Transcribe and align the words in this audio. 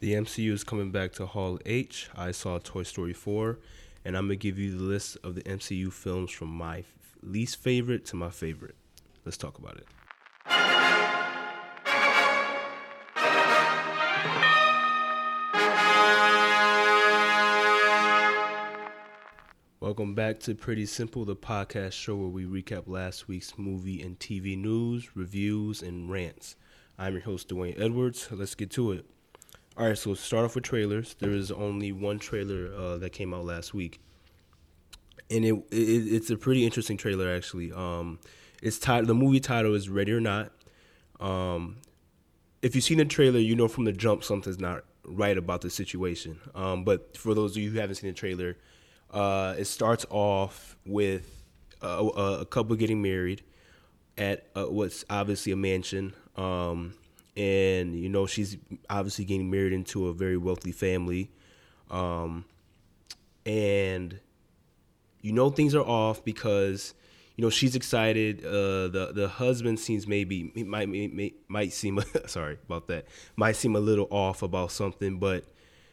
The 0.00 0.12
MCU 0.12 0.52
is 0.52 0.62
coming 0.62 0.92
back 0.92 1.10
to 1.14 1.26
Hall 1.26 1.58
H. 1.66 2.08
I 2.14 2.30
saw 2.30 2.60
Toy 2.62 2.84
Story 2.84 3.12
4, 3.12 3.58
and 4.04 4.16
I'm 4.16 4.28
going 4.28 4.38
to 4.38 4.40
give 4.40 4.56
you 4.56 4.78
the 4.78 4.84
list 4.84 5.16
of 5.24 5.34
the 5.34 5.42
MCU 5.42 5.92
films 5.92 6.30
from 6.30 6.50
my 6.50 6.84
least 7.20 7.56
favorite 7.56 8.06
to 8.06 8.16
my 8.16 8.30
favorite. 8.30 8.76
Let's 9.24 9.36
talk 9.36 9.58
about 9.58 9.76
it. 9.78 9.88
Welcome 19.80 20.14
back 20.14 20.38
to 20.40 20.54
Pretty 20.54 20.86
Simple, 20.86 21.24
the 21.24 21.34
podcast 21.34 21.94
show 21.94 22.14
where 22.14 22.28
we 22.28 22.44
recap 22.44 22.84
last 22.86 23.26
week's 23.26 23.58
movie 23.58 24.00
and 24.00 24.16
TV 24.20 24.56
news, 24.56 25.16
reviews, 25.16 25.82
and 25.82 26.08
rants. 26.08 26.54
I'm 26.96 27.14
your 27.14 27.22
host, 27.22 27.48
Dwayne 27.48 27.80
Edwards. 27.80 28.28
Let's 28.30 28.54
get 28.54 28.70
to 28.70 28.92
it. 28.92 29.04
All 29.78 29.86
right, 29.86 29.96
so 29.96 30.12
start 30.14 30.44
off 30.44 30.56
with 30.56 30.64
trailers. 30.64 31.14
There 31.20 31.30
is 31.30 31.52
only 31.52 31.92
one 31.92 32.18
trailer 32.18 32.74
uh, 32.76 32.98
that 32.98 33.10
came 33.10 33.32
out 33.32 33.44
last 33.44 33.72
week, 33.72 34.00
and 35.30 35.44
it, 35.44 35.54
it 35.70 35.76
it's 35.76 36.30
a 36.30 36.36
pretty 36.36 36.64
interesting 36.64 36.96
trailer 36.96 37.32
actually. 37.32 37.70
Um, 37.70 38.18
it's 38.60 38.80
titled 38.80 39.06
the 39.06 39.14
movie 39.14 39.38
title 39.38 39.76
is 39.76 39.88
Ready 39.88 40.12
or 40.12 40.20
Not. 40.20 40.50
Um, 41.20 41.76
if 42.60 42.74
you've 42.74 42.82
seen 42.82 42.98
the 42.98 43.04
trailer, 43.04 43.38
you 43.38 43.54
know 43.54 43.68
from 43.68 43.84
the 43.84 43.92
jump 43.92 44.24
something's 44.24 44.58
not 44.58 44.82
right 45.04 45.38
about 45.38 45.60
the 45.60 45.70
situation. 45.70 46.40
Um, 46.56 46.82
but 46.82 47.16
for 47.16 47.32
those 47.32 47.52
of 47.52 47.62
you 47.62 47.70
who 47.70 47.78
haven't 47.78 47.96
seen 47.96 48.10
the 48.10 48.16
trailer, 48.16 48.56
uh, 49.12 49.54
it 49.56 49.66
starts 49.66 50.04
off 50.10 50.76
with 50.86 51.44
a, 51.82 51.86
a 51.86 52.46
couple 52.46 52.74
getting 52.74 53.00
married 53.00 53.44
at 54.16 54.48
uh, 54.56 54.64
what's 54.64 55.04
obviously 55.08 55.52
a 55.52 55.56
mansion. 55.56 56.14
Um, 56.34 56.94
and 57.38 57.94
you 57.94 58.08
know 58.08 58.26
she's 58.26 58.56
obviously 58.90 59.24
getting 59.24 59.48
married 59.48 59.72
into 59.72 60.08
a 60.08 60.12
very 60.12 60.36
wealthy 60.36 60.72
family, 60.72 61.30
um, 61.88 62.44
and 63.46 64.18
you 65.22 65.32
know 65.32 65.48
things 65.48 65.74
are 65.74 65.86
off 65.86 66.24
because 66.24 66.94
you 67.36 67.42
know 67.42 67.50
she's 67.50 67.76
excited. 67.76 68.44
Uh, 68.44 68.88
the 68.88 69.12
the 69.14 69.28
husband 69.28 69.78
seems 69.78 70.06
maybe 70.06 70.52
might 70.66 70.88
might, 70.88 71.34
might 71.46 71.72
seem 71.72 72.00
sorry 72.26 72.58
about 72.66 72.88
that 72.88 73.06
might 73.36 73.54
seem 73.54 73.76
a 73.76 73.80
little 73.80 74.08
off 74.10 74.42
about 74.42 74.72
something, 74.72 75.18
but 75.20 75.44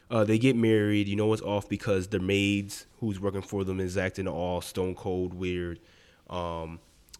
uh, 0.09 0.23
they 0.23 0.39
get 0.39 0.56
married. 0.56 1.08
You 1.08 1.16
know 1.16 1.31
it's 1.31 1.44
off 1.44 1.69
because 1.69 2.08
the 2.08 2.19
maids 2.19 2.88
who's 3.00 3.19
working 3.19 3.44
for 3.44 3.64
them 3.64 3.80
is 3.80 3.97
acting 3.97 4.28
all 4.28 4.62
stone 4.62 4.95
cold 4.95 5.36
weird, 5.36 5.80
um, 6.28 6.80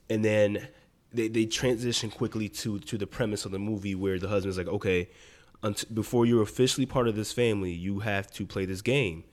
and 0.10 0.26
then 0.26 0.68
they, 1.16 1.28
they 1.28 1.46
transition 1.46 2.10
quickly 2.10 2.50
to 2.50 2.80
to 2.80 2.98
the 2.98 3.08
premise 3.08 3.46
of 3.46 3.52
the 3.52 3.60
movie 3.60 3.96
where 3.96 4.20
the 4.20 4.28
husband's 4.28 4.58
like, 4.58 4.68
okay, 4.68 5.10
before 5.94 6.26
you're 6.26 6.44
officially 6.44 6.86
part 6.86 7.08
of 7.08 7.16
this 7.16 7.32
family, 7.32 7.72
you 7.72 8.00
have 8.00 8.32
to 8.32 8.46
play 8.46 8.66
this 8.66 8.82
game. 8.82 9.24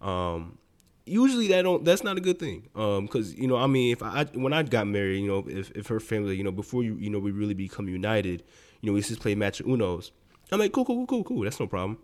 Um, 0.00 0.58
usually 1.04 1.48
that 1.48 1.62
don't 1.62 1.84
that's 1.84 2.04
not 2.04 2.16
a 2.16 2.20
good 2.20 2.38
thing. 2.38 2.68
Because 2.72 3.32
um, 3.32 3.36
you 3.36 3.48
know 3.48 3.56
I 3.56 3.66
mean 3.66 3.92
if 3.92 4.02
I 4.02 4.24
when 4.34 4.52
I 4.52 4.62
got 4.62 4.86
married 4.86 5.20
you 5.20 5.28
know 5.28 5.44
if, 5.48 5.70
if 5.72 5.86
her 5.88 6.00
family 6.00 6.36
you 6.36 6.44
know 6.44 6.52
before 6.52 6.82
you 6.82 6.94
you 6.94 7.10
know 7.10 7.18
we 7.18 7.30
really 7.30 7.54
become 7.54 7.88
united 7.88 8.42
you 8.80 8.88
know 8.88 8.92
we 8.94 9.00
just 9.00 9.20
play 9.20 9.34
match 9.34 9.62
unos. 9.62 10.10
I'm 10.52 10.58
like 10.58 10.72
cool 10.72 10.84
cool 10.84 11.06
cool 11.06 11.24
cool. 11.24 11.42
That's 11.42 11.60
no 11.60 11.66
problem. 11.66 11.98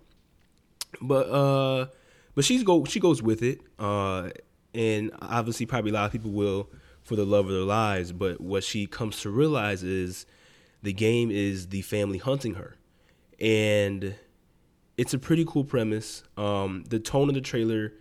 But 1.00 1.28
uh 1.28 1.86
but 2.34 2.44
she's 2.44 2.62
go 2.62 2.84
she 2.84 3.00
goes 3.00 3.22
with 3.22 3.42
it 3.42 3.60
uh 3.78 4.30
and 4.74 5.10
obviously 5.22 5.66
probably 5.66 5.90
a 5.90 5.94
lot 5.94 6.06
of 6.06 6.12
people 6.12 6.30
will 6.30 6.68
for 7.06 7.16
the 7.16 7.24
love 7.24 7.46
of 7.46 7.52
their 7.52 7.62
lives. 7.62 8.12
But 8.12 8.40
what 8.40 8.64
she 8.64 8.86
comes 8.86 9.20
to 9.20 9.30
realize 9.30 9.82
is 9.82 10.26
the 10.82 10.92
game 10.92 11.30
is 11.30 11.68
the 11.68 11.82
family 11.82 12.18
hunting 12.18 12.54
her. 12.54 12.76
And 13.40 14.16
it's 14.96 15.14
a 15.14 15.18
pretty 15.18 15.44
cool 15.46 15.64
premise. 15.64 16.24
Um, 16.36 16.84
the 16.88 16.98
tone 16.98 17.28
of 17.28 17.34
the 17.34 17.40
trailer, 17.40 17.92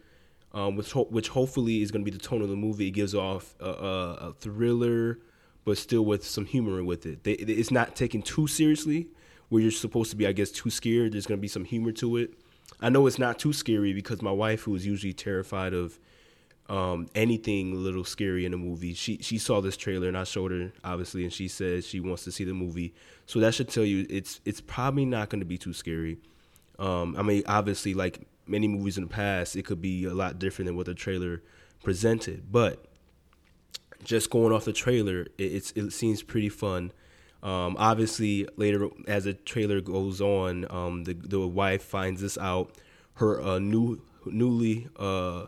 um, 0.53 0.75
which, 0.75 0.92
ho- 0.92 1.08
which 1.09 1.30
hopefully 1.30 1.81
is 1.81 1.92
going 1.92 2.03
to 2.03 2.12
be 2.12 2.17
the 2.17 2.23
tone 2.23 2.42
of 2.42 2.50
the 2.50 2.56
movie, 2.56 2.88
it 2.88 2.92
gives 2.92 3.14
off 3.14 3.56
a, 3.59 3.70
a, 3.70 4.14
a 4.30 4.34
thriller, 4.34 5.19
but 5.66 5.78
still 5.78 6.03
with 6.03 6.25
some 6.25 6.46
humor 6.46 6.84
with 6.84 7.06
it. 7.06 7.24
They, 7.24 7.34
it's 7.34 7.72
not 7.72 7.96
taken 7.96 8.22
too 8.22 8.47
seriously, 8.47 9.08
where 9.50 9.62
you're 9.62 9.72
supposed 9.72 10.09
to 10.09 10.16
be, 10.16 10.25
I 10.25 10.31
guess, 10.31 10.50
too 10.50 10.72
scared. 10.72 11.13
There's 11.13 11.28
going 11.28 11.38
to 11.38 11.41
be 11.41 11.47
some 11.47 11.66
humor 11.66 11.91
to 11.94 12.18
it. 12.18 12.34
I 12.81 12.90
know 12.90 13.06
it's 13.06 13.19
not 13.19 13.38
too 13.38 13.53
scary 13.53 13.94
because 13.94 14.22
my 14.22 14.31
wife, 14.31 14.63
who 14.63 14.74
is 14.74 14.85
usually 14.85 15.13
terrified 15.13 15.74
of 15.74 16.00
um, 16.68 17.08
anything 17.14 17.74
a 17.74 17.76
little 17.76 18.03
scary 18.03 18.46
in 18.46 18.52
the 18.52 18.58
movie. 18.58 18.94
She 18.94 19.20
she 19.22 19.38
saw 19.38 19.62
this 19.62 19.78
trailer 19.78 20.08
and 20.08 20.18
I 20.18 20.24
showed 20.24 20.52
her 20.52 20.72
obviously, 20.84 21.24
and 21.24 21.31
she 21.31 21.48
said 21.48 21.84
she 21.84 22.00
wants 22.00 22.24
to 22.24 22.31
see 22.31 22.44
the 22.44 22.53
movie. 22.53 22.94
So 23.26 23.40
that 23.40 23.53
should 23.53 23.70
tell 23.70 23.86
you 23.86 24.06
it's 24.09 24.42
it's 24.46 24.62
probably 24.62 25.06
not 25.06 25.30
going 25.30 25.42
to 25.42 25.46
be 25.46 25.58
too 25.58 25.74
scary. 25.74 26.18
Um, 26.80 27.16
I 27.18 27.22
mean, 27.22 27.44
obviously, 27.48 27.94
like 27.94 28.28
many 28.48 28.68
movies 28.68 28.98
in 28.98 29.03
the 29.03 29.09
past, 29.09 29.56
it 29.56 29.66
could 29.66 29.81
be 29.81 30.06
a 30.06 30.14
lot 30.14 30.40
different 30.40 30.68
than 30.68 30.76
what 30.76 30.88
the 30.88 30.94
trailer 30.94 31.42
presented. 31.84 32.52
But 32.52 32.86
just 34.03 34.30
going 34.30 34.53
off 34.53 34.66
the 34.66 34.74
trailer, 34.74 35.28
it, 35.38 35.72
it 35.76 35.94
seems 35.94 36.22
pretty 36.24 36.50
fun. 36.50 36.92
Um, 37.44 37.76
obviously, 37.78 38.47
later 38.58 38.90
as 39.08 39.26
the 39.26 39.34
trailer 39.34 39.82
goes 39.82 40.20
on, 40.20 40.66
um, 40.72 41.03
the 41.03 41.14
the 41.14 41.47
wife 41.47 41.84
finds 41.84 42.22
this 42.22 42.38
out. 42.40 42.76
Her 43.16 43.40
uh, 43.40 43.59
new 43.59 44.02
newly 44.26 44.88
uh, 44.97 45.46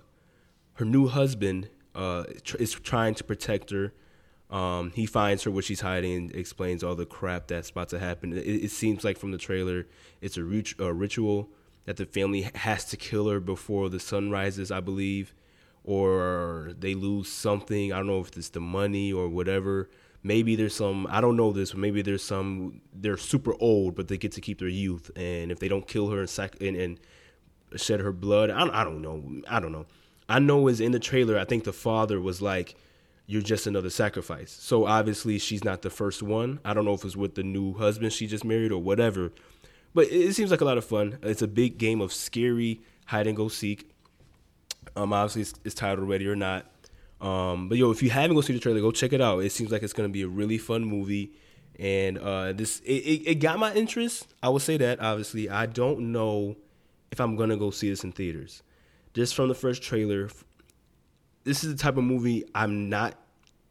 her 0.77 0.85
new 0.85 1.07
husband 1.07 1.69
uh, 1.95 2.23
is 2.59 2.73
trying 2.73 3.15
to 3.15 3.23
protect 3.23 3.71
her. 3.71 3.93
Um, 4.49 4.91
he 4.95 5.05
finds 5.05 5.43
her 5.43 5.51
where 5.51 5.63
she's 5.63 5.81
hiding 5.81 6.15
and 6.15 6.35
explains 6.35 6.83
all 6.83 6.95
the 6.95 7.05
crap 7.05 7.47
that's 7.47 7.69
about 7.71 7.89
to 7.89 7.99
happen. 7.99 8.31
It, 8.31 8.45
it 8.45 8.71
seems 8.71 9.03
like 9.03 9.17
from 9.17 9.31
the 9.31 9.37
trailer, 9.37 9.87
it's 10.21 10.37
a, 10.37 10.43
rit- 10.43 10.79
a, 10.79 10.93
ritual 10.93 11.49
that 11.85 11.97
the 11.97 12.05
family 12.05 12.49
has 12.55 12.85
to 12.85 12.97
kill 12.97 13.27
her 13.27 13.39
before 13.39 13.89
the 13.89 13.99
sun 13.99 14.29
rises, 14.29 14.71
I 14.71 14.79
believe, 14.79 15.33
or 15.83 16.73
they 16.79 16.93
lose 16.93 17.29
something. 17.29 17.91
I 17.91 17.97
don't 17.97 18.07
know 18.07 18.19
if 18.19 18.37
it's 18.37 18.49
the 18.49 18.61
money 18.61 19.11
or 19.11 19.27
whatever. 19.27 19.89
Maybe 20.23 20.55
there's 20.55 20.75
some, 20.75 21.07
I 21.09 21.21
don't 21.21 21.35
know 21.35 21.51
this, 21.51 21.71
but 21.71 21.79
maybe 21.79 22.01
there's 22.01 22.23
some, 22.23 22.81
they're 22.93 23.17
super 23.17 23.55
old, 23.59 23.95
but 23.95 24.07
they 24.07 24.17
get 24.17 24.31
to 24.33 24.41
keep 24.41 24.59
their 24.59 24.67
youth. 24.67 25.09
And 25.15 25.51
if 25.51 25.59
they 25.59 25.67
don't 25.67 25.87
kill 25.87 26.09
her 26.09 26.19
and, 26.19 26.29
sac- 26.29 26.61
and, 26.61 26.77
and 26.77 26.99
shed 27.75 27.99
her 27.99 28.11
blood, 28.11 28.49
I, 28.49 28.81
I 28.81 28.83
don't 28.83 29.01
know. 29.01 29.41
I 29.49 29.59
don't 29.59 29.71
know 29.71 29.87
I 30.29 30.39
know 30.39 30.67
is 30.67 30.79
in 30.81 30.91
the 30.91 30.99
trailer. 30.99 31.37
I 31.37 31.45
think 31.45 31.63
the 31.63 31.73
father 31.73 32.19
was 32.19 32.41
like, 32.41 32.75
"You're 33.25 33.41
just 33.41 33.67
another 33.67 33.89
sacrifice." 33.89 34.51
So 34.51 34.85
obviously 34.85 35.39
she's 35.39 35.63
not 35.63 35.81
the 35.81 35.89
first 35.89 36.21
one. 36.21 36.59
I 36.65 36.73
don't 36.73 36.85
know 36.85 36.93
if 36.93 37.05
it's 37.05 37.15
with 37.15 37.35
the 37.35 37.43
new 37.43 37.73
husband 37.73 38.13
she 38.13 38.27
just 38.27 38.43
married 38.43 38.71
or 38.71 38.81
whatever, 38.81 39.31
but 39.93 40.07
it, 40.11 40.33
seems 40.35 40.51
like 40.51 40.61
a 40.61 40.65
lot 40.65 40.77
of 40.77 40.85
fun. 40.85 41.17
It's 41.23 41.41
a 41.41 41.47
big 41.47 41.77
game 41.77 42.01
of 42.01 42.11
scary 42.11 42.81
hide 43.05 43.27
and 43.27 43.37
go 43.37 43.47
seek. 43.47 43.89
Um, 44.95 45.13
obviously 45.13 45.43
it's, 45.43 45.53
it's 45.63 45.75
titled 45.75 46.07
"Ready 46.07 46.27
or 46.27 46.35
Not." 46.35 46.65
Um, 47.21 47.69
but 47.69 47.77
yo, 47.77 47.89
if 47.91 48.03
you 48.03 48.09
haven't 48.09 48.35
go 48.35 48.41
see 48.41 48.53
the 48.53 48.59
trailer, 48.59 48.81
go 48.81 48.91
check 48.91 49.13
it 49.13 49.21
out. 49.21 49.39
It 49.39 49.51
seems 49.51 49.71
like 49.71 49.83
it's 49.83 49.93
gonna 49.93 50.09
be 50.09 50.23
a 50.23 50.27
really 50.27 50.57
fun 50.57 50.83
movie, 50.83 51.31
and 51.79 52.17
uh, 52.17 52.51
this 52.51 52.81
it, 52.81 52.91
it, 52.91 53.29
it 53.29 53.35
got 53.35 53.59
my 53.59 53.73
interest. 53.73 54.27
I 54.43 54.49
will 54.49 54.59
say 54.59 54.77
that. 54.77 54.99
Obviously, 54.99 55.49
I 55.49 55.67
don't 55.67 56.11
know 56.11 56.57
if 57.11 57.21
I'm 57.21 57.37
gonna 57.37 57.57
go 57.57 57.71
see 57.71 57.89
this 57.89 58.03
in 58.03 58.11
theaters 58.11 58.61
just 59.17 59.33
from 59.33 59.47
the 59.47 59.55
first 59.55 59.81
trailer, 59.81 60.29
this 61.43 61.63
is 61.63 61.75
the 61.75 61.81
type 61.81 61.97
of 61.97 62.03
movie 62.03 62.45
I'm 62.53 62.87
not 62.87 63.15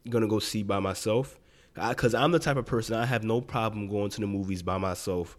gonna 0.09 0.27
go 0.27 0.39
see 0.39 0.61
by 0.61 0.81
myself. 0.81 1.39
Because 1.73 2.13
I'm 2.13 2.33
the 2.33 2.39
type 2.39 2.57
of 2.57 2.65
person 2.65 2.95
I 2.95 3.05
have 3.05 3.23
no 3.23 3.39
problem 3.39 3.87
going 3.87 4.09
to 4.09 4.19
the 4.19 4.27
movies 4.27 4.61
by 4.61 4.77
myself 4.77 5.37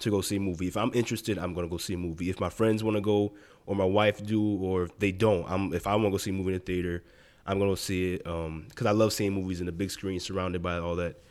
to 0.00 0.10
go 0.10 0.20
see 0.20 0.36
a 0.36 0.40
movie. 0.40 0.66
If 0.66 0.76
I'm 0.76 0.90
interested, 0.92 1.38
I'm 1.38 1.54
gonna 1.54 1.68
go 1.68 1.78
see 1.78 1.94
a 1.94 1.96
movie. 1.96 2.28
If 2.28 2.38
my 2.38 2.50
friends 2.50 2.84
want 2.84 2.98
to 2.98 3.00
go, 3.00 3.32
or 3.64 3.74
my 3.74 3.84
wife 3.86 4.22
do, 4.22 4.42
or 4.58 4.82
if 4.82 4.98
they 4.98 5.10
don't, 5.10 5.50
I'm 5.50 5.72
if 5.72 5.86
I 5.86 5.94
want 5.94 6.08
to 6.08 6.10
go 6.10 6.16
see 6.18 6.30
a 6.30 6.34
movie 6.34 6.52
in 6.52 6.58
the 6.58 6.64
theater, 6.64 7.02
I'm 7.46 7.58
gonna 7.58 7.70
go 7.70 7.76
see 7.76 8.14
it. 8.14 8.26
Um, 8.26 8.66
because 8.68 8.86
I 8.86 8.90
love 8.90 9.14
seeing 9.14 9.32
movies 9.32 9.60
in 9.60 9.66
the 9.66 9.72
big 9.72 9.90
screen, 9.90 10.20
surrounded 10.20 10.62
by 10.62 10.76
all 10.76 10.96
that 10.96 11.22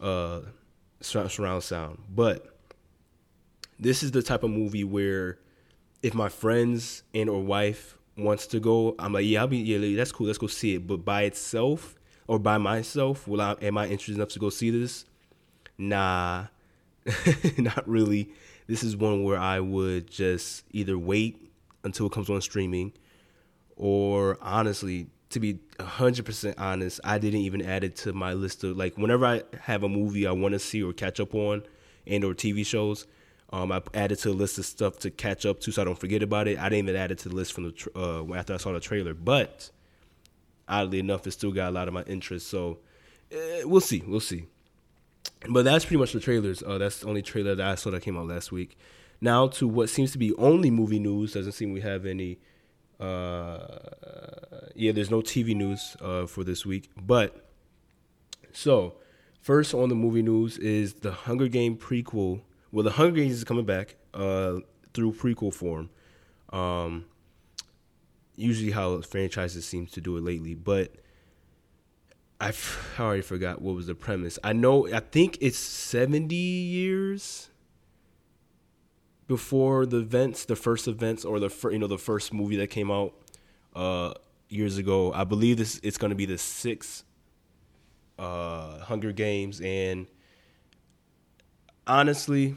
uh 0.00 0.40
surround 1.00 1.62
sound. 1.62 2.02
But 2.12 2.48
this 3.78 4.02
is 4.02 4.10
the 4.10 4.24
type 4.24 4.42
of 4.42 4.50
movie 4.50 4.82
where 4.82 5.38
if 6.02 6.14
my 6.14 6.28
friends 6.28 7.02
and 7.14 7.28
or 7.28 7.42
wife 7.42 7.98
wants 8.16 8.46
to 8.48 8.60
go, 8.60 8.94
I'm 8.98 9.12
like, 9.12 9.26
yeah, 9.26 9.40
I'll 9.40 9.46
be 9.46 9.58
yeah, 9.58 9.96
that's 9.96 10.12
cool. 10.12 10.26
Let's 10.26 10.38
go 10.38 10.46
see 10.46 10.74
it. 10.74 10.86
But 10.86 11.04
by 11.04 11.22
itself 11.22 11.96
or 12.26 12.38
by 12.38 12.58
myself, 12.58 13.26
will 13.26 13.40
I 13.40 13.56
am 13.62 13.78
I 13.78 13.84
interested 13.84 14.16
enough 14.16 14.30
to 14.30 14.38
go 14.38 14.50
see 14.50 14.70
this? 14.70 15.04
Nah, 15.78 16.46
not 17.58 17.88
really. 17.88 18.30
This 18.66 18.82
is 18.82 18.96
one 18.96 19.24
where 19.24 19.38
I 19.38 19.60
would 19.60 20.10
just 20.10 20.64
either 20.70 20.96
wait 20.96 21.50
until 21.82 22.06
it 22.06 22.12
comes 22.12 22.30
on 22.30 22.40
streaming, 22.40 22.92
or 23.76 24.38
honestly, 24.40 25.08
to 25.30 25.40
be 25.40 25.58
hundred 25.80 26.24
percent 26.24 26.56
honest, 26.58 27.00
I 27.02 27.18
didn't 27.18 27.40
even 27.40 27.62
add 27.62 27.84
it 27.84 27.96
to 27.96 28.12
my 28.12 28.32
list 28.32 28.62
of 28.64 28.76
like 28.76 28.96
whenever 28.96 29.26
I 29.26 29.42
have 29.62 29.82
a 29.82 29.88
movie 29.88 30.26
I 30.26 30.32
want 30.32 30.52
to 30.52 30.58
see 30.58 30.82
or 30.82 30.92
catch 30.92 31.20
up 31.20 31.34
on, 31.34 31.62
and 32.06 32.24
or 32.24 32.34
TV 32.34 32.64
shows. 32.64 33.06
Um, 33.52 33.72
I 33.72 33.82
added 33.94 34.18
to 34.20 34.30
a 34.30 34.32
list 34.32 34.58
of 34.58 34.66
stuff 34.66 34.98
to 35.00 35.10
catch 35.10 35.44
up 35.44 35.60
to, 35.60 35.72
so 35.72 35.82
I 35.82 35.84
don't 35.84 35.98
forget 35.98 36.22
about 36.22 36.46
it. 36.46 36.58
I 36.58 36.68
didn't 36.68 36.88
even 36.88 36.96
add 36.96 37.10
it 37.10 37.18
to 37.20 37.28
the 37.28 37.34
list 37.34 37.52
from 37.52 37.64
the 37.64 37.72
tra- 37.72 37.92
uh, 37.96 38.34
after 38.34 38.54
I 38.54 38.58
saw 38.58 38.72
the 38.72 38.80
trailer, 38.80 39.12
but 39.12 39.70
oddly 40.68 41.00
enough, 41.00 41.26
it 41.26 41.32
still 41.32 41.50
got 41.50 41.68
a 41.68 41.72
lot 41.72 41.88
of 41.88 41.94
my 41.94 42.02
interest. 42.04 42.46
So 42.46 42.78
uh, 43.32 43.66
we'll 43.66 43.80
see, 43.80 44.02
we'll 44.06 44.20
see. 44.20 44.46
But 45.48 45.64
that's 45.64 45.84
pretty 45.84 45.98
much 45.98 46.12
the 46.12 46.20
trailers. 46.20 46.62
Uh, 46.62 46.78
that's 46.78 47.00
the 47.00 47.08
only 47.08 47.22
trailer 47.22 47.54
that 47.54 47.66
I 47.66 47.74
saw 47.74 47.90
that 47.90 48.02
came 48.02 48.16
out 48.16 48.28
last 48.28 48.52
week. 48.52 48.78
Now 49.20 49.48
to 49.48 49.66
what 49.66 49.88
seems 49.88 50.12
to 50.12 50.18
be 50.18 50.34
only 50.36 50.70
movie 50.70 50.98
news. 50.98 51.34
Doesn't 51.34 51.52
seem 51.52 51.72
we 51.72 51.80
have 51.80 52.06
any. 52.06 52.38
Uh, 52.98 53.58
yeah, 54.74 54.92
there's 54.92 55.10
no 55.10 55.20
TV 55.20 55.56
news 55.56 55.96
uh, 56.00 56.26
for 56.26 56.44
this 56.44 56.64
week. 56.64 56.90
But 57.00 57.50
so 58.52 58.94
first 59.40 59.74
on 59.74 59.88
the 59.88 59.94
movie 59.94 60.22
news 60.22 60.58
is 60.58 60.94
the 60.94 61.12
Hunger 61.12 61.48
Game 61.48 61.76
prequel. 61.76 62.42
Well, 62.72 62.84
the 62.84 62.92
Hunger 62.92 63.16
Games 63.16 63.34
is 63.34 63.44
coming 63.44 63.64
back 63.64 63.96
uh, 64.14 64.60
through 64.94 65.12
prequel 65.12 65.52
form. 65.52 65.90
Um, 66.50 67.06
usually 68.36 68.70
how 68.70 69.00
franchises 69.00 69.66
seems 69.66 69.90
to 69.92 70.00
do 70.00 70.16
it 70.16 70.22
lately, 70.22 70.54
but 70.54 70.92
I 72.40 72.52
already 72.98 73.22
forgot 73.22 73.60
what 73.60 73.74
was 73.74 73.86
the 73.86 73.94
premise. 73.94 74.38
I 74.42 74.52
know 74.52 74.92
I 74.92 75.00
think 75.00 75.38
it's 75.40 75.58
70 75.58 76.34
years 76.34 77.50
before 79.26 79.84
the 79.86 79.98
events, 79.98 80.44
the 80.44 80.56
first 80.56 80.88
events 80.88 81.24
or 81.24 81.38
the 81.38 81.50
fir- 81.50 81.72
you 81.72 81.78
know 81.78 81.86
the 81.86 81.98
first 81.98 82.32
movie 82.32 82.56
that 82.56 82.68
came 82.68 82.90
out 82.90 83.12
uh, 83.76 84.14
years 84.48 84.78
ago. 84.78 85.12
I 85.12 85.24
believe 85.24 85.58
this 85.58 85.78
it's 85.82 85.98
going 85.98 86.10
to 86.10 86.16
be 86.16 86.26
the 86.26 86.38
sixth 86.38 87.04
uh, 88.18 88.78
Hunger 88.80 89.12
Games 89.12 89.60
and 89.60 90.06
honestly 91.90 92.54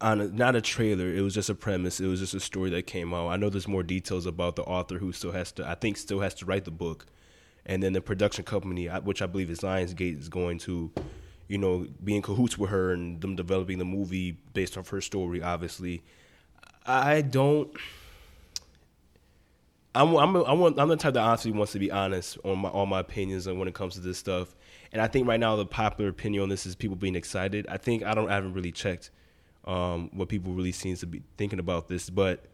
on 0.00 0.20
a, 0.20 0.28
not 0.28 0.54
a 0.54 0.60
trailer. 0.60 1.12
It 1.12 1.22
was 1.22 1.34
just 1.34 1.50
a 1.50 1.54
premise. 1.54 2.00
It 2.00 2.06
was 2.06 2.20
just 2.20 2.34
a 2.34 2.40
story 2.40 2.70
that 2.70 2.86
came 2.86 3.12
out. 3.12 3.28
I 3.28 3.36
know 3.36 3.50
there's 3.50 3.66
more 3.66 3.82
details 3.82 4.26
about 4.26 4.56
the 4.56 4.62
author 4.62 4.98
who 4.98 5.12
still 5.12 5.32
has 5.32 5.50
to. 5.52 5.68
I 5.68 5.74
think 5.74 5.96
still 5.96 6.20
has 6.20 6.34
to 6.34 6.46
write 6.46 6.64
the 6.64 6.70
book, 6.70 7.06
and 7.66 7.82
then 7.82 7.92
the 7.92 8.00
production 8.00 8.44
company, 8.44 8.86
which 8.86 9.20
I 9.20 9.26
believe 9.26 9.50
is 9.50 9.60
Lionsgate, 9.60 10.18
is 10.18 10.28
going 10.28 10.58
to, 10.60 10.92
you 11.48 11.58
know, 11.58 11.86
be 12.02 12.14
in 12.14 12.22
cahoots 12.22 12.56
with 12.56 12.70
her 12.70 12.92
and 12.92 13.20
them 13.20 13.34
developing 13.34 13.78
the 13.78 13.84
movie 13.84 14.38
based 14.52 14.78
off 14.78 14.88
her 14.90 15.00
story. 15.00 15.42
Obviously, 15.42 16.02
I 16.86 17.22
don't. 17.22 17.70
I'm 19.96 20.14
I'm 20.16 20.36
I'm, 20.36 20.78
I'm 20.78 20.88
the 20.88 20.96
type 20.96 21.14
that 21.14 21.22
honestly 21.22 21.50
wants 21.50 21.72
to 21.72 21.78
be 21.78 21.90
honest 21.90 22.38
on 22.44 22.58
my 22.58 22.68
all 22.68 22.86
my 22.86 23.00
opinions 23.00 23.46
and 23.46 23.58
when 23.58 23.68
it 23.68 23.74
comes 23.74 23.94
to 23.94 24.00
this 24.00 24.18
stuff. 24.18 24.54
And 24.94 25.02
I 25.02 25.08
think 25.08 25.26
right 25.26 25.40
now 25.40 25.56
the 25.56 25.66
popular 25.66 26.08
opinion 26.08 26.44
on 26.44 26.48
this 26.48 26.66
is 26.66 26.76
people 26.76 26.96
being 26.96 27.16
excited. 27.16 27.66
I 27.68 27.78
think 27.78 28.04
I 28.04 28.14
don't 28.14 28.30
I 28.30 28.34
haven't 28.34 28.54
really 28.54 28.70
checked 28.70 29.10
um, 29.64 30.08
what 30.12 30.28
people 30.28 30.52
really 30.52 30.70
seems 30.70 31.00
to 31.00 31.06
be 31.06 31.22
thinking 31.36 31.58
about 31.58 31.88
this, 31.88 32.08
but 32.08 32.44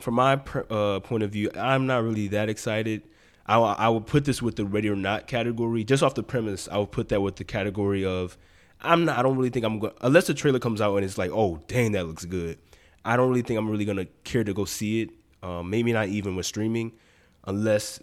from 0.00 0.14
my 0.14 0.40
uh, 0.68 0.98
point 1.00 1.22
of 1.22 1.30
view, 1.30 1.50
I'm 1.54 1.86
not 1.86 2.02
really 2.02 2.26
that 2.28 2.48
excited. 2.48 3.02
I, 3.46 3.56
I 3.56 3.88
would 3.88 4.06
put 4.06 4.24
this 4.24 4.42
with 4.42 4.56
the 4.56 4.64
ready 4.64 4.90
or 4.90 4.96
not 4.96 5.28
category, 5.28 5.84
just 5.84 6.02
off 6.02 6.14
the 6.14 6.24
premise. 6.24 6.68
I 6.70 6.78
would 6.78 6.90
put 6.90 7.08
that 7.10 7.20
with 7.20 7.36
the 7.36 7.44
category 7.44 8.04
of 8.04 8.36
I'm 8.80 9.04
not. 9.04 9.16
I 9.16 9.22
don't 9.22 9.36
really 9.36 9.50
think 9.50 9.64
I'm 9.64 9.78
going 9.78 9.94
unless 10.00 10.26
the 10.26 10.34
trailer 10.34 10.58
comes 10.58 10.80
out 10.80 10.96
and 10.96 11.04
it's 11.04 11.18
like, 11.18 11.30
oh 11.32 11.62
dang, 11.68 11.92
that 11.92 12.06
looks 12.08 12.24
good. 12.24 12.58
I 13.04 13.16
don't 13.16 13.28
really 13.28 13.42
think 13.42 13.58
I'm 13.58 13.70
really 13.70 13.84
gonna 13.84 14.06
care 14.24 14.42
to 14.42 14.52
go 14.52 14.64
see 14.64 15.02
it. 15.02 15.10
Um, 15.40 15.70
maybe 15.70 15.92
not 15.92 16.08
even 16.08 16.34
with 16.34 16.46
streaming, 16.46 16.92
unless 17.48 17.98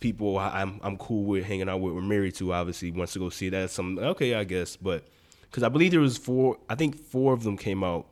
people 0.00 0.38
I'm 0.38 0.80
I'm 0.82 0.96
cool 0.98 1.24
with 1.24 1.44
hanging 1.44 1.68
out 1.68 1.80
with. 1.80 1.94
We're 1.94 2.02
married 2.02 2.34
to 2.36 2.52
obviously 2.52 2.90
wants 2.90 3.14
to 3.14 3.20
go 3.20 3.30
see 3.30 3.48
that. 3.48 3.70
Some 3.70 3.98
okay, 3.98 4.34
I 4.34 4.44
guess, 4.44 4.76
but 4.76 5.06
because 5.42 5.62
I 5.62 5.68
believe 5.68 5.92
there 5.92 6.00
was 6.00 6.18
four. 6.18 6.58
I 6.68 6.74
think 6.74 6.96
four 7.00 7.32
of 7.32 7.44
them 7.44 7.56
came 7.56 7.82
out. 7.82 8.06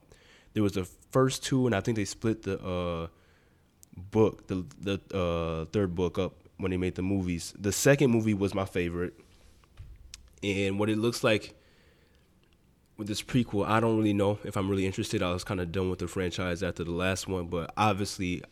There 0.55 0.63
was 0.63 0.73
the 0.73 0.85
first 1.11 1.45
two, 1.45 1.67
and 1.67 1.75
I 1.75 1.81
think 1.81 1.97
they 1.97 2.05
split 2.05 2.45
the 2.45 2.59
uh, 2.65 3.09
book, 3.97 4.47
the 4.47 4.65
the 4.81 5.01
uh, 5.13 5.65
third 5.73 5.95
book 5.95 6.19
up 6.19 6.35
when 6.57 6.71
they 6.71 6.77
made 6.77 6.95
the 6.95 7.03
movies. 7.03 7.53
The 7.59 7.73
second 7.73 8.11
movie 8.13 8.35
was 8.35 8.55
my 8.55 8.65
favorite, 8.65 9.15
and 10.43 10.79
what 10.79 10.89
it 10.89 10.99
looks 10.99 11.25
like 11.25 11.55
with 12.97 13.09
this 13.09 13.23
prequel, 13.23 13.67
I 13.67 13.81
don't 13.81 13.99
really 13.99 14.15
know 14.15 14.39
if 14.45 14.57
I'm 14.57 14.71
really 14.71 14.87
interested. 14.87 15.21
I 15.21 15.33
was 15.33 15.45
kind 15.45 15.61
of 15.61 15.73
done 15.73 15.91
with 15.91 15.99
the 15.99 16.09
franchise 16.09 16.63
after 16.63 16.85
the 16.85 16.93
last 16.93 17.27
one, 17.27 17.49
but 17.49 17.73
obviously. 17.77 18.45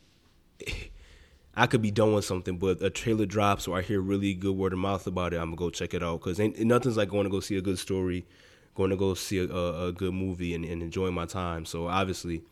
I 1.57 1.67
could 1.67 1.83
be 1.83 1.91
doing 1.91 2.23
something, 2.23 2.59
but 2.59 2.83
a 2.83 2.91
trailer 2.91 3.27
drops 3.27 3.69
or 3.69 3.79
I 3.79 3.83
hear 3.83 4.01
really 4.01 4.35
good 4.35 4.57
word 4.57 4.73
of 4.73 4.79
mouth 4.79 5.07
about 5.07 5.33
it, 5.33 5.37
I'm 5.37 5.51
gonna 5.51 5.57
go 5.57 5.71
check 5.71 5.95
it 5.95 6.03
out 6.03 6.21
because 6.23 6.39
nothing's 6.59 6.97
like 6.97 7.11
going 7.11 7.25
to 7.25 7.31
go 7.31 7.41
see 7.41 7.57
a 7.57 7.61
good 7.61 7.79
story, 7.79 8.27
going 8.75 8.91
to 8.91 8.97
go 8.97 9.15
see 9.15 9.39
a, 9.39 9.45
a, 9.45 9.93
good 9.93 10.15
movie 10.15 10.55
and, 10.55 10.65
and 10.65 10.83
enjoying 10.83 11.15
my 11.15 11.27
time. 11.27 11.65
So 11.65 11.87
obviously, 11.87 12.43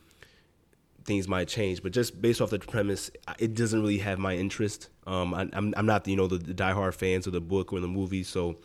things 1.03 1.27
might 1.27 1.49
change, 1.49 1.83
but 1.83 1.91
just 1.91 2.21
based 2.21 2.39
off 2.39 2.49
the 2.49 2.59
premise, 2.59 3.11
it 3.39 3.55
doesn't 3.55 3.81
really 3.81 3.97
have 3.97 4.19
my 4.19 4.35
interest. 4.35 4.89
Um, 5.05 5.33
I, 5.33 5.49
am 5.51 5.73
I'm 5.75 5.85
not 5.85 6.07
you 6.07 6.15
know 6.15 6.27
the, 6.27 6.37
the 6.37 6.53
diehard 6.53 6.93
fans 6.93 7.27
of 7.27 7.33
the 7.33 7.41
book 7.41 7.73
or 7.73 7.81
the 7.81 7.87
movie, 7.87 8.23
so 8.23 8.55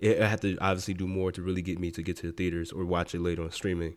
it, 0.00 0.20
I 0.20 0.26
have 0.26 0.40
to 0.40 0.58
obviously 0.58 0.94
do 0.94 1.06
more 1.06 1.30
to 1.32 1.42
really 1.42 1.62
get 1.62 1.78
me 1.78 1.90
to 1.92 2.02
get 2.02 2.16
to 2.18 2.26
the 2.26 2.32
theaters 2.32 2.72
or 2.72 2.84
watch 2.84 3.14
it 3.14 3.20
later 3.20 3.42
on 3.42 3.52
streaming. 3.52 3.96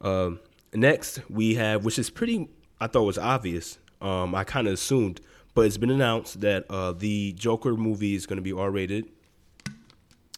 Um, 0.00 0.40
next 0.74 1.20
we 1.30 1.54
have, 1.54 1.84
which 1.84 1.98
is 1.98 2.10
pretty, 2.10 2.48
I 2.80 2.86
thought 2.86 3.04
was 3.04 3.18
obvious. 3.18 3.78
Um, 4.00 4.34
I 4.34 4.44
kind 4.44 4.66
of 4.66 4.74
assumed, 4.74 5.20
but 5.54 5.62
it's 5.62 5.76
been 5.76 5.90
announced 5.90 6.40
that 6.40 6.64
uh, 6.70 6.92
the 6.92 7.32
Joker 7.32 7.74
movie 7.76 8.14
is 8.14 8.26
going 8.26 8.38
to 8.38 8.42
be 8.42 8.52
R 8.52 8.70
rated. 8.70 9.06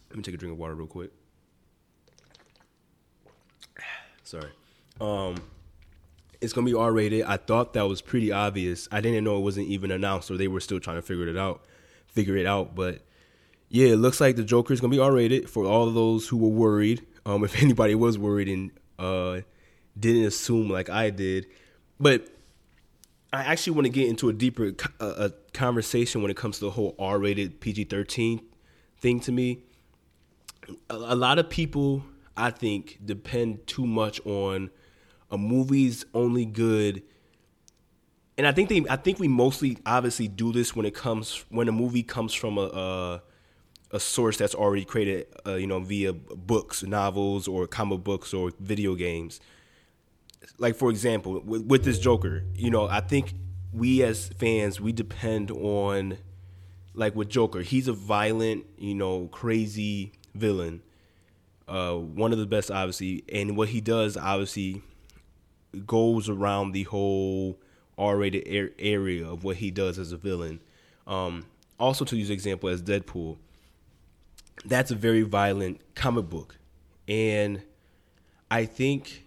Let 0.09 0.17
me 0.17 0.23
take 0.23 0.35
a 0.35 0.37
drink 0.37 0.53
of 0.53 0.59
water 0.59 0.75
real 0.75 0.87
quick. 0.87 1.11
Sorry. 4.23 4.49
Um, 5.01 5.35
it's 6.43 6.53
gonna 6.53 6.65
be 6.65 6.73
R 6.73 6.91
rated. 6.91 7.23
I 7.23 7.37
thought 7.37 7.73
that 7.73 7.87
was 7.87 8.01
pretty 8.01 8.31
obvious. 8.31 8.87
I 8.91 9.01
didn't 9.01 9.23
know 9.23 9.37
it 9.37 9.41
wasn't 9.41 9.69
even 9.69 9.91
announced, 9.91 10.29
or 10.29 10.37
they 10.37 10.49
were 10.49 10.59
still 10.59 10.79
trying 10.79 10.97
to 10.97 11.01
figure 11.01 11.27
it 11.27 11.37
out, 11.37 11.63
figure 12.07 12.35
it 12.35 12.45
out. 12.45 12.75
But 12.75 13.01
yeah, 13.69 13.87
it 13.87 13.95
looks 13.95 14.19
like 14.19 14.35
the 14.35 14.43
Joker 14.43 14.73
is 14.73 14.81
gonna 14.81 14.91
be 14.91 14.99
R 14.99 15.13
rated 15.13 15.49
for 15.49 15.65
all 15.65 15.89
those 15.89 16.27
who 16.27 16.37
were 16.37 16.49
worried. 16.49 17.05
Um, 17.25 17.43
if 17.45 17.61
anybody 17.61 17.95
was 17.95 18.17
worried 18.17 18.49
and 18.49 18.71
uh, 18.99 19.41
didn't 19.97 20.25
assume 20.25 20.69
like 20.69 20.89
I 20.89 21.09
did, 21.09 21.47
but 21.99 22.27
I 23.33 23.43
actually 23.43 23.73
want 23.73 23.85
to 23.85 23.89
get 23.89 24.07
into 24.07 24.29
a 24.29 24.33
deeper 24.33 24.73
a 24.99 25.31
conversation 25.53 26.21
when 26.21 26.31
it 26.31 26.37
comes 26.37 26.59
to 26.59 26.65
the 26.65 26.71
whole 26.71 26.95
R 26.99 27.19
rated 27.19 27.59
PG 27.59 27.85
thirteen 27.85 28.41
thing. 28.99 29.19
To 29.21 29.31
me, 29.31 29.63
a, 30.89 30.95
a 30.95 31.15
lot 31.15 31.39
of 31.39 31.49
people 31.49 32.05
I 32.37 32.51
think 32.51 32.99
depend 33.03 33.67
too 33.67 33.85
much 33.85 34.25
on 34.25 34.69
a 35.31 35.37
movie's 35.37 36.05
only 36.13 36.45
good 36.45 37.01
and 38.37 38.47
I 38.47 38.51
think 38.51 38.69
they 38.69 38.83
I 38.89 38.95
think 38.95 39.19
we 39.19 39.27
mostly 39.27 39.77
obviously 39.85 40.27
do 40.27 40.51
this 40.51 40.75
when 40.75 40.85
it 40.85 40.95
comes 40.95 41.45
when 41.49 41.67
a 41.67 41.71
movie 41.71 42.03
comes 42.03 42.33
from 42.33 42.57
a 42.57 42.61
a, 42.61 43.23
a 43.91 43.99
source 43.99 44.37
that's 44.37 44.55
already 44.55 44.85
created 44.85 45.27
uh, 45.45 45.55
you 45.55 45.67
know 45.67 45.79
via 45.79 46.13
books, 46.13 46.83
novels 46.83 47.47
or 47.47 47.67
comic 47.67 48.03
books 48.03 48.33
or 48.33 48.51
video 48.59 48.95
games. 48.95 49.39
Like 50.57 50.75
for 50.75 50.89
example, 50.89 51.41
with, 51.41 51.65
with 51.65 51.83
this 51.83 51.99
Joker, 51.99 52.43
you 52.55 52.69
know, 52.69 52.87
I 52.87 53.01
think 53.01 53.33
we 53.71 54.03
as 54.03 54.27
fans 54.27 54.79
we 54.79 54.91
depend 54.91 55.49
on 55.51 56.17
like 56.93 57.15
with 57.15 57.29
Joker, 57.29 57.61
he's 57.61 57.87
a 57.87 57.93
violent, 57.93 58.65
you 58.77 58.95
know, 58.95 59.27
crazy 59.27 60.13
villain. 60.35 60.81
Uh, 61.67 61.95
one 61.95 62.31
of 62.31 62.37
the 62.37 62.45
best, 62.45 62.69
obviously, 62.69 63.23
and 63.31 63.57
what 63.57 63.69
he 63.69 63.81
does, 63.81 64.17
obviously, 64.17 64.81
goes 65.85 66.29
around 66.29 66.73
the 66.73 66.83
whole 66.83 67.59
R-rated 67.97 68.73
area 68.77 69.27
of 69.27 69.43
what 69.43 69.57
he 69.57 69.71
does 69.71 69.97
as 69.97 70.11
a 70.11 70.17
villain. 70.17 70.59
Um, 71.07 71.45
also, 71.79 72.05
to 72.05 72.15
use 72.15 72.29
example 72.29 72.69
as 72.69 72.81
Deadpool, 72.83 73.37
that's 74.65 74.91
a 74.91 74.95
very 74.95 75.23
violent 75.23 75.81
comic 75.95 76.29
book, 76.29 76.57
and 77.07 77.63
I 78.51 78.65
think 78.65 79.25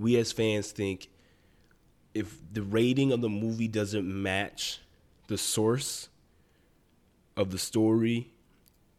we 0.00 0.16
as 0.16 0.32
fans 0.32 0.72
think 0.72 1.08
if 2.14 2.38
the 2.52 2.62
rating 2.62 3.12
of 3.12 3.20
the 3.20 3.28
movie 3.28 3.68
doesn't 3.68 4.06
match 4.06 4.80
the 5.28 5.38
source 5.38 6.08
of 7.36 7.50
the 7.50 7.58
story 7.58 8.32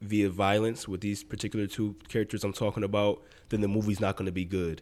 via 0.01 0.29
violence 0.29 0.88
with 0.88 1.01
these 1.01 1.24
particular 1.24 1.67
two 1.67 1.96
characters 2.08 2.43
I'm 2.43 2.53
talking 2.53 2.84
about, 2.84 3.22
then 3.50 3.62
the 3.62 3.67
movie's 3.67 4.00
not 4.00 4.15
going 4.15 4.27
to 4.27 4.31
be 4.31 4.46
good. 4.46 4.81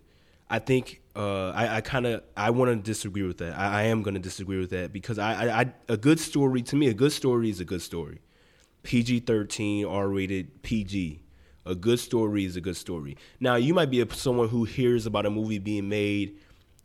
I 0.50 0.60
think 0.60 1.02
uh, 1.16 1.50
I, 1.50 1.78
I 1.78 1.82
kind 1.82 2.08
of 2.08 2.24
I 2.36 2.50
want 2.50 2.72
to 2.72 2.76
disagree 2.76 3.24
with 3.24 3.38
that. 3.38 3.58
I, 3.58 3.82
I 3.82 3.84
am 3.84 4.02
going 4.02 4.16
to 4.16 4.20
disagree 4.20 4.60
with 4.60 4.72
that 4.72 4.92
because 4.92 5.20
I, 5.20 5.46
I, 5.46 5.62
I, 5.62 5.74
a 5.88 5.98
good 5.98 6.20
story 6.20 6.62
to 6.64 6.76
me 6.76 6.88
a 6.88 6.94
good 6.94 7.12
story 7.12 7.50
is 7.50 7.60
a 7.60 7.66
good 7.66 7.82
story. 7.82 8.20
PG 8.84 9.22
thirteen 9.22 9.86
R 9.86 10.08
rated 10.08 10.64
PG. 10.64 11.22
A 11.70 11.76
good 11.76 12.00
story 12.00 12.46
is 12.46 12.56
a 12.56 12.62
good 12.62 12.78
story. 12.78 13.16
Now 13.40 13.56
you 13.56 13.76
might 13.76 13.92
be 13.92 14.02
a, 14.02 14.14
someone 14.16 14.50
who 14.50 14.64
hears 14.64 15.06
about 15.06 15.28
a 15.28 15.30
movie 15.30 15.60
being 15.60 15.88
made 15.88 16.36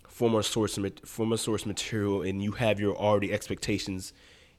from 0.07 0.35
a 0.35 0.43
source 0.43 0.79
from 1.07 1.33
a 1.33 1.39
source 1.39 1.65
material 1.65 2.21
and 2.21 2.43
you 2.43 2.53
have 2.53 2.79
your 2.79 2.95
already 2.95 3.33
expectations 3.33 4.13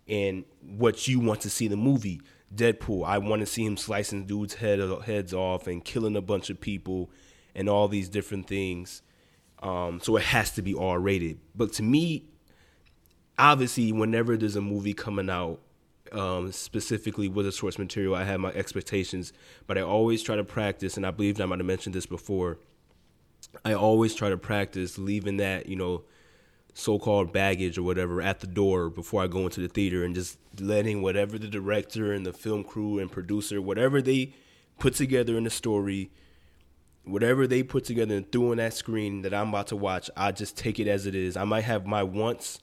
and 0.07 0.43
what 0.61 1.07
you 1.07 1.19
want 1.19 1.41
to 1.41 1.49
see 1.49 1.67
the 1.67 1.77
movie. 1.77 2.21
Deadpool, 2.53 3.05
I 3.05 3.19
want 3.19 3.41
to 3.41 3.45
see 3.45 3.65
him 3.65 3.77
slicing 3.77 4.25
dudes' 4.25 4.55
head 4.55 4.79
heads 5.03 5.31
off 5.31 5.67
and 5.67 5.85
killing 5.85 6.15
a 6.15 6.21
bunch 6.21 6.49
of 6.49 6.59
people 6.59 7.11
and 7.53 7.69
all 7.69 7.87
these 7.87 8.09
different 8.09 8.47
things. 8.47 9.03
Um, 9.61 9.99
so 10.01 10.15
it 10.17 10.23
has 10.23 10.51
to 10.51 10.63
be 10.63 10.73
R 10.73 10.99
rated. 10.99 11.39
But 11.53 11.73
to 11.73 11.83
me, 11.83 12.29
obviously, 13.37 13.91
whenever 13.91 14.37
there's 14.37 14.55
a 14.55 14.61
movie 14.61 14.93
coming 14.93 15.29
out, 15.29 15.59
um, 16.15 16.51
specifically 16.51 17.27
with 17.27 17.45
the 17.45 17.51
source 17.51 17.77
material, 17.77 18.15
I 18.15 18.23
have 18.23 18.39
my 18.39 18.51
expectations. 18.51 19.33
But 19.67 19.77
I 19.77 19.81
always 19.81 20.23
try 20.23 20.35
to 20.35 20.43
practice, 20.43 20.97
and 20.97 21.05
I 21.05 21.11
believe 21.11 21.39
I 21.39 21.45
might 21.45 21.59
have 21.59 21.65
mentioned 21.65 21.95
this 21.95 22.05
before. 22.05 22.57
I 23.63 23.73
always 23.73 24.15
try 24.15 24.29
to 24.29 24.37
practice 24.37 24.97
leaving 24.97 25.37
that, 25.37 25.67
you 25.67 25.75
know, 25.75 26.03
so-called 26.73 27.31
baggage 27.31 27.77
or 27.77 27.83
whatever 27.83 28.21
at 28.21 28.41
the 28.41 28.47
door 28.47 28.89
before 28.89 29.23
I 29.23 29.27
go 29.27 29.41
into 29.41 29.61
the 29.61 29.69
theater 29.69 30.03
and 30.03 30.13
just 30.13 30.37
letting 30.59 31.01
whatever 31.01 31.39
the 31.39 31.47
director 31.47 32.11
and 32.11 32.25
the 32.25 32.33
film 32.33 32.65
crew 32.65 32.99
and 32.99 33.09
producer, 33.09 33.61
whatever 33.61 34.01
they 34.01 34.33
put 34.77 34.93
together 34.93 35.37
in 35.37 35.45
the 35.45 35.49
story, 35.49 36.11
whatever 37.05 37.47
they 37.47 37.63
put 37.63 37.85
together 37.85 38.15
and 38.15 38.29
threw 38.29 38.51
on 38.51 38.57
that 38.57 38.73
screen 38.73 39.21
that 39.21 39.33
I'm 39.33 39.49
about 39.49 39.67
to 39.67 39.77
watch, 39.77 40.09
I 40.17 40.33
just 40.33 40.57
take 40.57 40.77
it 40.77 40.87
as 40.87 41.05
it 41.05 41.15
is. 41.15 41.37
I 41.37 41.45
might 41.45 41.63
have 41.63 41.85
my 41.85 42.03
wants, 42.03 42.59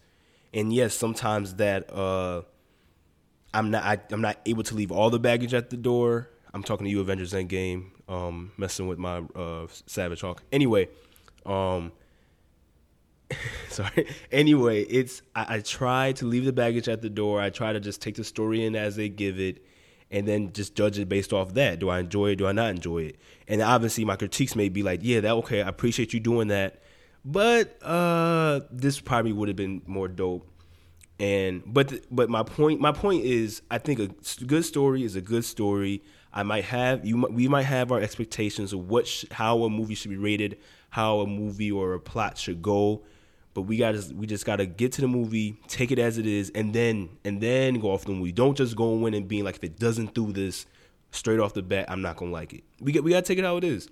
and 0.52 0.74
yes, 0.74 0.94
sometimes 0.94 1.54
that 1.54 1.90
uh, 1.90 2.42
I'm 3.54 3.70
not 3.70 3.84
I, 3.84 3.98
am 4.12 4.20
not 4.20 4.38
able 4.46 4.62
to 4.64 4.74
leave 4.74 4.90
all 4.90 5.10
the 5.10 5.18
baggage 5.18 5.54
at 5.54 5.70
the 5.70 5.76
door. 5.76 6.30
I'm 6.54 6.62
talking 6.62 6.84
to 6.84 6.90
you, 6.90 7.00
Avengers 7.00 7.32
Endgame, 7.32 7.90
um, 8.08 8.52
messing 8.56 8.86
with 8.86 8.98
my 8.98 9.22
uh, 9.34 9.66
Savage 9.86 10.20
Hulk. 10.20 10.42
Anyway, 10.52 10.88
um, 11.46 11.92
sorry. 13.68 14.06
Anyway, 14.30 14.82
it's 14.82 15.22
I, 15.34 15.56
I 15.56 15.60
try 15.60 16.12
to 16.12 16.26
leave 16.26 16.44
the 16.44 16.52
baggage 16.52 16.88
at 16.88 17.02
the 17.02 17.10
door. 17.10 17.40
I 17.40 17.50
try 17.50 17.72
to 17.72 17.80
just 17.80 18.02
take 18.02 18.16
the 18.16 18.24
story 18.24 18.64
in 18.64 18.76
as 18.76 18.96
they 18.96 19.08
give 19.08 19.40
it, 19.40 19.64
and 20.10 20.26
then 20.26 20.52
just 20.52 20.74
judge 20.74 20.98
it 20.98 21.08
based 21.08 21.32
off 21.32 21.54
that. 21.54 21.78
Do 21.78 21.88
I 21.88 22.00
enjoy 22.00 22.30
it? 22.30 22.36
Do 22.36 22.46
I 22.46 22.52
not 22.52 22.70
enjoy 22.70 23.04
it? 23.04 23.16
And 23.48 23.62
obviously, 23.62 24.04
my 24.04 24.16
critiques 24.16 24.54
may 24.54 24.68
be 24.68 24.82
like, 24.82 25.00
yeah, 25.02 25.20
that 25.20 25.32
okay. 25.32 25.62
I 25.62 25.68
appreciate 25.68 26.12
you 26.12 26.20
doing 26.20 26.48
that, 26.48 26.82
but 27.24 27.82
uh, 27.82 28.60
this 28.70 29.00
probably 29.00 29.32
would 29.32 29.48
have 29.48 29.56
been 29.56 29.82
more 29.86 30.08
dope. 30.08 30.46
And 31.18 31.62
but 31.66 32.00
but 32.10 32.28
my 32.28 32.42
point 32.42 32.80
my 32.80 32.92
point 32.92 33.24
is, 33.24 33.62
I 33.70 33.78
think 33.78 34.00
a 34.00 34.08
good 34.44 34.64
story 34.64 35.04
is 35.04 35.14
a 35.16 35.20
good 35.20 35.44
story. 35.44 36.02
I 36.32 36.42
might 36.42 36.64
have 36.64 37.04
you 37.04 37.16
we 37.30 37.48
might 37.48 37.64
have 37.64 37.92
our 37.92 38.00
expectations 38.00 38.72
of 38.72 38.88
what 38.88 39.06
sh- 39.06 39.26
how 39.30 39.62
a 39.64 39.70
movie 39.70 39.94
should 39.94 40.10
be 40.10 40.16
rated, 40.16 40.58
how 40.90 41.20
a 41.20 41.26
movie 41.26 41.70
or 41.70 41.94
a 41.94 42.00
plot 42.00 42.38
should 42.38 42.62
go 42.62 43.02
but 43.54 43.62
we 43.62 43.76
got 43.76 43.94
to 43.94 44.14
we 44.14 44.26
just 44.26 44.46
got 44.46 44.56
to 44.56 44.66
get 44.66 44.92
to 44.92 45.00
the 45.00 45.08
movie, 45.08 45.58
take 45.68 45.90
it 45.90 45.98
as 45.98 46.18
it 46.18 46.26
is, 46.26 46.50
and 46.54 46.72
then 46.72 47.10
and 47.24 47.40
then 47.40 47.74
go 47.74 47.90
off 47.90 48.04
the 48.04 48.12
movie. 48.12 48.32
Don't 48.32 48.56
just 48.56 48.76
go 48.76 49.04
in 49.06 49.14
and 49.14 49.28
being 49.28 49.44
like, 49.44 49.56
if 49.56 49.64
it 49.64 49.78
doesn't 49.78 50.14
do 50.14 50.32
this 50.32 50.66
straight 51.10 51.38
off 51.38 51.52
the 51.52 51.62
bat, 51.62 51.86
I'm 51.88 52.00
not 52.00 52.16
gonna 52.16 52.30
like 52.30 52.54
it. 52.54 52.64
We 52.80 52.92
get 52.92 53.04
we 53.04 53.10
got 53.10 53.24
to 53.24 53.28
take 53.28 53.38
it 53.38 53.44
how 53.44 53.56
it 53.58 53.64
is. 53.64 53.88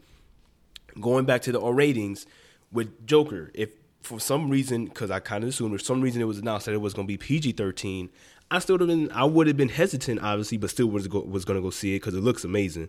Going 1.00 1.24
back 1.24 1.42
to 1.42 1.52
the 1.52 1.60
R 1.60 1.72
ratings 1.72 2.26
with 2.72 3.06
Joker, 3.06 3.50
if 3.54 3.70
for 4.02 4.20
some 4.20 4.50
reason, 4.50 4.86
because 4.86 5.10
I 5.10 5.20
kind 5.20 5.44
of 5.44 5.50
assumed 5.50 5.78
for 5.78 5.84
some 5.84 6.00
reason 6.00 6.22
it 6.22 6.26
was 6.26 6.38
announced 6.38 6.66
that 6.66 6.72
it 6.72 6.80
was 6.80 6.94
gonna 6.94 7.06
be 7.06 7.16
PG-13, 7.16 8.08
I 8.50 8.58
still 8.58 8.74
would 8.74 8.80
have 8.80 8.88
been 8.88 9.10
I 9.12 9.24
would 9.24 9.46
have 9.46 9.56
been 9.56 9.68
hesitant, 9.68 10.20
obviously, 10.20 10.58
but 10.58 10.70
still 10.70 10.88
was 10.88 11.06
go, 11.06 11.20
was 11.20 11.44
gonna 11.44 11.60
go 11.60 11.70
see 11.70 11.94
it 11.94 12.00
because 12.00 12.14
it 12.14 12.22
looks 12.22 12.44
amazing. 12.44 12.88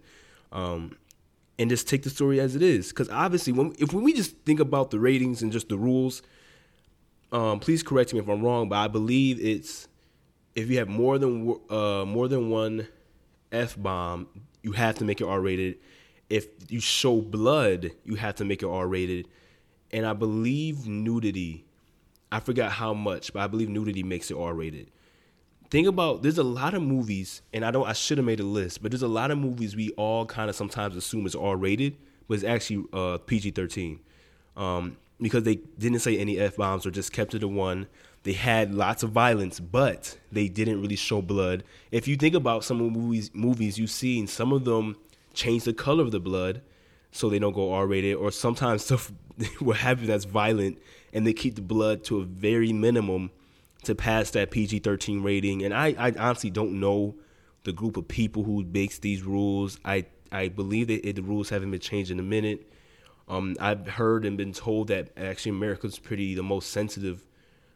Um, 0.52 0.98
and 1.60 1.70
just 1.70 1.88
take 1.88 2.04
the 2.04 2.10
story 2.10 2.40
as 2.40 2.56
it 2.56 2.62
is, 2.62 2.90
because 2.90 3.10
obviously, 3.10 3.54
when 3.54 3.76
if 3.78 3.94
when 3.94 4.04
we 4.04 4.14
just 4.14 4.36
think 4.46 4.60
about 4.60 4.92
the 4.92 5.00
ratings 5.00 5.42
and 5.44 5.52
just 5.52 5.70
the 5.70 5.78
rules 5.78 6.22
um, 7.32 7.60
please 7.60 7.82
correct 7.82 8.14
me 8.14 8.20
if 8.20 8.28
I'm 8.28 8.42
wrong, 8.44 8.68
but 8.70 8.78
I 8.78 8.88
believe 8.88 9.40
it's 9.40 9.88
if 10.56 10.70
you 10.70 10.80
have 10.80 10.90
more 10.90 11.18
than 11.18 11.56
uh, 11.70 12.04
more 12.06 12.28
than 12.28 12.50
one 12.50 12.88
f 13.52 13.76
bomb, 13.78 14.28
you 14.64 14.74
have 14.74 14.98
to 14.98 15.06
make 15.06 15.22
it 15.22 15.26
R 15.26 15.40
rated. 15.40 15.78
If 16.30 16.48
you 16.70 16.80
show 16.80 17.22
blood, 17.22 17.92
you 18.04 18.16
have 18.16 18.36
to 18.36 18.46
make 18.46 18.64
it 18.64 18.68
R 18.68 18.88
rated. 18.88 19.28
And 19.94 20.06
I 20.06 20.14
believe 20.14 20.88
nudity, 20.88 21.66
I 22.32 22.40
forgot 22.40 22.72
how 22.72 22.94
much, 22.94 23.34
but 23.34 23.42
I 23.42 23.48
believe 23.48 23.70
nudity 23.70 24.04
makes 24.04 24.32
it 24.32 24.38
R 24.38 24.54
rated. 24.54 24.90
Think 25.70 25.88
about 25.88 26.22
there's 26.22 26.38
a 26.38 26.44
lot 26.44 26.74
of 26.74 26.82
movies, 26.82 27.42
and 27.54 27.64
I 27.64 27.72
don't 27.72 27.88
I 27.88 27.94
should 27.94 28.18
have 28.18 28.26
made 28.26 28.40
a 28.40 28.46
list, 28.46 28.82
but 28.82 28.92
there's 28.92 29.02
a 29.04 29.08
lot 29.08 29.32
of 29.32 29.38
movies 29.38 29.76
we 29.76 29.92
all 29.92 30.26
kind 30.26 30.50
of 30.50 30.56
sometimes 30.56 30.96
assume 30.96 31.26
is 31.26 31.36
R 31.36 31.56
rated, 31.56 31.98
but 32.28 32.36
it's 32.36 32.44
actually 32.44 32.86
uh, 32.94 33.18
PG 33.20 33.52
thirteen. 33.52 34.00
Um, 34.58 34.98
because 35.22 35.44
they 35.44 35.56
didn't 35.78 36.00
say 36.00 36.18
any 36.18 36.40
f 36.40 36.58
bombs 36.58 36.86
or 36.86 36.92
just 36.92 37.14
kept 37.14 37.34
it 37.34 37.40
to 37.40 37.48
one. 37.48 37.88
They 38.24 38.34
had 38.34 38.74
lots 38.74 39.04
of 39.04 39.12
violence, 39.12 39.60
but 39.60 40.18
they 40.32 40.48
didn't 40.48 40.82
really 40.82 40.96
show 40.96 41.22
blood. 41.22 41.64
If 41.92 42.08
you 42.08 42.16
think 42.16 42.36
about 42.36 42.64
some 42.64 42.82
of 42.82 42.92
the 42.92 43.00
movies, 43.00 43.32
movies 43.34 43.80
you've 43.80 43.92
seen, 43.92 44.28
some 44.28 44.52
of 44.52 44.66
them 44.66 44.98
change 45.34 45.64
the 45.64 45.74
color 45.74 46.04
of 46.04 46.12
the 46.12 46.20
blood 46.20 46.62
so 47.12 47.30
they 47.30 47.40
don't 47.40 47.54
go 47.54 47.74
R 47.74 47.88
rated, 47.88 48.16
or 48.16 48.32
sometimes 48.32 48.84
stuff 48.86 49.12
will 49.60 49.74
happen 49.74 50.08
that's 50.08 50.26
violent 50.26 50.78
and 51.14 51.26
they 51.26 51.34
keep 51.34 51.56
the 51.56 51.62
blood 51.62 52.04
to 52.06 52.20
a 52.20 52.24
very 52.24 52.72
minimum 52.74 53.32
to 53.84 53.96
pass 53.96 54.32
that 54.32 54.52
PG 54.52 54.80
13 54.80 55.24
rating. 55.24 55.64
And 55.64 55.74
I, 55.74 55.96
I 55.98 56.14
honestly 56.18 56.50
don't 56.50 56.80
know 56.80 57.16
the 57.64 57.74
group 57.74 57.98
of 57.98 58.08
people 58.08 58.44
who 58.44 58.64
makes 58.64 59.00
these 59.00 59.24
rules. 59.24 59.80
I, 59.84 60.06
I 60.32 60.50
believe 60.50 60.88
that 60.88 61.08
it, 61.08 61.16
the 61.16 61.24
rules 61.24 61.50
haven't 61.50 61.72
been 61.72 61.80
changed 61.80 62.12
in 62.12 62.20
a 62.20 62.24
minute. 62.24 62.72
Um, 63.28 63.56
I've 63.60 63.88
heard 63.88 64.26
and 64.26 64.38
been 64.38 64.54
told 64.54 64.88
that 64.90 65.10
actually 65.18 65.52
America's 65.52 66.00
pretty 66.00 66.36
the 66.36 66.44
most 66.44 66.70
sensitive 66.70 67.26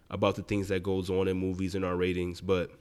about 0.10 0.36
the 0.36 0.44
things 0.44 0.68
that 0.68 0.84
goes 0.84 1.10
on 1.10 1.28
in 1.28 1.38
movies 1.38 1.76
and 1.76 1.84
our 1.84 1.96
ratings, 1.96 2.42
but 2.42 2.72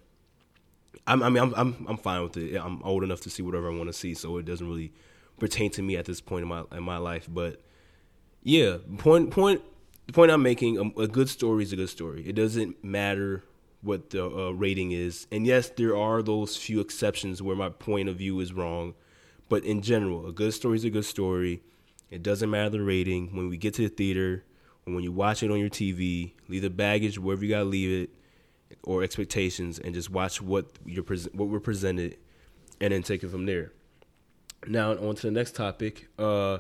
I'm, 1.07 1.23
I 1.23 1.29
mean, 1.29 1.43
I'm, 1.43 1.55
I'm, 1.55 1.87
I'm 1.89 1.97
fine 1.97 2.23
with 2.23 2.37
it. 2.37 2.57
I'm 2.57 2.83
old 2.83 3.03
enough 3.03 3.21
to 3.23 3.31
see 3.31 3.43
whatever 3.43 3.71
I 3.71 3.77
want 3.77 3.89
to 3.89 3.93
see, 3.93 4.15
so 4.15 4.37
it 4.39 4.45
doesn't 4.45 4.69
really 4.69 4.93
pertain 5.39 5.71
to 5.73 5.83
me 5.83 5.97
at 5.97 6.05
this 6.05 6.21
point 6.21 6.43
in 6.43 6.49
my 6.49 6.65
in 6.73 6.83
my 6.83 6.99
life. 6.99 7.29
But 7.31 7.61
yeah, 8.43 8.79
point 8.99 9.31
point 9.31 9.63
the 10.07 10.13
point 10.13 10.31
I'm 10.31 10.43
making: 10.43 10.79
a, 10.79 11.03
a 11.03 11.09
good 11.09 11.29
story 11.29 11.63
is 11.63 11.73
a 11.73 11.77
good 11.77 11.89
story. 11.89 12.27
It 12.27 12.35
doesn't 12.35 12.83
matter 12.85 13.45
what 13.83 14.11
the 14.11 14.25
uh, 14.25 14.51
rating 14.51 14.93
is, 14.93 15.27
and 15.31 15.47
yes, 15.47 15.71
there 15.71 15.97
are 15.97 16.23
those 16.23 16.57
few 16.57 16.81
exceptions 16.81 17.43
where 17.43 17.57
my 17.57 17.69
point 17.69 18.09
of 18.09 18.17
view 18.17 18.41
is 18.41 18.53
wrong, 18.53 18.95
but 19.49 19.65
in 19.65 19.83
general, 19.83 20.27
a 20.27 20.33
good 20.33 20.55
story 20.55 20.77
is 20.77 20.85
a 20.85 20.91
good 20.91 21.05
story. 21.05 21.63
It 22.11 22.23
doesn't 22.23 22.51
matter 22.51 22.71
the 22.71 22.83
rating. 22.83 23.35
When 23.35 23.49
we 23.49 23.57
get 23.57 23.75
to 23.75 23.83
the 23.83 23.89
theater, 23.89 24.45
or 24.87 24.95
when 24.95 25.05
you 25.05 25.13
watch 25.13 25.43
it 25.43 25.51
on 25.51 25.59
your 25.59 25.69
TV, 25.69 26.33
leave 26.49 26.63
the 26.63 26.71
baggage 26.71 27.19
wherever 27.19 27.45
you 27.45 27.51
gotta 27.51 27.65
leave 27.65 28.05
it, 28.05 28.11
or 28.83 29.03
expectations, 29.03 29.79
and 29.79 29.95
just 29.95 30.11
watch 30.11 30.41
what 30.41 30.67
you're 30.87 31.05
what 31.05 31.49
we're 31.49 31.61
presented, 31.61 32.17
and 32.81 32.93
then 32.93 33.03
take 33.03 33.23
it 33.23 33.31
from 33.31 33.47
there. 33.47 33.73
Now 34.67 34.93
on 34.93 35.15
to 35.17 35.23
the 35.23 35.31
next 35.31 35.55
topic. 35.55 36.09
Uh, 36.19 36.59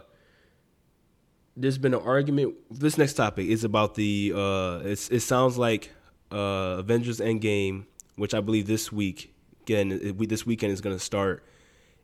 there's 1.56 1.78
been 1.78 1.94
an 1.94 2.00
argument. 2.00 2.54
This 2.70 2.99
next 2.99 3.14
topic 3.14 3.46
is 3.49 3.64
about 3.64 3.94
the. 3.94 4.32
Uh, 4.34 4.80
it 4.84 5.20
sounds 5.20 5.56
like 5.56 5.90
uh, 6.32 6.76
Avengers 6.78 7.20
Endgame, 7.20 7.87
which 8.16 8.34
I 8.34 8.40
believe 8.40 8.66
this 8.66 8.90
week 8.92 9.34
again 9.62 10.16
this 10.18 10.44
weekend 10.44 10.73
is 10.73 10.80
going 10.80 10.96
to 10.96 11.02
start, 11.02 11.44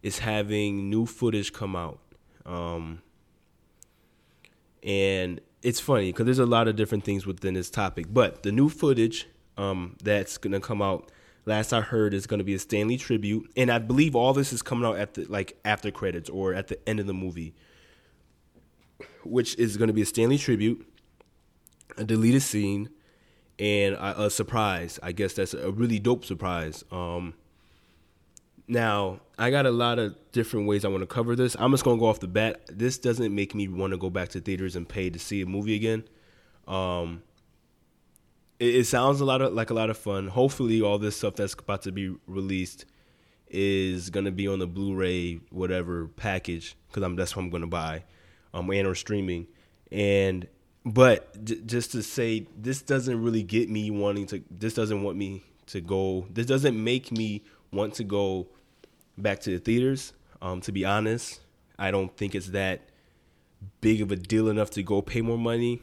is 0.03 0.21
having 0.21 0.89
new 0.89 1.07
footage 1.07 1.53
come 1.53 1.77
out. 1.77 2.01
Um, 2.47 3.03
and 4.83 5.41
it's 5.63 5.81
funny 5.81 6.11
because 6.11 6.25
there's 6.25 6.39
a 6.39 6.47
lot 6.47 6.69
of 6.69 6.77
different 6.77 7.05
things 7.05 7.27
within 7.27 7.55
this 7.55 7.71
topic. 7.71 8.07
But 8.11 8.43
the 8.43 8.53
new 8.53 8.69
footage 8.69 9.29
um, 9.59 9.97
that's 10.03 10.39
gonna 10.39 10.61
come 10.61 10.81
out, 10.81 11.11
last 11.51 11.73
I 11.73 11.81
heard, 11.81 12.15
is 12.15 12.27
gonna 12.27 12.45
be 12.45 12.55
a 12.55 12.59
Stan 12.59 12.89
Lee 12.89 12.97
tribute, 12.97 13.51
and 13.57 13.71
I 13.71 13.79
believe 13.79 14.17
all 14.17 14.33
this 14.33 14.53
is 14.53 14.63
coming 14.63 14.85
out 14.85 14.97
at 14.97 15.15
the 15.15 15.25
like 15.27 15.59
after 15.65 15.91
credits 15.91 16.31
or 16.31 16.55
at 16.55 16.69
the 16.69 16.89
end 16.89 17.01
of 17.01 17.07
the 17.07 17.15
movie, 17.15 17.55
which 19.25 19.57
is 19.59 19.77
gonna 19.77 19.93
be 19.93 20.03
a 20.03 20.07
Stan 20.07 20.31
Lee 20.31 20.39
tribute, 20.39 20.87
a 21.99 22.05
deleted 22.05 22.43
scene, 22.43 22.89
and 23.59 23.95
a, 23.97 24.23
a 24.23 24.31
surprise. 24.31 24.99
I 25.03 25.13
guess 25.13 25.35
that's 25.35 25.53
a 25.53 25.71
really 25.71 25.99
dope 25.99 26.25
surprise. 26.25 26.85
Um, 26.91 27.35
now, 28.71 29.21
I 29.37 29.51
got 29.51 29.67
a 29.67 29.73
lot 29.73 29.99
of 29.99 30.15
different 30.31 30.69
ways 30.69 30.85
I 30.85 30.89
want 30.89 31.03
to 31.03 31.07
cover 31.07 31.35
this. 31.35 31.57
I'm 31.59 31.73
just 31.73 31.83
going 31.83 31.97
to 31.97 32.01
go 32.01 32.07
off 32.07 32.21
the 32.21 32.29
bat. 32.29 32.61
This 32.69 32.99
doesn't 32.99 33.35
make 33.35 33.53
me 33.53 33.67
want 33.67 33.91
to 33.93 33.97
go 33.97 34.11
back 34.11 34.29
to 34.29 34.41
theaters 34.41 34.77
and 34.77 34.89
pay 34.89 35.11
to 35.11 35.19
see 35.19 35.43
a 35.43 35.47
movie 35.47 35.75
again. 35.75 36.05
Um, 36.69 37.25
it, 38.61 38.77
it 38.77 38.85
sounds 38.87 39.21
a 39.21 39.25
lot 39.25 39.43
of 39.43 39.53
like 39.53 39.71
a 39.71 39.75
lot 39.75 39.91
of 39.91 39.97
fun. 39.97 40.29
Hopefully, 40.29 40.81
all 40.81 40.99
this 40.99 41.17
stuff 41.17 41.35
that's 41.35 41.55
about 41.55 41.83
to 41.83 41.93
be 41.93 42.15
released 42.27 42.85
is 43.49 44.11
to 44.27 44.31
be 44.31 44.47
on 44.47 44.61
the 44.61 44.67
Blu-ray 44.67 45.41
whatever 45.51 46.07
package 46.07 46.77
because 46.89 47.03
I'm 47.03 47.17
that's 47.17 47.35
what 47.35 47.43
I'm 47.43 47.51
to 47.63 47.67
buy, 47.67 48.05
um, 48.55 48.71
and 48.71 48.87
or 48.87 48.95
streaming. 48.95 49.49
And 49.91 50.47
but 50.85 51.45
j- 51.45 51.61
just 51.67 51.93
to 51.93 52.03
say, 52.03 52.47
this 52.57 52.83
doesn't 52.83 53.21
really 53.21 53.43
get 53.43 53.69
me 53.69 53.91
wanting 53.91 54.27
to. 54.27 54.45
This 54.51 54.75
doesn't 54.75 55.03
want 55.03 55.17
me 55.17 55.43
to 55.67 55.81
go. 55.81 56.27
This 56.31 56.47
doesn't 56.47 56.83
make 56.83 57.11
me 57.11 57.43
want 57.73 57.95
to 57.95 58.05
go 58.05 58.47
back 59.19 59.41
to 59.41 59.51
the 59.51 59.59
theaters. 59.59 60.13
Um, 60.43 60.61
to 60.63 60.73
be 60.73 60.85
honest, 60.85 61.41
I 61.79 61.91
don't 61.91 62.15
think 62.17 62.35
it's 62.35 62.49
that 62.49 62.81
big 63.81 64.01
of 64.01 64.11
a 64.11 64.17
deal 64.17 64.49
enough 64.49 64.71
to 64.71 64.83
go 64.83 65.03
pay 65.03 65.21
more 65.21 65.37
money. 65.37 65.83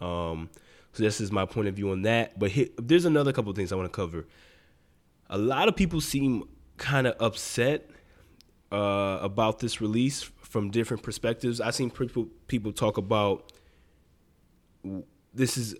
Um, 0.00 0.50
so 0.98 1.04
this 1.04 1.20
is 1.20 1.30
my 1.30 1.44
point 1.44 1.68
of 1.68 1.76
view 1.76 1.92
on 1.92 2.02
that. 2.02 2.36
But 2.36 2.50
here, 2.50 2.66
there's 2.76 3.04
another 3.04 3.32
couple 3.32 3.50
of 3.50 3.56
things 3.56 3.70
I 3.70 3.76
want 3.76 3.86
to 3.86 3.96
cover. 3.96 4.26
A 5.30 5.38
lot 5.38 5.68
of 5.68 5.76
people 5.76 6.00
seem 6.00 6.48
kind 6.76 7.06
of 7.06 7.14
upset 7.20 7.88
uh, 8.72 9.20
about 9.22 9.60
this 9.60 9.80
release 9.80 10.24
from 10.24 10.72
different 10.72 11.04
perspectives. 11.04 11.60
I've 11.60 11.76
seen 11.76 11.92
people 11.92 12.26
people 12.48 12.72
talk 12.72 12.98
about 12.98 13.52
this 15.32 15.56
is 15.56 15.76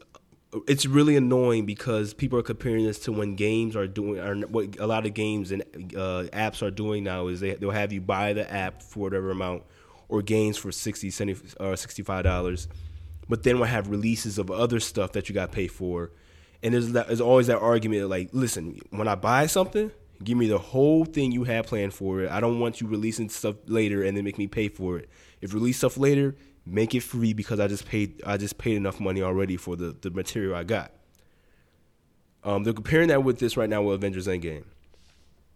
it's 0.68 0.86
really 0.86 1.16
annoying 1.16 1.66
because 1.66 2.14
people 2.14 2.38
are 2.38 2.44
comparing 2.44 2.84
this 2.84 3.00
to 3.00 3.10
when 3.10 3.34
games 3.34 3.74
are 3.74 3.88
doing 3.88 4.20
are 4.20 4.36
what 4.46 4.78
a 4.78 4.86
lot 4.86 5.04
of 5.04 5.14
games 5.14 5.50
and 5.50 5.62
uh, 5.96 6.28
apps 6.32 6.62
are 6.62 6.70
doing 6.70 7.02
now 7.02 7.26
is 7.26 7.40
they 7.40 7.54
they'll 7.54 7.72
have 7.72 7.92
you 7.92 8.00
buy 8.00 8.34
the 8.34 8.48
app 8.52 8.84
for 8.84 9.00
whatever 9.00 9.32
amount 9.32 9.64
or 10.08 10.22
games 10.22 10.56
for 10.56 10.70
60 10.70 11.10
70 11.10 11.54
or 11.58 11.74
65 11.74 12.22
dollars 12.22 12.68
but 13.28 13.42
then 13.42 13.58
we'll 13.58 13.68
have 13.68 13.88
releases 13.88 14.38
of 14.38 14.50
other 14.50 14.80
stuff 14.80 15.12
that 15.12 15.28
you 15.28 15.34
got 15.34 15.52
pay 15.52 15.66
for. 15.66 16.10
And 16.62 16.74
there's 16.74 16.92
that, 16.92 17.06
there's 17.06 17.20
always 17.20 17.46
that 17.46 17.58
argument 17.58 18.08
like 18.08 18.30
listen 18.32 18.80
when 18.90 19.06
i 19.06 19.14
buy 19.14 19.46
something 19.46 19.92
give 20.24 20.36
me 20.36 20.48
the 20.48 20.58
whole 20.58 21.04
thing 21.04 21.30
you 21.30 21.44
have 21.44 21.66
planned 21.66 21.94
for 21.94 22.22
it. 22.22 22.30
I 22.30 22.40
don't 22.40 22.58
want 22.58 22.80
you 22.80 22.88
releasing 22.88 23.28
stuff 23.28 23.56
later 23.66 24.02
and 24.02 24.16
then 24.16 24.24
make 24.24 24.36
me 24.38 24.48
pay 24.48 24.68
for 24.68 24.98
it. 24.98 25.08
If 25.40 25.54
release 25.54 25.76
stuff 25.78 25.96
later 25.96 26.34
make 26.66 26.94
it 26.94 27.00
free 27.00 27.32
because 27.32 27.58
i 27.60 27.66
just 27.66 27.88
paid 27.88 28.20
i 28.26 28.36
just 28.36 28.58
paid 28.58 28.76
enough 28.76 29.00
money 29.00 29.22
already 29.22 29.56
for 29.56 29.74
the, 29.74 29.96
the 30.00 30.10
material 30.10 30.54
i 30.54 30.64
got. 30.64 30.92
Um, 32.44 32.64
they're 32.64 32.72
comparing 32.72 33.08
that 33.08 33.24
with 33.24 33.38
this 33.38 33.56
right 33.56 33.68
now 33.68 33.82
with 33.82 33.96
avengers 33.96 34.26
endgame. 34.26 34.64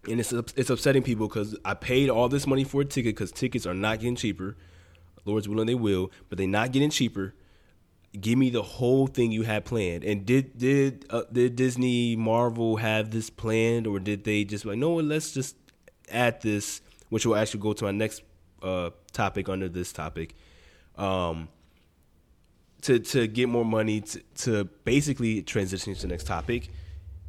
And 0.08 0.18
it's 0.18 0.32
it's 0.32 0.68
upsetting 0.68 1.02
people 1.02 1.28
because 1.28 1.56
I 1.64 1.74
paid 1.74 2.10
all 2.10 2.28
this 2.28 2.46
money 2.46 2.64
for 2.64 2.80
a 2.80 2.84
ticket 2.84 3.14
because 3.14 3.30
tickets 3.30 3.66
are 3.66 3.74
not 3.74 4.00
getting 4.00 4.16
cheaper. 4.16 4.56
Lord's 5.24 5.48
willing, 5.48 5.66
they 5.66 5.76
will, 5.76 6.10
but 6.28 6.38
they're 6.38 6.48
not 6.48 6.72
getting 6.72 6.90
cheaper. 6.90 7.34
Give 8.20 8.38
me 8.38 8.50
the 8.50 8.62
whole 8.62 9.06
thing 9.06 9.32
you 9.32 9.42
had 9.42 9.64
planned. 9.64 10.04
And 10.04 10.26
did 10.26 10.58
did 10.58 11.06
uh, 11.10 11.22
did 11.32 11.56
Disney 11.56 12.16
Marvel 12.16 12.76
have 12.76 13.10
this 13.10 13.30
planned, 13.30 13.86
or 13.86 13.98
did 13.98 14.24
they 14.24 14.44
just 14.44 14.64
like, 14.64 14.78
no, 14.78 14.94
let's 14.94 15.32
just 15.32 15.56
add 16.10 16.40
this, 16.42 16.82
which 17.08 17.24
will 17.24 17.36
actually 17.36 17.60
go 17.60 17.72
to 17.72 17.84
my 17.84 17.90
next 17.90 18.22
uh, 18.62 18.90
topic 19.12 19.48
under 19.48 19.68
this 19.68 19.92
topic, 19.92 20.34
um, 20.96 21.48
to 22.82 22.98
to 22.98 23.26
get 23.26 23.48
more 23.48 23.64
money 23.64 24.02
to, 24.02 24.20
to 24.36 24.64
basically 24.84 25.42
transition 25.42 25.94
to 25.94 26.02
the 26.02 26.08
next 26.08 26.26
topic, 26.26 26.68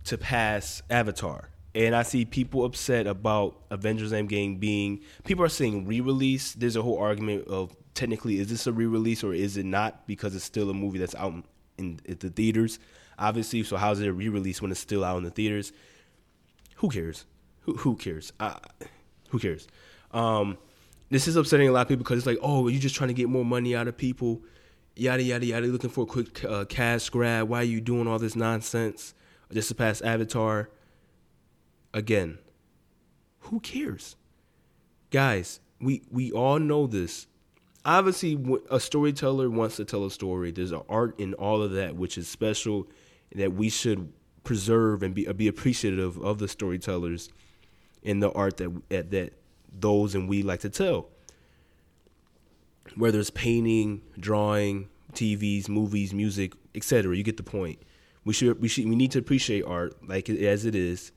to 0.03 0.17
pass 0.17 0.81
Avatar 0.89 1.49
and 1.75 1.95
I 1.95 2.03
see 2.03 2.25
people 2.25 2.65
upset 2.65 3.07
about 3.07 3.59
Avengers 3.71 4.11
Endgame 4.11 4.59
being. 4.59 5.01
People 5.23 5.43
are 5.43 5.49
saying 5.49 5.87
re-release. 5.87 6.53
There's 6.53 6.75
a 6.75 6.81
whole 6.81 6.99
argument 6.99 7.47
of 7.47 7.75
technically 7.93 8.39
is 8.39 8.49
this 8.49 8.67
a 8.67 8.71
re-release 8.71 9.23
or 9.23 9.33
is 9.33 9.57
it 9.57 9.65
not 9.65 10.07
because 10.07 10.35
it's 10.35 10.45
still 10.45 10.69
a 10.69 10.73
movie 10.73 10.99
that's 10.99 11.15
out 11.15 11.33
in, 11.77 11.99
in 12.05 12.17
the 12.19 12.29
theaters. 12.29 12.79
Obviously, 13.17 13.63
so 13.63 13.77
how's 13.77 13.99
it 13.99 14.07
a 14.07 14.13
re-release 14.13 14.61
when 14.61 14.71
it's 14.71 14.79
still 14.79 15.03
out 15.03 15.17
in 15.17 15.23
the 15.23 15.29
theaters? 15.29 15.71
Who 16.77 16.89
cares? 16.89 17.25
Who 17.61 17.75
who 17.75 17.95
cares? 17.95 18.33
Who 19.29 19.39
cares? 19.39 19.67
Um, 20.11 20.57
this 21.09 21.27
is 21.27 21.35
upsetting 21.35 21.69
a 21.69 21.71
lot 21.71 21.81
of 21.81 21.87
people 21.87 22.03
because 22.03 22.17
it's 22.17 22.27
like, 22.27 22.39
oh, 22.41 22.67
you're 22.67 22.81
just 22.81 22.95
trying 22.95 23.09
to 23.09 23.13
get 23.13 23.29
more 23.29 23.45
money 23.45 23.75
out 23.75 23.87
of 23.87 23.95
people, 23.95 24.41
yada 24.95 25.23
yada 25.23 25.45
yada. 25.45 25.67
Looking 25.67 25.89
for 25.89 26.01
a 26.01 26.07
quick 26.07 26.43
uh, 26.43 26.65
cash 26.65 27.09
grab. 27.09 27.47
Why 27.47 27.59
are 27.59 27.63
you 27.63 27.79
doing 27.79 28.07
all 28.07 28.19
this 28.19 28.35
nonsense 28.35 29.13
just 29.51 29.69
to 29.69 29.75
pass 29.75 30.01
Avatar? 30.01 30.69
again, 31.93 32.39
who 33.39 33.59
cares? 33.59 34.15
Guys, 35.11 35.59
we 35.79 36.01
we 36.09 36.31
all 36.31 36.59
know 36.59 36.87
this. 36.87 37.27
Obviously, 37.85 38.39
a 38.69 38.79
storyteller 38.79 39.49
wants 39.49 39.75
to 39.75 39.85
tell 39.85 40.05
a 40.05 40.11
story. 40.11 40.51
There's 40.51 40.71
an 40.71 40.81
art 40.87 41.19
in 41.19 41.33
all 41.33 41.61
of 41.61 41.71
that, 41.71 41.95
which 41.95 42.17
is 42.17 42.27
special, 42.27 42.87
that 43.35 43.53
we 43.53 43.69
should 43.69 44.11
preserve 44.43 45.03
and 45.03 45.13
be 45.13 45.27
uh, 45.27 45.33
be 45.33 45.47
appreciative 45.47 46.17
of 46.17 46.39
the 46.39 46.47
storytellers 46.47 47.29
in 48.01 48.19
the 48.19 48.31
art 48.31 48.57
that 48.57 48.89
that, 48.89 49.11
that 49.11 49.33
those 49.71 50.15
and 50.15 50.29
we 50.29 50.43
like 50.43 50.61
to 50.61 50.69
tell. 50.69 51.09
Whether 52.95 53.19
it's 53.19 53.29
painting, 53.29 54.01
drawing, 54.17 54.89
TVs, 55.13 55.67
movies, 55.67 56.13
music, 56.13 56.53
etc. 56.75 57.15
You 57.17 57.23
get 57.23 57.37
the 57.37 57.43
point. 57.43 57.79
We 58.23 58.33
should 58.33 58.61
we 58.61 58.69
should 58.69 58.87
we 58.87 58.95
need 58.95 59.11
to 59.11 59.19
appreciate 59.19 59.65
art 59.65 60.07
like 60.07 60.29
as 60.29 60.65
it 60.65 60.75
is 60.75 61.11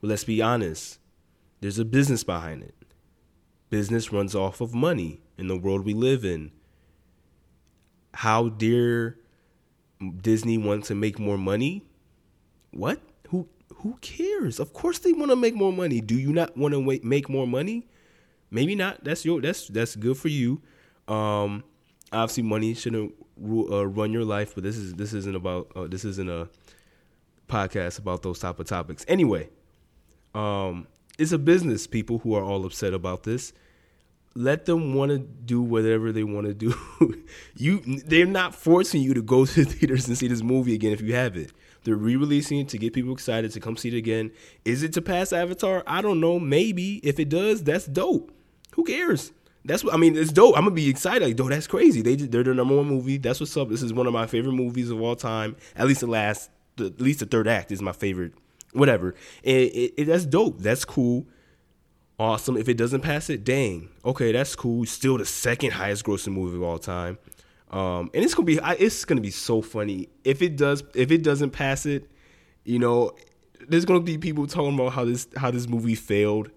but 0.00 0.08
let's 0.08 0.24
be 0.24 0.40
honest, 0.40 0.98
there's 1.60 1.78
a 1.78 1.84
business 1.84 2.22
behind 2.22 2.62
it. 2.62 2.74
Business 3.70 4.12
runs 4.12 4.34
off 4.34 4.60
of 4.60 4.74
money 4.74 5.20
in 5.38 5.48
the 5.48 5.56
world 5.56 5.84
we 5.84 5.94
live 5.94 6.24
in. 6.24 6.50
How 8.12 8.48
dare 8.48 9.16
Disney 10.20 10.58
want 10.58 10.84
to 10.86 10.94
make 10.94 11.18
more 11.18 11.38
money? 11.38 11.84
What? 12.72 13.00
Who 13.28 13.48
who 13.76 13.96
cares? 14.00 14.58
Of 14.58 14.72
course 14.72 14.98
they 14.98 15.12
want 15.12 15.30
to 15.30 15.36
make 15.36 15.54
more 15.54 15.72
money. 15.72 16.00
Do 16.00 16.18
you 16.18 16.32
not 16.32 16.56
want 16.56 16.74
to 16.74 17.00
make 17.02 17.28
more 17.28 17.46
money? 17.46 17.86
Maybe 18.50 18.74
not. 18.74 19.04
That's 19.04 19.24
your 19.24 19.40
that's 19.40 19.68
that's 19.68 19.96
good 19.96 20.16
for 20.16 20.28
you. 20.28 20.60
Um, 21.06 21.64
obviously, 22.12 22.42
money 22.42 22.74
shouldn't 22.74 23.14
uh, 23.40 23.86
run 23.86 24.12
your 24.12 24.24
life, 24.24 24.54
but 24.54 24.64
this 24.64 24.76
is 24.76 24.94
this 24.94 25.12
isn't 25.12 25.36
about 25.36 25.70
uh, 25.76 25.86
this 25.86 26.04
isn't 26.04 26.28
a 26.28 26.48
podcast 27.48 27.98
about 27.98 28.22
those 28.22 28.38
type 28.38 28.58
of 28.58 28.66
topics. 28.66 29.04
Anyway, 29.08 29.48
um, 30.34 30.86
it's 31.18 31.32
a 31.32 31.38
business. 31.38 31.86
People 31.86 32.18
who 32.18 32.34
are 32.34 32.42
all 32.42 32.64
upset 32.64 32.94
about 32.94 33.22
this, 33.22 33.52
let 34.34 34.64
them 34.66 34.94
want 34.94 35.10
to 35.10 35.18
do 35.18 35.60
whatever 35.60 36.12
they 36.12 36.24
want 36.24 36.46
to 36.46 36.54
do. 36.54 36.74
you, 37.56 37.80
they're 38.06 38.26
not 38.26 38.54
forcing 38.54 39.02
you 39.02 39.14
to 39.14 39.22
go 39.22 39.44
to 39.46 39.64
the 39.64 39.70
theaters 39.70 40.08
and 40.08 40.16
see 40.16 40.28
this 40.28 40.42
movie 40.42 40.74
again 40.74 40.92
if 40.92 41.00
you 41.00 41.14
have 41.14 41.36
it. 41.36 41.52
They're 41.84 41.96
re-releasing 41.96 42.60
it 42.60 42.68
to 42.70 42.78
get 42.78 42.92
people 42.92 43.12
excited 43.12 43.52
to 43.52 43.60
come 43.60 43.76
see 43.76 43.88
it 43.88 43.94
again. 43.94 44.32
Is 44.64 44.82
it 44.82 44.92
to 44.94 45.02
pass 45.02 45.32
Avatar? 45.32 45.82
I 45.86 46.02
don't 46.02 46.20
know. 46.20 46.38
Maybe 46.38 46.96
if 46.96 47.18
it 47.18 47.28
does, 47.28 47.62
that's 47.62 47.86
dope. 47.86 48.32
Who 48.72 48.84
cares? 48.84 49.32
That's 49.64 49.84
what 49.84 49.94
I 49.94 49.96
mean. 49.96 50.16
It's 50.16 50.32
dope. 50.32 50.56
I'm 50.56 50.64
gonna 50.64 50.74
be 50.74 50.88
excited. 50.88 51.24
Like, 51.24 51.36
dope. 51.36 51.50
That's 51.50 51.66
crazy. 51.66 52.02
They 52.02 52.16
they're 52.16 52.42
the 52.42 52.54
number 52.54 52.76
one 52.76 52.86
movie. 52.86 53.18
That's 53.18 53.40
what's 53.40 53.56
up. 53.56 53.68
This 53.68 53.82
is 53.82 53.92
one 53.92 54.06
of 54.06 54.12
my 54.12 54.26
favorite 54.26 54.52
movies 54.52 54.90
of 54.90 55.00
all 55.00 55.16
time. 55.16 55.56
At 55.76 55.86
least 55.86 56.00
the 56.00 56.06
last, 56.06 56.50
the, 56.76 56.86
at 56.86 57.00
least 57.00 57.20
the 57.20 57.26
third 57.26 57.48
act 57.48 57.70
is 57.70 57.82
my 57.82 57.92
favorite 57.92 58.32
whatever. 58.72 59.14
It, 59.42 59.52
it, 59.52 59.94
it, 59.96 60.04
that's 60.06 60.24
dope. 60.24 60.60
That's 60.60 60.84
cool. 60.84 61.26
Awesome. 62.18 62.56
If 62.56 62.68
it 62.68 62.76
doesn't 62.76 63.02
pass 63.02 63.30
it, 63.30 63.44
dang. 63.44 63.88
Okay, 64.04 64.32
that's 64.32 64.56
cool. 64.56 64.84
Still 64.86 65.18
the 65.18 65.24
second 65.24 65.70
highest 65.72 66.04
grossing 66.04 66.32
movie 66.32 66.56
of 66.56 66.62
all 66.62 66.78
time. 66.78 67.16
Um, 67.70 68.10
and 68.12 68.24
it's 68.24 68.34
gonna 68.34 68.46
be 68.46 68.58
it's 68.62 69.04
gonna 69.04 69.20
be 69.20 69.30
so 69.30 69.62
funny 69.62 70.08
if 70.24 70.42
it 70.42 70.56
does 70.56 70.82
if 70.94 71.12
it 71.12 71.22
doesn't 71.22 71.50
pass 71.50 71.86
it. 71.86 72.10
You 72.64 72.80
know, 72.80 73.12
there's 73.68 73.84
gonna 73.84 74.00
be 74.00 74.18
people 74.18 74.46
talking 74.46 74.74
about 74.74 74.92
how 74.94 75.04
this 75.04 75.28
how 75.36 75.50
this 75.52 75.68
movie 75.68 75.94
failed, 75.94 76.50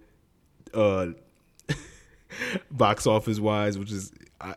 uh, 0.74 1.08
box 2.72 3.06
office 3.06 3.40
wise, 3.40 3.78
which 3.78 3.92
is 3.92 4.12
I 4.40 4.56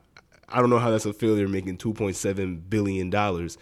I 0.48 0.60
don't 0.60 0.70
know 0.70 0.78
how 0.78 0.90
that's 0.90 1.06
a 1.06 1.12
failure 1.12 1.48
making 1.48 1.76
two 1.76 1.92
point 1.92 2.16
seven 2.16 2.56
billion 2.56 3.10
dollars 3.10 3.58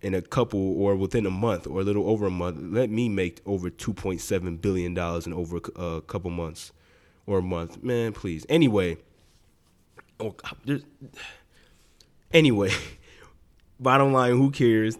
in 0.00 0.14
a 0.14 0.22
couple 0.22 0.80
or 0.80 0.94
within 0.94 1.26
a 1.26 1.30
month 1.30 1.66
or 1.66 1.80
a 1.80 1.84
little 1.84 2.08
over 2.08 2.26
a 2.26 2.30
month, 2.30 2.58
let 2.60 2.90
me 2.90 3.08
make 3.08 3.40
over 3.44 3.68
two 3.70 3.92
point 3.92 4.20
seven 4.20 4.56
billion 4.56 4.94
dollars 4.94 5.26
in 5.26 5.32
over 5.34 5.58
a 5.76 6.00
couple 6.02 6.30
months 6.30 6.72
or 7.26 7.38
a 7.38 7.42
month, 7.42 7.82
man. 7.82 8.12
Please. 8.12 8.46
Anyway, 8.48 8.98
oh, 10.20 10.34
there's, 10.64 10.82
anyway, 12.32 12.70
bottom 13.80 14.12
line, 14.12 14.32
who 14.32 14.50
cares? 14.50 14.98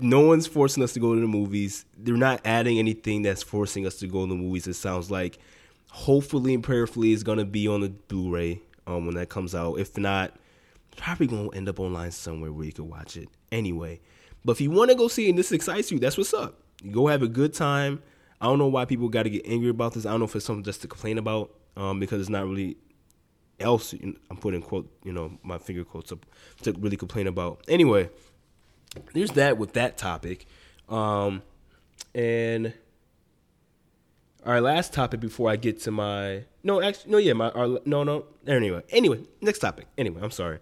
No 0.00 0.20
one's 0.20 0.46
forcing 0.46 0.82
us 0.82 0.92
to 0.94 1.00
go 1.00 1.14
to 1.14 1.20
the 1.20 1.26
movies. 1.26 1.84
They're 1.96 2.16
not 2.16 2.40
adding 2.44 2.78
anything 2.78 3.22
that's 3.22 3.42
forcing 3.42 3.86
us 3.86 3.96
to 3.96 4.08
go 4.08 4.24
to 4.24 4.28
the 4.28 4.34
movies. 4.34 4.66
It 4.66 4.74
sounds 4.74 5.10
like, 5.10 5.38
hopefully 5.90 6.54
and 6.54 6.62
prayerfully, 6.62 7.12
it's 7.12 7.22
gonna 7.22 7.44
be 7.44 7.68
on 7.68 7.82
the 7.82 7.90
Blu-ray 7.90 8.60
um, 8.86 9.06
when 9.06 9.14
that 9.14 9.28
comes 9.28 9.54
out. 9.54 9.74
If 9.74 9.96
not, 9.96 10.34
probably 10.96 11.28
gonna 11.28 11.50
end 11.50 11.68
up 11.68 11.78
online 11.78 12.10
somewhere 12.10 12.52
where 12.52 12.66
you 12.66 12.72
can 12.72 12.88
watch 12.88 13.16
it. 13.16 13.28
Anyway, 13.52 14.00
but 14.44 14.52
if 14.52 14.60
you 14.60 14.70
want 14.70 14.90
to 14.90 14.96
go 14.96 15.08
see 15.08 15.26
it 15.26 15.30
and 15.30 15.38
this 15.38 15.52
excites 15.52 15.92
you, 15.92 15.98
that's 15.98 16.16
what's 16.16 16.34
up. 16.34 16.58
You 16.82 16.90
go 16.92 17.06
have 17.08 17.22
a 17.22 17.28
good 17.28 17.52
time. 17.52 18.02
I 18.40 18.46
don't 18.46 18.58
know 18.58 18.68
why 18.68 18.84
people 18.84 19.08
got 19.08 19.24
to 19.24 19.30
get 19.30 19.46
angry 19.46 19.68
about 19.68 19.94
this. 19.94 20.06
I 20.06 20.10
don't 20.10 20.20
know 20.20 20.26
if 20.26 20.36
it's 20.36 20.44
something 20.44 20.64
just 20.64 20.82
to 20.82 20.88
complain 20.88 21.18
about 21.18 21.50
um, 21.76 22.00
because 22.00 22.20
it's 22.20 22.30
not 22.30 22.46
really 22.46 22.76
else. 23.58 23.92
I'm 23.92 24.36
putting 24.38 24.62
quote, 24.62 24.90
you 25.04 25.12
know, 25.12 25.38
my 25.42 25.58
finger 25.58 25.84
quotes 25.84 26.12
up 26.12 26.24
to 26.62 26.72
really 26.72 26.96
complain 26.96 27.26
about. 27.26 27.62
Anyway, 27.68 28.08
there's 29.12 29.32
that 29.32 29.58
with 29.58 29.74
that 29.74 29.98
topic. 29.98 30.46
Um, 30.88 31.42
and 32.14 32.72
our 34.44 34.60
last 34.60 34.94
topic 34.94 35.20
before 35.20 35.50
I 35.50 35.56
get 35.56 35.80
to 35.82 35.90
my 35.90 36.44
no, 36.62 36.82
actually, 36.82 37.12
no, 37.12 37.18
yeah, 37.18 37.34
my 37.34 37.50
our, 37.50 37.78
no, 37.84 38.04
no. 38.04 38.24
Anyway, 38.46 38.82
anyway, 38.90 39.20
next 39.40 39.58
topic. 39.58 39.86
Anyway, 39.98 40.20
I'm 40.22 40.30
sorry 40.30 40.60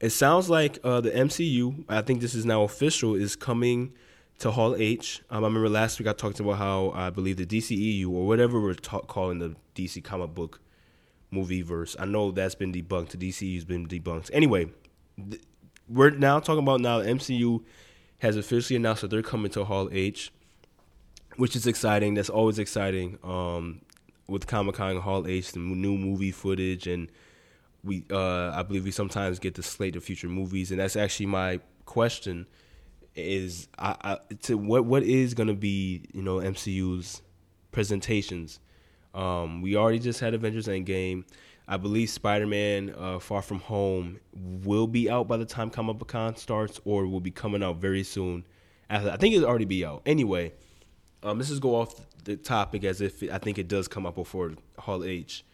it 0.00 0.10
sounds 0.10 0.50
like 0.50 0.78
uh, 0.84 1.00
the 1.00 1.10
MCU, 1.10 1.84
I 1.88 2.02
think 2.02 2.20
this 2.20 2.34
is 2.34 2.44
now 2.44 2.62
official, 2.62 3.14
is 3.14 3.34
coming 3.34 3.92
to 4.38 4.50
Hall 4.50 4.76
H. 4.76 5.22
Um, 5.30 5.44
I 5.44 5.46
remember 5.46 5.68
last 5.68 5.98
week 5.98 6.08
I 6.08 6.12
talked 6.12 6.40
about 6.40 6.58
how 6.58 6.90
I 6.94 7.10
believe 7.10 7.36
the 7.36 7.46
DCEU 7.46 8.10
or 8.10 8.26
whatever 8.26 8.60
we're 8.60 8.74
ta- 8.74 9.00
calling 9.00 9.38
the 9.38 9.56
DC 9.74 10.02
comic 10.04 10.34
book 10.34 10.60
movie 11.30 11.62
verse. 11.62 11.96
I 11.98 12.04
know 12.04 12.30
that's 12.30 12.54
been 12.54 12.72
debunked. 12.72 13.10
The 13.10 13.30
DCEU's 13.30 13.64
been 13.64 13.86
debunked. 13.86 14.30
Anyway, 14.32 14.70
th- 15.30 15.42
we're 15.88 16.10
now 16.10 16.40
talking 16.40 16.62
about 16.62 16.80
now 16.80 17.00
MCU 17.00 17.64
has 18.18 18.36
officially 18.36 18.76
announced 18.76 19.02
that 19.02 19.08
they're 19.08 19.22
coming 19.22 19.50
to 19.52 19.64
Hall 19.64 19.88
H, 19.92 20.32
which 21.36 21.56
is 21.56 21.66
exciting. 21.66 22.14
That's 22.14 22.30
always 22.30 22.58
exciting. 22.58 23.18
Um, 23.22 23.82
with 24.28 24.46
Comic 24.46 24.74
Con 24.74 24.96
Hall 25.00 25.26
H, 25.26 25.52
the 25.52 25.60
new 25.60 25.96
movie 25.96 26.32
footage 26.32 26.86
and 26.86 27.10
we 27.86 28.04
uh, 28.10 28.50
I 28.50 28.62
believe 28.62 28.84
we 28.84 28.90
sometimes 28.90 29.38
get 29.38 29.54
the 29.54 29.62
slate 29.62 29.96
of 29.96 30.04
future 30.04 30.28
movies, 30.28 30.70
and 30.70 30.80
that's 30.80 30.96
actually 30.96 31.26
my 31.26 31.60
question: 31.86 32.46
is 33.16 33.68
I, 33.78 33.96
I 34.02 34.18
to 34.42 34.56
what 34.56 34.84
what 34.84 35.02
is 35.02 35.34
going 35.34 35.48
to 35.48 35.54
be 35.54 36.04
you 36.12 36.22
know 36.22 36.36
MCU's 36.36 37.22
presentations? 37.72 38.60
Um, 39.14 39.62
we 39.62 39.76
already 39.76 39.98
just 39.98 40.20
had 40.20 40.34
Avengers 40.34 40.68
Endgame. 40.68 41.24
I 41.68 41.78
believe 41.78 42.10
Spider-Man: 42.10 42.94
uh, 42.96 43.18
Far 43.18 43.42
From 43.42 43.60
Home 43.60 44.20
will 44.34 44.86
be 44.86 45.10
out 45.10 45.26
by 45.26 45.36
the 45.36 45.44
time 45.44 45.70
Comic 45.70 46.06
Con 46.06 46.36
starts, 46.36 46.80
or 46.84 47.06
will 47.06 47.20
be 47.20 47.30
coming 47.30 47.62
out 47.62 47.76
very 47.76 48.02
soon. 48.02 48.44
After 48.88 49.10
I 49.10 49.16
think 49.16 49.34
it'll 49.34 49.48
already 49.48 49.64
be 49.64 49.84
out. 49.84 50.02
Anyway, 50.06 50.52
um, 51.22 51.38
let's 51.38 51.48
just 51.48 51.62
go 51.62 51.74
off 51.74 51.94
the 52.24 52.36
topic 52.36 52.84
as 52.84 53.00
if 53.00 53.22
I 53.32 53.38
think 53.38 53.58
it 53.58 53.68
does 53.68 53.88
come 53.88 54.06
up 54.06 54.14
before 54.14 54.52
Hall 54.78 55.02
H. 55.02 55.44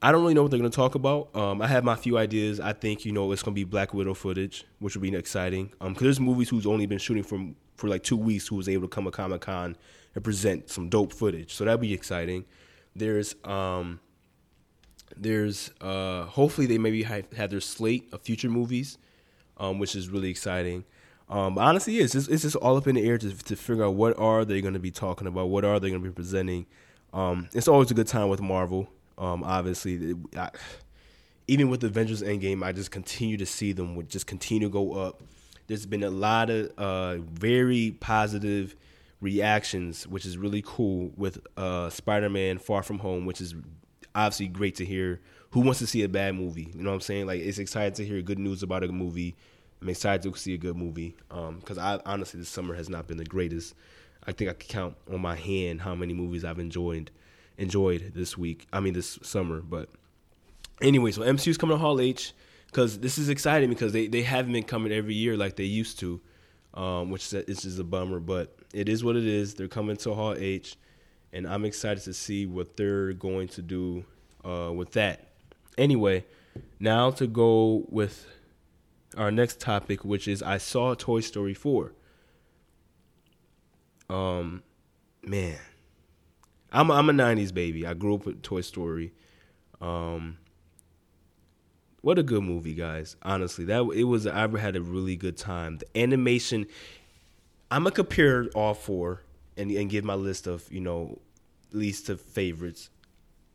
I 0.00 0.12
don't 0.12 0.22
really 0.22 0.34
know 0.34 0.42
what 0.42 0.52
they're 0.52 0.60
going 0.60 0.70
to 0.70 0.76
talk 0.76 0.94
about. 0.94 1.34
Um, 1.34 1.60
I 1.60 1.66
have 1.66 1.82
my 1.82 1.96
few 1.96 2.18
ideas. 2.18 2.60
I 2.60 2.72
think 2.72 3.04
you 3.04 3.12
know 3.12 3.32
it's 3.32 3.42
going 3.42 3.54
to 3.54 3.58
be 3.58 3.64
Black 3.64 3.92
Widow 3.92 4.14
footage, 4.14 4.64
which 4.78 4.94
will 4.94 5.02
be 5.02 5.14
exciting. 5.14 5.72
Um, 5.80 5.92
because 5.92 6.04
there's 6.04 6.20
movies 6.20 6.48
who's 6.48 6.66
only 6.66 6.86
been 6.86 6.98
shooting 6.98 7.24
for 7.24 7.40
for 7.76 7.88
like 7.88 8.02
two 8.02 8.16
weeks 8.16 8.46
who 8.46 8.56
was 8.56 8.68
able 8.68 8.88
to 8.88 8.88
come 8.88 9.04
to 9.04 9.10
Comic 9.10 9.42
Con 9.42 9.76
and 10.14 10.24
present 10.24 10.68
some 10.68 10.88
dope 10.88 11.12
footage, 11.12 11.52
so 11.52 11.64
that'll 11.64 11.78
be 11.78 11.92
exciting. 11.92 12.44
There's 12.94 13.34
um, 13.44 14.00
there's 15.16 15.72
uh, 15.80 16.24
hopefully 16.24 16.66
they 16.66 16.78
maybe 16.78 17.02
have, 17.02 17.32
have 17.32 17.50
their 17.50 17.60
slate 17.60 18.08
of 18.12 18.22
future 18.22 18.48
movies, 18.48 18.98
um, 19.56 19.78
which 19.78 19.96
is 19.96 20.08
really 20.08 20.30
exciting. 20.30 20.84
Um, 21.28 21.58
honestly, 21.58 21.98
it's 21.98 22.12
just 22.12 22.30
it's 22.30 22.42
just 22.42 22.56
all 22.56 22.76
up 22.76 22.86
in 22.86 22.94
the 22.94 23.06
air 23.06 23.18
to 23.18 23.36
to 23.36 23.56
figure 23.56 23.84
out 23.84 23.94
what 23.94 24.16
are 24.18 24.44
they 24.44 24.60
going 24.60 24.74
to 24.74 24.80
be 24.80 24.92
talking 24.92 25.26
about, 25.26 25.48
what 25.48 25.64
are 25.64 25.80
they 25.80 25.90
going 25.90 26.02
to 26.02 26.08
be 26.08 26.14
presenting. 26.14 26.66
Um, 27.12 27.48
it's 27.52 27.68
always 27.68 27.90
a 27.90 27.94
good 27.94 28.06
time 28.06 28.28
with 28.28 28.40
Marvel. 28.40 28.88
Um, 29.18 29.42
obviously, 29.42 30.14
I, 30.36 30.50
even 31.48 31.68
with 31.68 31.82
Avengers 31.82 32.22
Endgame, 32.22 32.62
I 32.62 32.72
just 32.72 32.90
continue 32.90 33.36
to 33.36 33.46
see 33.46 33.72
them 33.72 33.96
would 33.96 34.08
just 34.08 34.26
continue 34.26 34.68
to 34.68 34.72
go 34.72 34.92
up. 34.92 35.22
There's 35.66 35.86
been 35.86 36.04
a 36.04 36.10
lot 36.10 36.48
of 36.50 36.72
uh, 36.78 37.16
very 37.18 37.96
positive 38.00 38.76
reactions, 39.20 40.06
which 40.06 40.24
is 40.24 40.38
really 40.38 40.62
cool 40.64 41.10
with 41.16 41.38
uh, 41.56 41.90
Spider-Man: 41.90 42.58
Far 42.58 42.82
From 42.82 43.00
Home, 43.00 43.26
which 43.26 43.40
is 43.40 43.54
obviously 44.14 44.48
great 44.48 44.76
to 44.76 44.84
hear. 44.84 45.20
Who 45.50 45.60
wants 45.60 45.78
to 45.80 45.86
see 45.86 46.02
a 46.02 46.08
bad 46.08 46.34
movie? 46.34 46.70
You 46.74 46.82
know 46.82 46.90
what 46.90 46.96
I'm 46.96 47.00
saying? 47.00 47.26
Like 47.26 47.40
it's 47.40 47.58
exciting 47.58 47.94
to 47.94 48.06
hear 48.06 48.22
good 48.22 48.38
news 48.38 48.62
about 48.62 48.84
a 48.84 48.88
movie. 48.88 49.34
I'm 49.80 49.88
excited 49.88 50.22
to 50.22 50.38
see 50.38 50.54
a 50.54 50.58
good 50.58 50.76
movie 50.76 51.16
because 51.28 51.78
um, 51.78 51.84
I 51.84 52.00
honestly 52.04 52.40
this 52.40 52.48
summer 52.48 52.74
has 52.74 52.88
not 52.88 53.06
been 53.06 53.16
the 53.16 53.24
greatest. 53.24 53.74
I 54.26 54.32
think 54.32 54.50
I 54.50 54.52
can 54.52 54.68
count 54.68 54.96
on 55.10 55.20
my 55.20 55.36
hand 55.36 55.80
how 55.80 55.94
many 55.94 56.12
movies 56.12 56.44
I've 56.44 56.58
enjoyed 56.58 57.10
enjoyed 57.58 58.12
this 58.14 58.38
week. 58.38 58.66
I 58.72 58.80
mean, 58.80 58.94
this 58.94 59.18
summer. 59.22 59.60
But 59.60 59.90
anyway, 60.80 61.10
so 61.10 61.22
MCU's 61.22 61.58
coming 61.58 61.76
to 61.76 61.80
Hall 61.80 62.00
H 62.00 62.32
because 62.66 63.00
this 63.00 63.18
is 63.18 63.28
exciting 63.28 63.68
because 63.68 63.92
they, 63.92 64.06
they 64.06 64.22
haven't 64.22 64.52
been 64.52 64.64
coming 64.64 64.92
every 64.92 65.14
year 65.14 65.36
like 65.36 65.56
they 65.56 65.64
used 65.64 65.98
to, 66.00 66.20
um, 66.74 67.10
which 67.10 67.32
is, 67.32 67.64
is 67.64 67.78
a 67.78 67.84
bummer. 67.84 68.20
But 68.20 68.56
it 68.72 68.88
is 68.88 69.04
what 69.04 69.16
it 69.16 69.26
is. 69.26 69.54
They're 69.54 69.68
coming 69.68 69.96
to 69.98 70.14
Hall 70.14 70.34
H, 70.38 70.76
and 71.32 71.46
I'm 71.46 71.64
excited 71.64 72.04
to 72.04 72.14
see 72.14 72.46
what 72.46 72.76
they're 72.76 73.12
going 73.12 73.48
to 73.48 73.62
do 73.62 74.04
uh, 74.44 74.72
with 74.72 74.92
that. 74.92 75.26
Anyway, 75.76 76.24
now 76.80 77.10
to 77.12 77.26
go 77.26 77.84
with 77.88 78.26
our 79.16 79.30
next 79.30 79.60
topic, 79.60 80.04
which 80.04 80.28
is 80.28 80.42
I 80.42 80.58
saw 80.58 80.94
Toy 80.94 81.20
Story 81.20 81.54
4. 81.54 81.92
Um, 84.10 84.62
man, 85.22 85.58
I'm 86.78 86.92
I'm 86.92 87.10
a 87.10 87.12
'90s 87.12 87.52
baby. 87.52 87.84
I 87.84 87.94
grew 87.94 88.14
up 88.14 88.24
with 88.24 88.40
Toy 88.40 88.60
Story. 88.60 89.12
Um, 89.80 90.38
what 92.02 92.20
a 92.20 92.22
good 92.22 92.44
movie, 92.44 92.74
guys! 92.74 93.16
Honestly, 93.22 93.64
that 93.64 93.80
it 93.96 94.04
was. 94.04 94.28
I 94.28 94.46
had 94.56 94.76
a 94.76 94.80
really 94.80 95.16
good 95.16 95.36
time. 95.36 95.78
The 95.78 95.98
animation. 95.98 96.68
I'm 97.72 97.82
gonna 97.82 97.96
compare 97.96 98.46
all 98.54 98.74
four 98.74 99.22
and 99.56 99.72
and 99.72 99.90
give 99.90 100.04
my 100.04 100.14
list 100.14 100.46
of 100.46 100.70
you 100.72 100.80
know 100.80 101.18
least 101.72 102.06
to 102.06 102.16
favorites. 102.16 102.90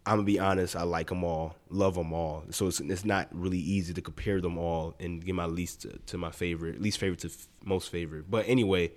I'm 0.05 0.17
gonna 0.17 0.23
be 0.23 0.37
honest. 0.37 0.75
I 0.75 0.83
like 0.83 1.07
them 1.07 1.23
all, 1.23 1.55
love 1.69 1.95
them 1.95 2.11
all. 2.11 2.43
So 2.49 2.67
it's 2.67 2.81
it's 2.81 3.05
not 3.05 3.29
really 3.31 3.57
easy 3.57 3.93
to 3.93 4.01
compare 4.01 4.41
them 4.41 4.57
all 4.57 4.95
and 4.99 5.23
give 5.23 5.33
my 5.33 5.45
least 5.45 5.83
to, 5.83 5.97
to 5.97 6.17
my 6.17 6.31
favorite, 6.31 6.81
least 6.81 6.97
favorite 6.97 7.19
to 7.19 7.29
f- 7.29 7.47
most 7.63 7.89
favorite. 7.89 8.29
But 8.29 8.49
anyway, 8.49 8.91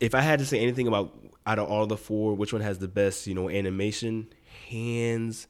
if 0.00 0.14
I 0.14 0.20
had 0.20 0.38
to 0.40 0.46
say 0.46 0.60
anything 0.60 0.86
about 0.86 1.14
out 1.46 1.58
of 1.58 1.68
all 1.68 1.86
the 1.86 1.96
four, 1.96 2.34
which 2.34 2.52
one 2.52 2.62
has 2.62 2.78
the 2.78 2.88
best, 2.88 3.26
you 3.26 3.34
know, 3.34 3.48
animation? 3.48 4.28
Hands 4.68 5.46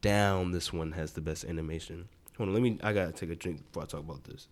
down, 0.00 0.52
this 0.52 0.72
one 0.72 0.92
has 0.92 1.12
the 1.12 1.20
best 1.20 1.44
animation. 1.44 2.08
Hold 2.36 2.50
on, 2.50 2.54
let 2.54 2.62
me. 2.62 2.78
I 2.82 2.92
gotta 2.92 3.12
take 3.12 3.30
a 3.30 3.36
drink 3.36 3.62
before 3.66 3.82
I 3.82 3.86
talk 3.86 4.00
about 4.00 4.24
this. 4.24 4.48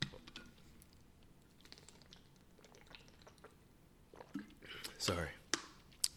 Sorry, 4.99 5.29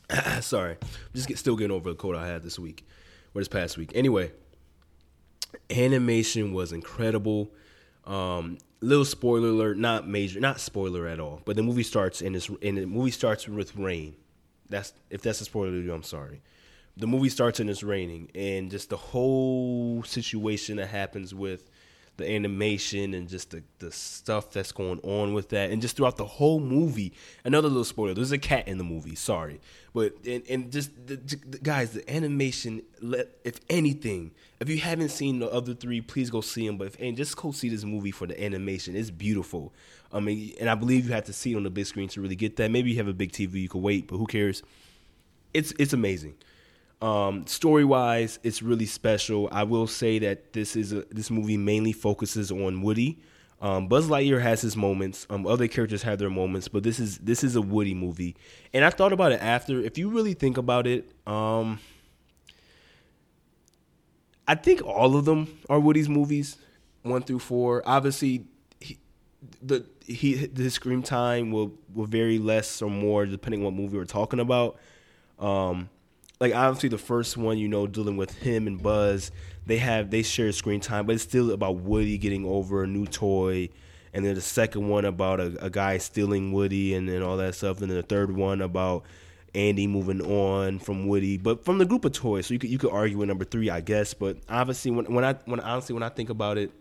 sorry. 0.41 0.77
I'm 0.81 0.87
just 1.15 1.27
get, 1.27 1.37
still 1.37 1.55
getting 1.55 1.75
over 1.75 1.89
the 1.89 1.95
cold 1.95 2.15
I 2.15 2.27
had 2.27 2.43
this 2.43 2.59
week, 2.59 2.85
or 3.33 3.41
this 3.41 3.47
past 3.47 3.77
week. 3.77 3.91
Anyway, 3.95 4.31
animation 5.69 6.53
was 6.53 6.73
incredible. 6.73 7.51
Um, 8.05 8.57
little 8.81 9.05
spoiler 9.05 9.49
alert, 9.49 9.77
not 9.77 10.07
major, 10.07 10.39
not 10.39 10.59
spoiler 10.59 11.07
at 11.07 11.19
all. 11.19 11.41
But 11.45 11.55
the 11.55 11.63
movie 11.63 11.83
starts 11.83 12.21
and 12.21 12.35
it's 12.35 12.49
and 12.49 12.77
the 12.77 12.85
movie 12.85 13.11
starts 13.11 13.47
with 13.47 13.75
rain. 13.75 14.15
That's 14.69 14.93
if 15.09 15.21
that's 15.21 15.41
a 15.41 15.45
spoiler 15.45 15.71
to 15.71 15.81
you, 15.81 15.93
I'm 15.93 16.03
sorry. 16.03 16.41
The 16.95 17.07
movie 17.07 17.29
starts 17.29 17.59
and 17.59 17.69
it's 17.69 17.81
raining, 17.81 18.29
and 18.35 18.69
just 18.69 18.89
the 18.89 18.97
whole 18.97 20.03
situation 20.03 20.77
that 20.77 20.87
happens 20.87 21.33
with 21.33 21.71
the 22.17 22.29
animation 22.29 23.13
and 23.13 23.27
just 23.27 23.51
the, 23.51 23.63
the 23.79 23.91
stuff 23.91 24.51
that's 24.51 24.71
going 24.71 24.99
on 24.99 25.33
with 25.33 25.49
that. 25.49 25.71
And 25.71 25.81
just 25.81 25.97
throughout 25.97 26.17
the 26.17 26.25
whole 26.25 26.59
movie 26.59 27.13
another 27.43 27.67
little 27.67 27.83
spoiler 27.83 28.13
there's 28.13 28.31
a 28.31 28.37
cat 28.37 28.67
in 28.67 28.77
the 28.77 28.83
movie 28.83 29.15
sorry. 29.15 29.59
But 29.93 30.15
and, 30.25 30.43
and 30.49 30.71
just 30.71 30.91
the, 31.07 31.15
the, 31.15 31.57
guys 31.57 31.91
the 31.91 32.13
animation 32.13 32.83
if 33.43 33.59
anything 33.69 34.31
if 34.59 34.69
you 34.69 34.77
haven't 34.77 35.09
seen 35.09 35.39
the 35.39 35.49
other 35.49 35.73
three 35.73 36.01
please 36.01 36.29
go 36.29 36.41
see 36.41 36.67
them 36.67 36.77
but 36.77 36.87
if, 36.87 36.99
and 36.99 37.17
just 37.17 37.35
go 37.35 37.51
see 37.51 37.69
this 37.69 37.83
movie 37.83 38.11
for 38.11 38.27
the 38.27 38.41
animation. 38.43 38.95
It's 38.95 39.09
beautiful. 39.09 39.73
I 40.11 40.19
mean 40.19 40.53
and 40.59 40.69
i 40.69 40.75
believe 40.75 41.07
you 41.07 41.13
have 41.13 41.25
to 41.25 41.33
see 41.33 41.53
it 41.53 41.55
on 41.55 41.63
the 41.63 41.71
big 41.71 41.87
screen 41.87 42.09
to 42.09 42.21
really 42.21 42.35
get 42.35 42.57
that. 42.57 42.69
Maybe 42.69 42.91
you 42.91 42.97
have 42.97 43.07
a 43.07 43.13
big 43.13 43.31
tv 43.31 43.53
you 43.53 43.69
can 43.69 43.81
wait 43.81 44.07
but 44.07 44.17
who 44.17 44.27
cares? 44.27 44.61
It's 45.53 45.73
it's 45.79 45.93
amazing 45.93 46.35
um, 47.03 47.45
story 47.47 47.83
wise, 47.83 48.39
it's 48.43 48.61
really 48.61 48.85
special. 48.85 49.49
I 49.51 49.63
will 49.63 49.87
say 49.87 50.19
that 50.19 50.53
this 50.53 50.77
is 50.77 50.93
a, 50.93 51.01
this 51.11 51.29
movie 51.29 51.57
mainly 51.57 51.91
focuses 51.91 52.49
on 52.49 52.81
Woody. 52.81 53.19
Um, 53.61 53.89
Buzz 53.89 54.07
Lightyear 54.07 54.41
has 54.41 54.61
his 54.61 54.77
moments. 54.77 55.27
Um, 55.29 55.45
other 55.45 55.67
characters 55.67 56.03
have 56.03 56.17
their 56.17 56.29
moments, 56.29 56.69
but 56.69 56.83
this 56.83 57.01
is 57.01 57.17
this 57.17 57.43
is 57.43 57.57
a 57.57 57.61
Woody 57.61 57.93
movie. 57.93 58.37
And 58.73 58.85
I 58.85 58.89
thought 58.89 59.11
about 59.11 59.33
it 59.33 59.41
after. 59.41 59.81
If 59.81 59.97
you 59.97 60.09
really 60.09 60.33
think 60.33 60.57
about 60.57 60.87
it, 60.87 61.11
um, 61.27 61.81
I 64.47 64.55
think 64.55 64.81
all 64.81 65.17
of 65.17 65.25
them 65.25 65.59
are 65.69 65.81
Woody's 65.81 66.07
movies, 66.07 66.55
one 67.01 67.21
through 67.21 67.39
four. 67.39 67.83
Obviously, 67.85 68.45
he, 68.79 68.97
the 69.61 69.85
he 70.05 70.45
the 70.45 70.69
screen 70.69 71.03
time 71.03 71.51
will 71.51 71.73
will 71.93 72.05
vary 72.05 72.39
less 72.39 72.81
or 72.81 72.89
more 72.89 73.25
depending 73.25 73.59
on 73.59 73.65
what 73.65 73.73
movie 73.73 73.97
we're 73.97 74.05
talking 74.05 74.39
about. 74.39 74.77
Um, 75.37 75.89
like 76.43 76.53
obviously 76.53 76.89
the 76.89 76.97
first 76.97 77.37
one, 77.37 77.57
you 77.57 77.69
know, 77.69 77.87
dealing 77.87 78.17
with 78.17 78.37
him 78.39 78.67
and 78.67 78.83
Buzz, 78.83 79.31
they 79.65 79.77
have 79.77 80.09
they 80.09 80.23
share 80.23 80.51
screen 80.51 80.81
time, 80.81 81.05
but 81.05 81.15
it's 81.15 81.23
still 81.23 81.51
about 81.51 81.77
Woody 81.77 82.17
getting 82.17 82.45
over 82.45 82.83
a 82.83 82.87
new 82.87 83.05
toy. 83.05 83.69
And 84.13 84.25
then 84.25 84.35
the 84.35 84.41
second 84.41 84.89
one 84.89 85.05
about 85.05 85.39
a, 85.39 85.55
a 85.63 85.69
guy 85.69 85.97
stealing 85.99 86.51
Woody 86.51 86.95
and, 86.95 87.07
then 87.07 87.23
all 87.23 87.37
that 87.37 87.55
stuff. 87.55 87.81
And 87.81 87.89
then 87.89 87.95
the 87.95 88.03
third 88.03 88.35
one 88.35 88.61
about 88.61 89.03
Andy 89.55 89.87
moving 89.87 90.19
on 90.21 90.79
from 90.79 91.07
Woody, 91.07 91.37
but 91.37 91.63
from 91.63 91.77
the 91.77 91.85
group 91.85 92.03
of 92.03 92.11
toys. 92.11 92.47
So 92.47 92.55
you 92.55 92.59
could 92.59 92.69
you 92.69 92.77
could 92.77 92.91
argue 92.91 93.17
with 93.19 93.29
number 93.29 93.45
three, 93.45 93.69
I 93.69 93.79
guess. 93.79 94.13
But 94.13 94.35
obviously, 94.49 94.91
when 94.91 95.05
when 95.13 95.23
I 95.23 95.35
when 95.45 95.61
honestly 95.61 95.93
when 95.93 96.03
I 96.03 96.09
think 96.09 96.29
about 96.29 96.57
it, 96.57 96.71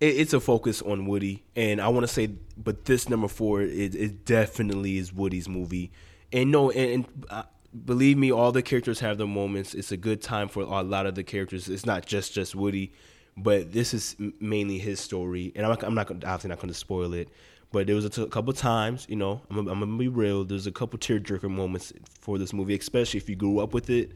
it 0.00 0.16
it's 0.16 0.34
a 0.34 0.40
focus 0.40 0.82
on 0.82 1.06
Woody, 1.06 1.44
and 1.56 1.80
I 1.80 1.88
want 1.88 2.06
to 2.06 2.12
say, 2.12 2.28
but 2.58 2.84
this 2.84 3.08
number 3.08 3.28
four, 3.28 3.62
it, 3.62 3.94
it 3.94 4.26
definitely 4.26 4.98
is 4.98 5.14
Woody's 5.14 5.48
movie. 5.48 5.90
And 6.34 6.50
no, 6.50 6.70
and, 6.72 6.90
and 6.90 7.26
uh, 7.30 7.44
believe 7.84 8.18
me, 8.18 8.32
all 8.32 8.50
the 8.50 8.60
characters 8.60 8.98
have 9.00 9.18
their 9.18 9.26
moments. 9.26 9.72
It's 9.72 9.92
a 9.92 9.96
good 9.96 10.20
time 10.20 10.48
for 10.48 10.62
a 10.62 10.82
lot 10.82 11.06
of 11.06 11.14
the 11.14 11.22
characters. 11.22 11.68
It's 11.68 11.86
not 11.86 12.04
just 12.04 12.34
just 12.34 12.56
Woody, 12.56 12.92
but 13.36 13.72
this 13.72 13.94
is 13.94 14.16
mainly 14.40 14.78
his 14.78 14.98
story. 14.98 15.52
And 15.54 15.64
I'm 15.64 15.70
not, 15.70 15.82
I'm 15.84 15.94
not 15.94 16.10
obviously 16.10 16.48
not 16.48 16.58
going 16.58 16.68
to 16.68 16.74
spoil 16.74 17.14
it. 17.14 17.28
But 17.70 17.86
there 17.86 17.94
was 17.96 18.04
a 18.18 18.26
couple 18.26 18.52
times, 18.52 19.06
you 19.08 19.16
know, 19.16 19.42
I'm, 19.48 19.58
I'm 19.58 19.80
gonna 19.80 19.96
be 19.96 20.08
real. 20.08 20.44
There's 20.44 20.66
a 20.66 20.72
couple 20.72 20.98
tearjerker 20.98 21.50
moments 21.50 21.92
for 22.20 22.36
this 22.38 22.52
movie, 22.52 22.76
especially 22.76 23.18
if 23.18 23.28
you 23.28 23.36
grew 23.36 23.60
up 23.60 23.72
with 23.72 23.90
it. 23.90 24.12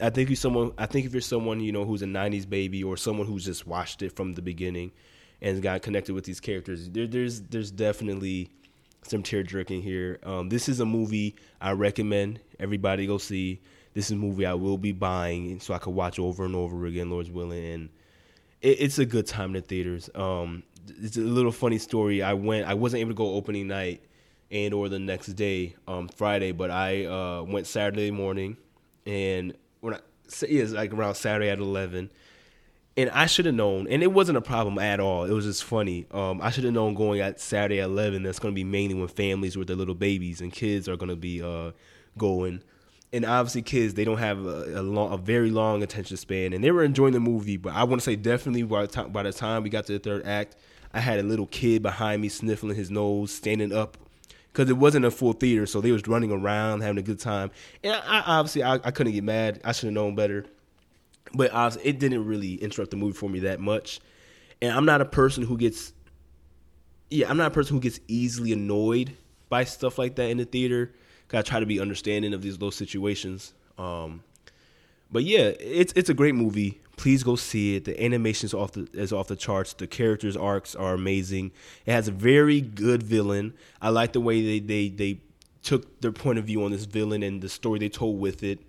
I 0.00 0.10
think 0.10 0.30
you 0.30 0.36
someone. 0.36 0.72
I 0.78 0.86
think 0.86 1.06
if 1.06 1.12
you're 1.12 1.22
someone 1.22 1.60
you 1.60 1.72
know 1.72 1.84
who's 1.84 2.02
a 2.02 2.06
'90s 2.06 2.48
baby 2.48 2.82
or 2.84 2.96
someone 2.98 3.26
who's 3.26 3.44
just 3.44 3.66
watched 3.66 4.02
it 4.02 4.14
from 4.16 4.34
the 4.34 4.42
beginning 4.42 4.92
and 5.40 5.62
got 5.62 5.80
connected 5.80 6.14
with 6.14 6.24
these 6.24 6.40
characters, 6.40 6.90
there, 6.90 7.06
there's 7.06 7.40
there's 7.40 7.70
definitely 7.70 8.50
some 9.02 9.22
tear 9.22 9.42
jerking 9.42 9.82
here. 9.82 10.18
Um, 10.22 10.48
this 10.48 10.68
is 10.68 10.80
a 10.80 10.86
movie 10.86 11.36
I 11.60 11.72
recommend 11.72 12.40
everybody 12.58 13.06
go 13.06 13.18
see. 13.18 13.60
This 13.94 14.06
is 14.06 14.12
a 14.12 14.16
movie 14.16 14.46
I 14.46 14.54
will 14.54 14.78
be 14.78 14.92
buying 14.92 15.58
so 15.60 15.74
I 15.74 15.78
could 15.78 15.94
watch 15.94 16.18
over 16.18 16.44
and 16.44 16.54
over 16.54 16.86
again, 16.86 17.10
Lord's 17.10 17.30
willing. 17.30 17.64
And 17.64 17.88
it, 18.60 18.80
it's 18.80 18.98
a 18.98 19.06
good 19.06 19.26
time 19.26 19.54
in 19.56 19.62
the 19.62 19.62
theaters. 19.62 20.08
Um, 20.14 20.62
it's 21.02 21.16
a 21.16 21.20
little 21.20 21.52
funny 21.52 21.78
story. 21.78 22.22
I 22.22 22.34
went. 22.34 22.66
I 22.66 22.74
wasn't 22.74 23.00
able 23.00 23.10
to 23.10 23.16
go 23.16 23.34
opening 23.34 23.68
night 23.68 24.02
and 24.50 24.74
or 24.74 24.88
the 24.88 24.98
next 24.98 25.28
day, 25.28 25.76
um, 25.86 26.08
Friday, 26.08 26.52
but 26.52 26.70
I 26.70 27.04
uh, 27.04 27.42
went 27.42 27.66
Saturday 27.66 28.10
morning, 28.10 28.56
and 29.06 29.54
when 29.80 29.94
I 29.94 30.00
it's 30.26 30.72
like 30.72 30.92
around 30.92 31.14
Saturday 31.14 31.50
at 31.50 31.58
eleven. 31.58 32.10
And 32.96 33.08
I 33.10 33.26
should 33.26 33.46
have 33.46 33.54
known, 33.54 33.86
and 33.88 34.02
it 34.02 34.12
wasn't 34.12 34.36
a 34.36 34.42
problem 34.42 34.78
at 34.78 35.00
all. 35.00 35.24
It 35.24 35.32
was 35.32 35.44
just 35.44 35.64
funny. 35.64 36.06
Um, 36.10 36.40
I 36.42 36.50
should 36.50 36.64
have 36.64 36.72
known 36.74 36.94
going 36.94 37.20
at 37.20 37.40
Saturday 37.40 37.80
at 37.80 37.84
eleven. 37.84 38.22
That's 38.22 38.38
going 38.38 38.52
to 38.52 38.56
be 38.56 38.64
mainly 38.64 38.94
when 38.94 39.08
families 39.08 39.56
with 39.56 39.68
their 39.68 39.76
little 39.76 39.94
babies 39.94 40.40
and 40.40 40.52
kids 40.52 40.88
are 40.88 40.96
going 40.96 41.08
to 41.08 41.16
be 41.16 41.40
uh, 41.40 41.70
going. 42.18 42.62
And 43.12 43.24
obviously, 43.24 43.62
kids 43.62 43.94
they 43.94 44.04
don't 44.04 44.18
have 44.18 44.44
a, 44.44 44.80
a, 44.80 44.82
long, 44.82 45.12
a 45.12 45.16
very 45.16 45.50
long 45.50 45.82
attention 45.82 46.16
span, 46.16 46.52
and 46.52 46.62
they 46.64 46.72
were 46.72 46.82
enjoying 46.82 47.12
the 47.12 47.20
movie. 47.20 47.56
But 47.56 47.74
I 47.74 47.84
want 47.84 48.00
to 48.02 48.04
say 48.04 48.16
definitely 48.16 48.64
by 48.64 48.82
the 48.82 48.88
time 48.88 49.12
by 49.12 49.22
the 49.22 49.32
time 49.32 49.62
we 49.62 49.70
got 49.70 49.86
to 49.86 49.92
the 49.92 49.98
third 50.00 50.26
act, 50.26 50.56
I 50.92 51.00
had 51.00 51.20
a 51.20 51.22
little 51.22 51.46
kid 51.46 51.82
behind 51.82 52.20
me 52.20 52.28
sniffling 52.28 52.76
his 52.76 52.90
nose, 52.90 53.32
standing 53.32 53.72
up 53.72 53.96
because 54.52 54.68
it 54.68 54.76
wasn't 54.76 55.04
a 55.04 55.10
full 55.10 55.32
theater, 55.32 55.66
so 55.66 55.80
they 55.80 55.92
was 55.92 56.06
running 56.06 56.32
around 56.32 56.80
having 56.80 56.98
a 56.98 57.02
good 57.02 57.20
time. 57.20 57.50
And 57.84 57.92
I, 57.92 58.18
I 58.18 58.38
obviously 58.38 58.62
I, 58.62 58.74
I, 58.74 58.90
couldn't 58.90 59.12
get 59.12 59.24
mad. 59.24 59.60
I 59.64 59.72
should 59.72 59.86
have 59.86 59.94
known 59.94 60.14
better, 60.14 60.44
but 61.34 61.50
it 61.84 61.98
didn't 61.98 62.24
really 62.24 62.54
interrupt 62.54 62.90
the 62.90 62.96
movie 62.96 63.16
for 63.16 63.28
me 63.28 63.40
that 63.40 63.60
much. 63.60 64.00
And 64.62 64.72
I'm 64.72 64.84
not 64.84 65.00
a 65.00 65.04
person 65.04 65.44
who 65.44 65.56
gets, 65.56 65.92
yeah, 67.08 67.30
I'm 67.30 67.36
not 67.36 67.48
a 67.48 67.54
person 67.54 67.76
who 67.76 67.80
gets 67.80 68.00
easily 68.08 68.52
annoyed 68.52 69.16
by 69.48 69.64
stuff 69.64 69.98
like 69.98 70.16
that 70.16 70.30
in 70.30 70.38
the 70.38 70.44
theater. 70.44 70.92
Cause 71.28 71.38
I 71.38 71.42
try 71.42 71.60
to 71.60 71.66
be 71.66 71.78
understanding 71.78 72.34
of 72.34 72.42
these 72.42 72.58
those 72.58 72.74
situations. 72.74 73.54
Um, 73.78 74.24
but 75.12 75.22
yeah, 75.24 75.52
it's 75.60 75.92
it's 75.94 76.08
a 76.08 76.14
great 76.14 76.34
movie. 76.34 76.80
Please 76.96 77.22
go 77.22 77.36
see 77.36 77.76
it. 77.76 77.84
The 77.84 78.02
animation 78.02 78.46
is 78.46 78.54
off 78.54 78.72
the 78.72 78.88
is 78.92 79.12
off 79.12 79.28
the 79.28 79.36
charts. 79.36 79.72
The 79.72 79.86
characters 79.86 80.36
arcs 80.36 80.74
are 80.74 80.92
amazing. 80.92 81.52
It 81.86 81.92
has 81.92 82.08
a 82.08 82.12
very 82.12 82.60
good 82.60 83.02
villain. 83.02 83.54
I 83.80 83.90
like 83.90 84.12
the 84.12 84.20
way 84.20 84.42
they 84.42 84.58
they 84.58 84.88
they 84.88 85.20
took 85.62 86.00
their 86.00 86.12
point 86.12 86.38
of 86.38 86.46
view 86.46 86.64
on 86.64 86.72
this 86.72 86.84
villain 86.84 87.22
and 87.22 87.40
the 87.42 87.48
story 87.48 87.78
they 87.78 87.88
told 87.88 88.18
with 88.18 88.42
it. 88.42 88.60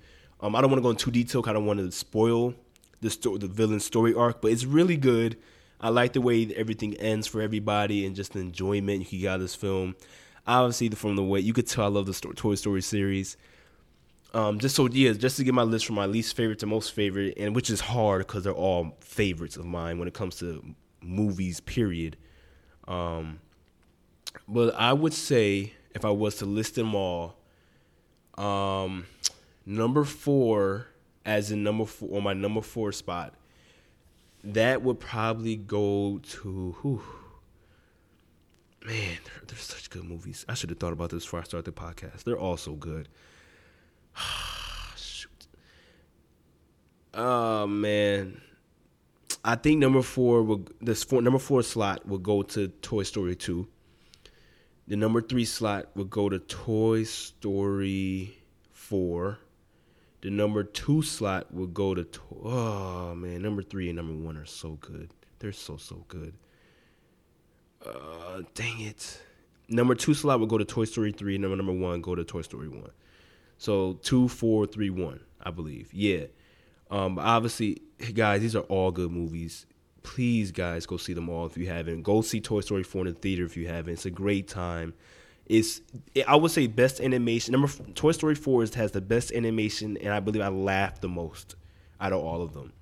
Um, 0.41 0.55
I 0.55 0.61
don't 0.61 0.71
want 0.71 0.79
to 0.79 0.83
go 0.83 0.89
into 0.89 1.11
detail. 1.11 1.43
I 1.45 1.53
don't 1.53 1.65
want 1.65 1.79
to 1.79 1.91
spoil 1.91 2.55
the 3.01 3.09
story, 3.09 3.37
the 3.39 3.47
villain 3.47 3.79
story 3.79 4.13
arc, 4.13 4.41
but 4.41 4.51
it's 4.51 4.65
really 4.65 4.97
good. 4.97 5.37
I 5.79 5.89
like 5.89 6.13
the 6.13 6.21
way 6.21 6.53
everything 6.55 6.95
ends 6.95 7.27
for 7.27 7.41
everybody 7.41 8.05
and 8.05 8.15
just 8.15 8.33
the 8.33 8.39
enjoyment 8.39 8.99
you 8.99 9.05
can 9.05 9.19
get 9.19 9.27
out 9.29 9.35
of 9.35 9.41
this 9.41 9.55
film. 9.55 9.95
Obviously, 10.45 10.89
from 10.89 11.15
the 11.15 11.23
way 11.23 11.39
you 11.39 11.53
could 11.53 11.67
tell, 11.67 11.85
I 11.85 11.87
love 11.87 12.05
the 12.05 12.13
story, 12.13 12.35
Toy 12.35 12.55
Story 12.55 12.81
series. 12.81 13.37
Um, 14.33 14.59
just 14.59 14.75
so 14.75 14.87
yeah, 14.87 15.11
just 15.13 15.37
to 15.37 15.43
get 15.43 15.53
my 15.53 15.63
list 15.63 15.85
from 15.85 15.95
my 15.95 16.05
least 16.05 16.35
favorite 16.35 16.59
to 16.59 16.65
most 16.65 16.93
favorite, 16.93 17.33
and 17.37 17.55
which 17.55 17.69
is 17.69 17.81
hard 17.81 18.25
because 18.25 18.43
they're 18.43 18.53
all 18.53 18.97
favorites 19.01 19.57
of 19.57 19.65
mine 19.65 19.99
when 19.99 20.07
it 20.07 20.13
comes 20.13 20.37
to 20.37 20.63
movies. 21.01 21.59
Period. 21.59 22.17
Um, 22.87 23.39
but 24.47 24.73
I 24.75 24.93
would 24.93 25.13
say 25.13 25.73
if 25.93 26.05
I 26.05 26.11
was 26.11 26.35
to 26.37 26.45
list 26.45 26.75
them 26.75 26.95
all, 26.95 27.35
um, 28.37 29.05
number 29.65 30.03
four, 30.03 30.87
as 31.25 31.51
in 31.51 31.63
number 31.63 31.85
four 31.85 32.17
on 32.17 32.23
my 32.23 32.33
number 32.33 32.61
four 32.61 32.91
spot, 32.91 33.33
that 34.43 34.81
would 34.81 34.99
probably 34.99 35.55
go 35.55 36.19
to 36.23 36.75
whew, 36.81 37.01
man. 38.85 39.17
They're, 39.23 39.43
they're 39.47 39.57
such 39.57 39.89
good 39.89 40.03
movies. 40.03 40.45
I 40.49 40.53
should 40.53 40.69
have 40.69 40.79
thought 40.79 40.93
about 40.93 41.11
this 41.11 41.23
before 41.23 41.41
I 41.41 41.43
started 41.43 41.73
the 41.73 41.79
podcast. 41.79 42.23
They're 42.23 42.39
all 42.39 42.57
so 42.57 42.73
good. 42.73 43.09
Shoot. 44.95 45.47
Oh 47.13 47.67
man. 47.67 48.41
I 49.43 49.55
think 49.55 49.79
number 49.79 50.01
four 50.01 50.43
will 50.43 50.67
this 50.81 51.03
four, 51.03 51.21
number 51.21 51.39
four 51.39 51.63
slot 51.63 52.07
will 52.07 52.19
go 52.19 52.43
to 52.43 52.67
Toy 52.67 53.03
Story 53.03 53.35
two. 53.35 53.67
The 54.87 54.95
number 54.95 55.21
three 55.21 55.45
slot 55.45 55.95
will 55.95 56.05
go 56.05 56.29
to 56.29 56.39
Toy 56.39 57.03
Story 57.03 58.37
four. 58.71 59.39
The 60.21 60.29
number 60.29 60.63
two 60.63 61.01
slot 61.01 61.53
will 61.53 61.67
go 61.67 61.95
to 61.95 62.07
oh 62.43 63.15
man, 63.15 63.41
number 63.41 63.63
three 63.63 63.89
and 63.89 63.97
number 63.97 64.13
one 64.13 64.37
are 64.37 64.45
so 64.45 64.77
good. 64.81 65.11
They're 65.39 65.51
so 65.51 65.77
so 65.77 66.05
good. 66.07 66.33
Uh, 67.85 68.43
dang 68.53 68.81
it. 68.81 69.19
Number 69.67 69.95
two 69.95 70.13
slot 70.13 70.39
will 70.39 70.47
go 70.47 70.57
to 70.57 70.65
Toy 70.65 70.85
Story 70.85 71.11
three. 71.11 71.37
Number 71.37 71.55
number 71.55 71.73
one 71.73 72.01
go 72.01 72.13
to 72.13 72.23
Toy 72.23 72.41
Story 72.41 72.67
one. 72.67 72.91
So 73.61 73.93
two, 74.01 74.27
four, 74.27 74.65
three, 74.65 74.89
one, 74.89 75.19
I 75.39 75.51
believe. 75.51 75.93
Yeah. 75.93 76.25
Um, 76.89 77.19
obviously, 77.19 77.83
guys, 78.15 78.41
these 78.41 78.55
are 78.55 78.63
all 78.63 78.89
good 78.91 79.11
movies. 79.11 79.67
Please, 80.01 80.51
guys, 80.51 80.87
go 80.87 80.97
see 80.97 81.13
them 81.13 81.29
all 81.29 81.45
if 81.45 81.55
you 81.57 81.67
haven't. 81.67 82.01
Go 82.01 82.23
see 82.23 82.41
Toy 82.41 82.61
Story 82.61 82.81
4 82.81 83.01
in 83.01 83.13
the 83.13 83.19
theater 83.19 83.45
if 83.45 83.55
you 83.55 83.67
haven't. 83.67 83.93
It's 83.93 84.07
a 84.07 84.09
great 84.09 84.47
time. 84.47 84.95
It's 85.45 85.81
I 86.27 86.35
would 86.35 86.51
say 86.51 86.67
best 86.67 87.01
animation. 87.01 87.51
Number 87.51 87.67
Toy 87.95 88.11
Story 88.11 88.35
4 88.35 88.63
is, 88.63 88.73
has 88.75 88.91
the 88.91 89.01
best 89.01 89.31
animation, 89.31 89.97
and 89.97 90.13
I 90.13 90.19
believe 90.19 90.41
I 90.41 90.47
laughed 90.47 91.01
the 91.01 91.09
most 91.09 91.55
out 91.99 92.13
of 92.13 92.23
all 92.23 92.41
of 92.41 92.53
them. 92.53 92.73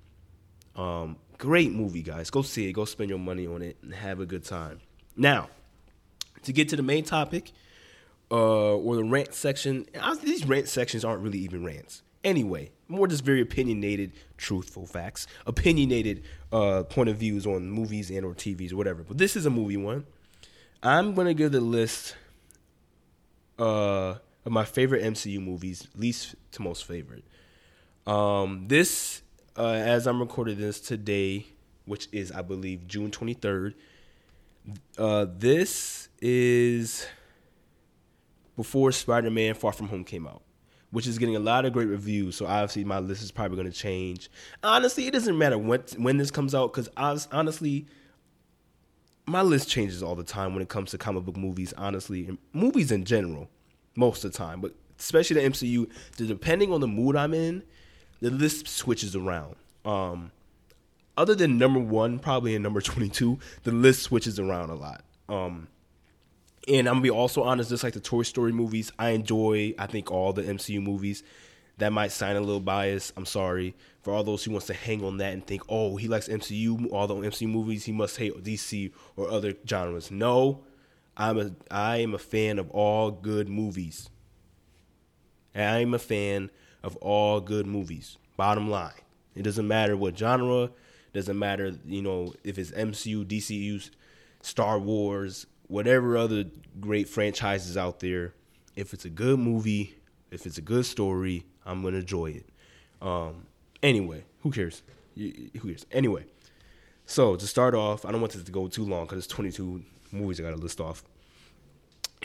Um, 0.76 1.16
great 1.38 1.72
movie, 1.72 2.02
guys. 2.02 2.30
Go 2.30 2.42
see 2.42 2.68
it. 2.68 2.72
Go 2.72 2.84
spend 2.84 3.10
your 3.10 3.18
money 3.18 3.46
on 3.46 3.62
it 3.62 3.76
and 3.82 3.94
have 3.94 4.20
a 4.20 4.26
good 4.26 4.44
time. 4.44 4.80
Now, 5.16 5.48
to 6.44 6.52
get 6.52 6.68
to 6.70 6.76
the 6.76 6.82
main 6.82 7.04
topic, 7.04 7.52
uh, 8.30 8.76
or 8.76 8.96
the 8.96 9.04
rant 9.04 9.34
section. 9.34 9.86
These 10.22 10.46
rant 10.46 10.68
sections 10.68 11.04
aren't 11.04 11.22
really 11.22 11.38
even 11.38 11.64
rants. 11.64 12.02
Anyway, 12.22 12.70
more 12.88 13.08
just 13.08 13.24
very 13.24 13.40
opinionated, 13.40 14.12
truthful 14.36 14.86
facts, 14.86 15.26
opinionated 15.46 16.22
uh, 16.52 16.82
point 16.84 17.08
of 17.08 17.16
views 17.16 17.46
on 17.46 17.70
movies 17.70 18.10
and 18.10 18.24
or 18.24 18.34
TVs 18.34 18.72
or 18.72 18.76
whatever. 18.76 19.02
But 19.02 19.18
this 19.18 19.36
is 19.36 19.46
a 19.46 19.50
movie 19.50 19.78
one. 19.78 20.04
I'm 20.82 21.14
gonna 21.14 21.34
give 21.34 21.52
the 21.52 21.60
list 21.60 22.14
uh, 23.60 24.18
of 24.44 24.52
my 24.52 24.64
favorite 24.64 25.04
MCU 25.04 25.40
movies, 25.40 25.86
least 25.94 26.34
to 26.52 26.62
most 26.62 26.84
favorite. 26.84 27.24
Um, 28.06 28.66
this, 28.66 29.22
uh, 29.56 29.68
as 29.68 30.06
I'm 30.06 30.18
recording 30.18 30.58
this 30.58 30.80
today, 30.80 31.46
which 31.84 32.08
is 32.12 32.32
I 32.32 32.42
believe 32.42 32.86
June 32.88 33.10
23rd. 33.10 33.74
Uh, 34.98 35.26
this 35.36 36.08
is 36.20 37.06
before 38.56 38.92
Spider 38.92 39.30
Man 39.30 39.54
Far 39.54 39.72
From 39.72 39.88
Home 39.88 40.04
came 40.04 40.26
out, 40.26 40.42
which 40.90 41.06
is 41.06 41.18
getting 41.18 41.36
a 41.36 41.40
lot 41.40 41.64
of 41.64 41.72
great 41.72 41.88
reviews. 41.88 42.36
So 42.36 42.46
obviously, 42.46 42.84
my 42.84 42.98
list 42.98 43.22
is 43.22 43.30
probably 43.30 43.56
going 43.56 43.70
to 43.70 43.76
change. 43.76 44.30
Honestly, 44.62 45.06
it 45.06 45.12
doesn't 45.12 45.36
matter 45.36 45.58
when 45.58 45.82
when 45.98 46.16
this 46.16 46.30
comes 46.30 46.54
out 46.54 46.72
because 46.72 46.88
honestly, 47.32 47.86
my 49.30 49.42
list 49.42 49.68
changes 49.68 50.02
all 50.02 50.14
the 50.14 50.24
time 50.24 50.54
when 50.54 50.62
it 50.62 50.68
comes 50.68 50.90
to 50.90 50.98
comic 50.98 51.24
book 51.24 51.36
movies. 51.36 51.72
Honestly, 51.76 52.26
and 52.26 52.38
movies 52.52 52.90
in 52.90 53.04
general, 53.04 53.48
most 53.96 54.24
of 54.24 54.32
the 54.32 54.38
time, 54.38 54.60
but 54.60 54.74
especially 54.98 55.40
the 55.40 55.48
MCU. 55.48 55.90
Depending 56.16 56.72
on 56.72 56.80
the 56.80 56.88
mood 56.88 57.16
I'm 57.16 57.34
in, 57.34 57.62
the 58.20 58.30
list 58.30 58.68
switches 58.68 59.16
around. 59.16 59.56
Um, 59.84 60.32
other 61.16 61.34
than 61.34 61.58
number 61.58 61.80
one, 61.80 62.18
probably 62.18 62.54
in 62.54 62.62
number 62.62 62.80
22, 62.82 63.38
the 63.64 63.72
list 63.72 64.02
switches 64.02 64.38
around 64.38 64.70
a 64.70 64.74
lot. 64.74 65.02
Um, 65.28 65.68
and 66.68 66.86
I'm 66.86 66.94
gonna 66.94 67.02
be 67.02 67.10
also 67.10 67.42
honest, 67.42 67.70
just 67.70 67.82
like 67.82 67.94
the 67.94 68.00
Toy 68.00 68.22
Story 68.22 68.52
movies, 68.52 68.92
I 68.98 69.10
enjoy. 69.10 69.74
I 69.78 69.86
think 69.86 70.10
all 70.10 70.32
the 70.32 70.42
MCU 70.42 70.82
movies. 70.82 71.22
That 71.80 71.92
might 71.92 72.12
sound 72.12 72.36
a 72.36 72.40
little 72.40 72.60
biased. 72.60 73.14
I'm 73.16 73.24
sorry 73.24 73.74
for 74.02 74.12
all 74.12 74.22
those 74.22 74.44
who 74.44 74.50
wants 74.50 74.66
to 74.66 74.74
hang 74.74 75.02
on 75.02 75.16
that 75.16 75.32
and 75.32 75.46
think, 75.46 75.62
oh, 75.68 75.96
he 75.96 76.08
likes 76.08 76.28
MCU, 76.28 76.92
all 76.92 77.06
the 77.06 77.14
MCU 77.14 77.48
movies. 77.48 77.84
He 77.84 77.92
must 77.92 78.18
hate 78.18 78.44
DC 78.44 78.92
or 79.16 79.30
other 79.30 79.54
genres. 79.66 80.10
No, 80.10 80.62
I'm 81.16 81.38
a 81.38 81.50
I 81.70 81.96
am 81.98 82.14
a 82.14 82.18
fan 82.18 82.58
of 82.58 82.70
all 82.70 83.10
good 83.10 83.48
movies. 83.48 84.10
I 85.54 85.78
am 85.78 85.94
a 85.94 85.98
fan 85.98 86.50
of 86.82 86.96
all 86.96 87.40
good 87.40 87.66
movies. 87.66 88.18
Bottom 88.36 88.70
line, 88.70 88.92
it 89.34 89.42
doesn't 89.42 89.66
matter 89.66 89.96
what 89.96 90.18
genre. 90.18 90.70
Doesn't 91.12 91.38
matter, 91.38 91.72
you 91.86 92.02
know, 92.02 92.34
if 92.44 92.56
it's 92.56 92.70
MCU, 92.70 93.24
DCU, 93.24 93.90
Star 94.42 94.78
Wars, 94.78 95.46
whatever 95.66 96.16
other 96.16 96.44
great 96.78 97.08
franchises 97.08 97.76
out 97.76 98.00
there, 98.00 98.34
if 98.76 98.92
it's 98.92 99.04
a 99.04 99.10
good 99.10 99.40
movie, 99.40 99.96
if 100.30 100.46
it's 100.46 100.56
a 100.56 100.62
good 100.62 100.86
story, 100.86 101.46
I'm 101.66 101.82
gonna 101.82 101.98
enjoy 101.98 102.30
it. 102.30 102.46
Um, 103.00 103.46
anyway, 103.82 104.24
who 104.40 104.50
cares? 104.50 104.82
Who 105.16 105.60
cares? 105.62 105.86
Anyway, 105.92 106.24
so 107.06 107.36
to 107.36 107.46
start 107.46 107.74
off, 107.74 108.04
I 108.04 108.12
don't 108.12 108.20
want 108.20 108.32
this 108.32 108.42
to 108.42 108.52
go 108.52 108.68
too 108.68 108.84
long 108.84 109.04
because 109.04 109.18
it's 109.18 109.26
22 109.26 109.82
movies 110.12 110.40
I 110.40 110.44
gotta 110.44 110.56
list 110.56 110.80
off, 110.80 111.04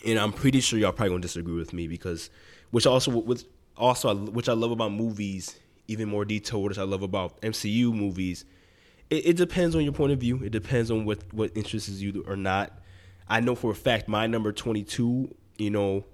and 0.06 0.19
I'm 0.19 0.32
pretty 0.32 0.60
sure 0.60 0.80
y'all 0.80 0.91
probably 0.91 1.10
gonna 1.10 1.21
disagree 1.21 1.56
with 1.56 1.74
me 1.74 1.88
because, 1.88 2.30
which 2.71 2.86
also 2.86 3.12
with 3.12 3.45
also 3.78 4.15
which 4.15 4.50
I 4.50 4.54
love 4.54 4.71
about 4.71 4.91
movies, 4.91 5.60
even 5.88 6.10
more 6.10 6.26
detail, 6.26 6.62
which 6.63 6.78
I 6.78 6.84
love 6.84 7.02
about 7.02 7.41
MCU 7.41 7.93
movies. 7.93 8.45
It, 9.10 9.28
it 9.28 9.38
depends 9.38 9.76
on 9.76 9.84
your 9.84 9.93
point 9.93 10.12
of 10.12 10.19
view. 10.19 10.41
It 10.43 10.52
depends 10.52 10.91
on 10.91 11.06
what 11.06 11.19
what 11.34 11.52
interests 11.56 11.89
you 12.00 12.24
or 12.28 12.36
not. 12.36 12.71
I 13.28 13.39
know 13.39 13.56
for 13.56 13.71
a 13.71 13.76
fact 13.76 14.08
my 14.08 14.28
number 14.28 14.52
22, 14.52 15.36
you 15.58 15.69
know, 15.69 16.06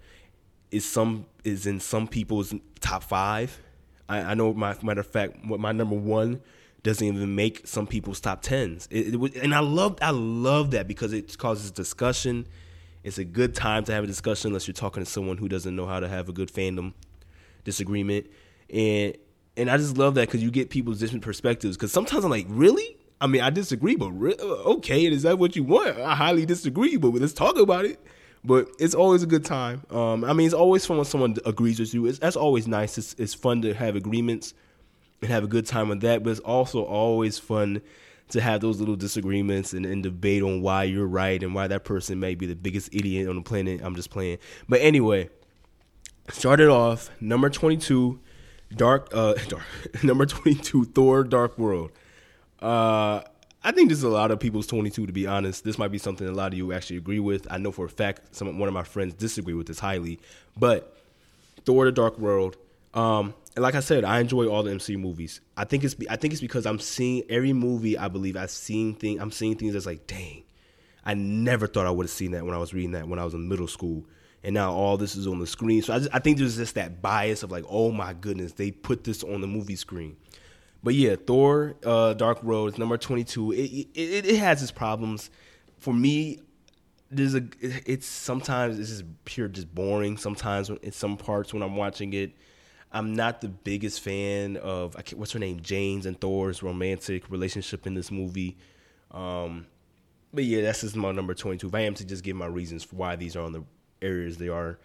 is 0.72 0.86
some 0.86 1.26
is 1.44 1.66
in 1.68 1.80
some 1.80 2.08
people's 2.08 2.54
top 2.80 3.04
five. 3.04 3.60
I, 4.10 4.20
I 4.22 4.34
know 4.34 4.54
my 4.54 4.76
matter 4.82 5.02
of 5.02 5.08
fact, 5.08 5.46
what 5.46 5.60
my 5.60 5.72
number 5.72 5.96
one 5.96 6.42
doesn't 6.84 7.06
even 7.06 7.36
make 7.36 7.68
some 7.68 7.86
people's 7.86 8.20
top 8.20 8.42
tens. 8.42 8.88
It, 8.90 9.14
it, 9.14 9.36
and 9.36 9.54
I 9.54 9.60
love 9.60 9.98
I 10.02 10.12
love 10.12 10.72
that 10.72 10.88
because 10.88 11.14
it 11.14 11.38
causes 11.38 11.72
discussion. 11.72 12.48
It's 13.04 13.18
a 13.18 13.24
good 13.24 13.56
time 13.56 13.84
to 13.86 13.94
have 13.94 14.04
a 14.04 14.08
discussion 14.08 14.50
unless 14.50 14.68
you're 14.68 14.74
talking 14.74 15.04
to 15.04 15.10
someone 15.10 15.38
who 15.38 15.50
doesn't 15.50 15.76
know 15.76 15.88
how 15.88 16.00
to 16.00 16.08
have 16.08 16.30
a 16.30 16.34
good 16.34 16.52
fandom 16.52 16.94
disagreement. 17.64 18.28
And 18.70 19.18
and 19.58 19.70
I 19.70 19.78
just 19.78 19.98
love 19.98 20.16
that 20.16 20.28
because 20.28 20.42
you 20.42 20.52
get 20.52 20.70
people's 20.70 21.00
different 21.00 21.24
perspectives. 21.24 21.76
Because 21.78 21.92
sometimes 21.92 22.24
I'm 22.24 22.32
like, 22.32 22.48
really? 22.50 22.98
I 23.20 23.28
mean, 23.28 23.42
I 23.42 23.52
disagree, 23.52 23.96
but 23.96 24.12
re- 24.12 24.36
okay, 24.40 25.06
is 25.06 25.24
that 25.24 25.38
what 25.38 25.56
you 25.56 25.64
want? 25.64 26.00
I 26.00 26.16
highly 26.16 26.46
disagree, 26.46 26.98
but 26.98 27.10
let's 27.14 27.34
talk 27.34 27.58
about 27.58 27.86
it. 27.86 28.00
But 28.44 28.70
it's 28.80 28.96
always 28.96 29.22
a 29.22 29.28
good 29.28 29.46
time. 29.46 29.84
Um, 29.92 30.24
I 30.24 30.34
mean, 30.34 30.46
it's 30.46 30.56
always 30.56 30.86
fun 30.86 30.98
when 30.98 31.06
someone 31.06 31.38
agrees 31.46 31.80
with 31.80 31.94
you. 31.94 32.08
It's, 32.08 32.20
that's 32.20 32.36
always 32.36 32.68
nice. 32.68 32.98
It's, 32.98 33.14
it's 33.20 33.34
fun 33.34 33.62
to 33.62 33.74
have 33.74 33.96
agreements 33.96 34.54
and 35.22 35.30
have 35.30 35.44
a 35.44 35.48
good 35.48 35.68
time 35.68 35.90
with 35.90 36.02
that. 36.02 36.24
But 36.24 36.32
it's 36.32 36.40
also 36.40 36.84
always 36.84 37.38
fun 37.38 37.82
to 38.30 38.42
have 38.42 38.62
those 38.62 38.80
little 38.80 38.96
disagreements 38.96 39.74
and, 39.74 39.86
and 39.86 40.02
debate 40.02 40.42
on 40.42 40.62
why 40.62 40.84
you're 40.84 41.06
right 41.06 41.42
and 41.44 41.54
why 41.54 41.68
that 41.68 41.84
person 41.84 42.20
may 42.20 42.34
be 42.34 42.46
the 42.46 42.56
biggest 42.56 42.90
idiot 42.94 43.28
on 43.30 43.36
the 43.36 43.42
planet. 43.42 43.82
I'm 43.84 43.96
just 43.96 44.10
playing. 44.10 44.40
But 44.68 44.82
anyway, 44.82 45.30
started 46.30 46.70
off 46.70 47.12
number 47.20 47.50
22, 47.50 48.20
Dark, 48.76 49.10
uh, 49.14 49.34
Dark, 49.48 49.64
number 50.04 50.26
22, 50.26 50.86
Thor: 50.86 51.24
Dark 51.24 51.58
World. 51.58 51.92
Uh, 52.60 53.22
I 53.64 53.72
think 53.72 53.90
this 53.90 54.00
is 54.00 54.04
a 54.04 54.10
lot 54.10 54.32
of 54.32 54.40
people's 54.40 54.66
22. 54.68 55.08
To 55.08 55.14
be 55.14 55.28
honest, 55.28 55.64
this 55.64 55.78
might 55.78 55.92
be 55.92 55.98
something 55.98 56.28
a 56.28 56.32
lot 56.32 56.52
of 56.52 56.58
you 56.58 56.74
actually 56.74 56.98
agree 56.98 57.20
with. 57.20 57.48
I 57.52 57.58
know 57.58 57.72
for 57.72 57.86
a 57.86 57.90
fact 57.90 58.36
some 58.36 58.58
one 58.58 58.68
of 58.68 58.74
my 58.74 58.84
friends 58.84 59.14
disagree 59.14 59.54
with 59.54 59.68
this 59.68 59.80
highly, 59.80 60.20
but 60.58 60.98
Thor: 61.66 61.86
The 61.86 61.92
Dark 61.92 62.18
World. 62.18 62.58
Um, 62.94 63.34
and 63.56 63.64
like 63.64 63.76
I 63.76 63.80
said, 63.80 64.04
I 64.04 64.20
enjoy 64.20 64.48
all 64.48 64.64
the 64.64 64.72
MCU 64.72 64.98
movies. 64.98 65.42
I 65.56 65.66
think 65.66 65.84
it's 65.84 65.96
I 66.10 66.16
think 66.16 66.34
it's 66.34 66.42
because 66.42 66.66
I'm 66.66 66.80
seeing 66.80 67.24
every 67.30 67.54
movie. 67.54 67.98
I 67.98 68.08
believe 68.08 68.36
I've 68.36 68.52
seen 68.52 68.96
thing. 68.96 69.20
I'm 69.22 69.32
seeing 69.32 69.56
things 69.56 69.74
that's 69.74 69.86
like, 69.86 70.08
dang, 70.08 70.44
I 71.06 71.14
never 71.14 71.68
thought 71.68 71.86
I 71.86 71.92
would 71.92 72.06
have 72.06 72.12
seen 72.12 72.32
that 72.32 72.46
when 72.46 72.56
I 72.56 72.58
was 72.58 72.74
reading 72.74 72.92
that 72.92 73.08
when 73.08 73.20
I 73.20 73.26
was 73.26 73.34
in 73.34 73.48
middle 73.48 73.68
school. 73.68 74.06
And 74.44 74.56
now 74.56 74.74
all 74.74 74.98
this 74.98 75.16
is 75.16 75.28
on 75.28 75.38
the 75.38 75.46
screen. 75.46 75.84
So 75.84 75.94
I, 75.94 76.00
just, 76.00 76.10
I 76.16 76.18
think 76.18 76.40
there's 76.40 76.58
just 76.58 76.74
that 76.74 77.00
bias 77.00 77.44
of 77.44 77.52
like, 77.52 77.64
oh 77.70 77.92
my 77.92 78.14
goodness, 78.14 78.54
they 78.54 78.72
put 78.72 79.04
this 79.04 79.24
on 79.24 79.40
the 79.40 79.46
movie 79.46 79.76
screen. 79.76 80.18
But 80.84 80.96
yeah, 80.96 81.16
Thor: 81.16 81.76
uh, 81.86 82.14
Dark 82.14 82.44
World 82.44 82.74
is 82.74 82.78
number 82.78 82.98
22. 82.98 83.52
It, 83.52 83.58
it 83.58 84.26
it 84.26 84.38
has 84.38 84.62
its 84.62 84.72
problems. 84.72 85.30
For 85.78 85.94
me, 85.94 86.40
there's 87.10 87.36
a 87.36 87.44
it's 87.62 88.08
sometimes 88.08 88.80
it's 88.80 88.90
just 88.90 89.04
pure 89.26 89.48
just 89.48 89.74
boring. 89.74 90.18
Sometimes 90.18 90.70
in 90.70 90.92
some 90.92 91.18
parts 91.18 91.54
when 91.54 91.62
I'm 91.62 91.76
watching 91.76 92.14
it, 92.14 92.32
I'm 92.92 93.14
not 93.14 93.42
the 93.42 93.50
biggest 93.50 94.02
fan 94.02 94.58
of 94.58 94.96
what's 95.16 95.34
her 95.34 95.40
name, 95.40 95.62
Jane's 95.62 96.06
and 96.06 96.20
Thor's 96.20 96.64
romantic 96.64 97.30
relationship 97.30 97.86
in 97.86 97.94
this 97.94 98.12
movie. 98.12 98.58
Um, 99.12 99.68
but 100.34 100.46
yeah, 100.46 100.62
that's 100.62 100.82
just 100.82 100.96
my 100.96 101.12
number 101.12 101.34
22. 101.34 101.68
If 101.68 101.76
I 101.76 101.82
am 101.82 101.94
to 101.96 102.06
just 102.06 102.24
give 102.24 102.36
my 102.36 102.46
reasons 102.46 102.84
for 102.84 102.96
why 102.96 103.16
these 103.16 103.36
are 103.36 103.44
on 103.44 103.52
the 103.52 103.64
areas 104.02 104.38
they 104.38 104.50
are. 104.50 104.80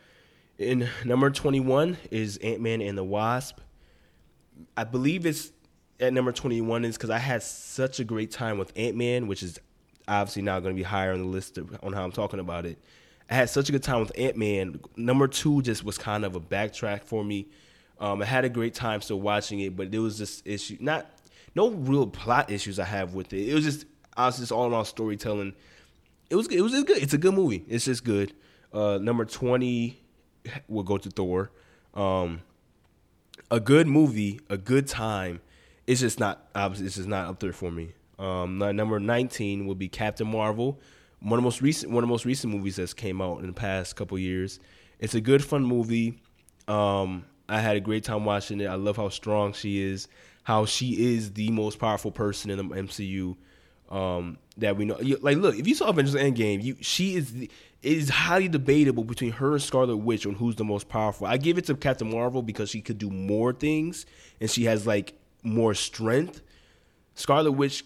In 0.58 0.88
number 1.04 1.30
21 1.30 1.96
is 2.10 2.38
Ant 2.38 2.60
Man 2.60 2.80
and 2.80 2.96
the 2.96 3.04
Wasp. 3.04 3.58
I 4.76 4.84
believe 4.84 5.26
it's 5.26 5.52
at 6.00 6.12
number 6.12 6.32
21 6.32 6.84
is 6.84 6.96
because 6.96 7.10
I 7.10 7.18
had 7.18 7.42
such 7.42 8.00
a 8.00 8.04
great 8.04 8.30
time 8.30 8.58
with 8.58 8.72
Ant 8.76 8.96
Man, 8.96 9.26
which 9.26 9.42
is 9.42 9.58
obviously 10.06 10.42
now 10.42 10.60
going 10.60 10.74
to 10.74 10.78
be 10.78 10.84
higher 10.84 11.12
on 11.12 11.18
the 11.18 11.26
list 11.26 11.58
of, 11.58 11.76
on 11.82 11.92
how 11.92 12.04
I'm 12.04 12.12
talking 12.12 12.40
about 12.40 12.66
it. 12.66 12.78
I 13.30 13.34
had 13.34 13.50
such 13.50 13.68
a 13.68 13.72
good 13.72 13.82
time 13.82 14.00
with 14.00 14.12
Ant 14.16 14.36
Man. 14.36 14.80
Number 14.96 15.26
two 15.26 15.62
just 15.62 15.84
was 15.84 15.98
kind 15.98 16.24
of 16.24 16.36
a 16.36 16.40
backtrack 16.40 17.02
for 17.02 17.24
me. 17.24 17.48
Um, 17.98 18.22
I 18.22 18.26
had 18.26 18.44
a 18.44 18.48
great 18.48 18.74
time 18.74 19.00
still 19.00 19.20
watching 19.20 19.60
it, 19.60 19.74
but 19.74 19.90
there 19.90 20.02
was 20.02 20.18
just 20.18 20.46
issue, 20.46 20.76
not 20.80 21.06
no 21.54 21.70
real 21.70 22.06
plot 22.06 22.50
issues 22.50 22.78
I 22.78 22.84
have 22.84 23.14
with 23.14 23.32
it. 23.32 23.48
It 23.48 23.54
was 23.54 23.64
just 23.64 23.86
was 24.16 24.38
just 24.38 24.52
all 24.52 24.66
in 24.66 24.74
all 24.74 24.84
storytelling. 24.84 25.54
It 26.28 26.36
was 26.36 26.46
it 26.48 26.60
was 26.60 26.72
good. 26.84 26.98
It's 26.98 27.14
a 27.14 27.18
good 27.18 27.34
movie. 27.34 27.64
It's 27.68 27.86
just 27.86 28.04
good. 28.04 28.34
Uh, 28.72 28.98
number 29.00 29.24
twenty 29.24 29.98
will 30.68 30.82
go 30.82 30.98
to 30.98 31.10
Thor. 31.10 31.50
Um, 31.94 32.42
a 33.50 33.60
good 33.60 33.86
movie, 33.86 34.40
a 34.50 34.58
good 34.58 34.86
time 34.86 35.40
it's 35.86 36.00
just 36.00 36.18
not 36.20 36.48
obviously 36.54 36.86
it's 36.86 36.96
just 36.96 37.08
not 37.08 37.28
up 37.28 37.40
there 37.40 37.52
for 37.52 37.70
me. 37.70 37.92
Um, 38.18 38.58
number 38.58 38.98
nineteen 38.98 39.66
would 39.66 39.78
be 39.78 39.88
Captain 39.88 40.26
Marvel, 40.26 40.80
one 41.20 41.38
of 41.38 41.42
the 41.42 41.46
most 41.46 41.60
recent 41.62 41.92
one 41.92 42.02
of 42.02 42.08
the 42.08 42.12
most 42.12 42.24
recent 42.24 42.52
movies 42.52 42.76
that's 42.76 42.94
came 42.94 43.20
out 43.20 43.40
in 43.40 43.46
the 43.46 43.52
past 43.52 43.96
couple 43.96 44.18
years. 44.18 44.60
It's 44.98 45.14
a 45.14 45.20
good 45.20 45.44
fun 45.44 45.64
movie. 45.64 46.20
Um, 46.68 47.24
I 47.48 47.60
had 47.60 47.76
a 47.76 47.80
great 47.80 48.04
time 48.04 48.24
watching 48.24 48.60
it. 48.60 48.66
I 48.66 48.74
love 48.74 48.96
how 48.96 49.08
strong 49.08 49.52
she 49.52 49.80
is, 49.80 50.08
how 50.42 50.64
she 50.64 51.14
is 51.14 51.32
the 51.32 51.50
most 51.50 51.78
powerful 51.78 52.10
person 52.10 52.50
in 52.50 52.56
the 52.56 52.64
MCU 52.64 53.36
um, 53.90 54.38
that 54.56 54.76
we 54.76 54.84
know. 54.84 54.98
Like, 55.20 55.36
look, 55.36 55.56
if 55.56 55.66
you 55.66 55.74
saw 55.74 55.88
Avengers 55.88 56.14
Endgame, 56.14 56.62
you 56.62 56.76
she 56.80 57.14
is 57.14 57.32
the, 57.32 57.50
it 57.82 57.98
is 57.98 58.08
highly 58.08 58.48
debatable 58.48 59.04
between 59.04 59.32
her 59.32 59.52
and 59.52 59.62
Scarlet 59.62 59.96
Witch 59.98 60.26
on 60.26 60.34
who's 60.34 60.56
the 60.56 60.64
most 60.64 60.88
powerful. 60.88 61.26
I 61.26 61.36
give 61.36 61.58
it 61.58 61.66
to 61.66 61.74
Captain 61.76 62.10
Marvel 62.10 62.42
because 62.42 62.70
she 62.70 62.80
could 62.80 62.98
do 62.98 63.10
more 63.10 63.52
things 63.52 64.06
and 64.40 64.50
she 64.50 64.64
has 64.64 64.86
like 64.86 65.14
more 65.46 65.74
strength. 65.74 66.42
Scarlet 67.14 67.52
Witch 67.52 67.84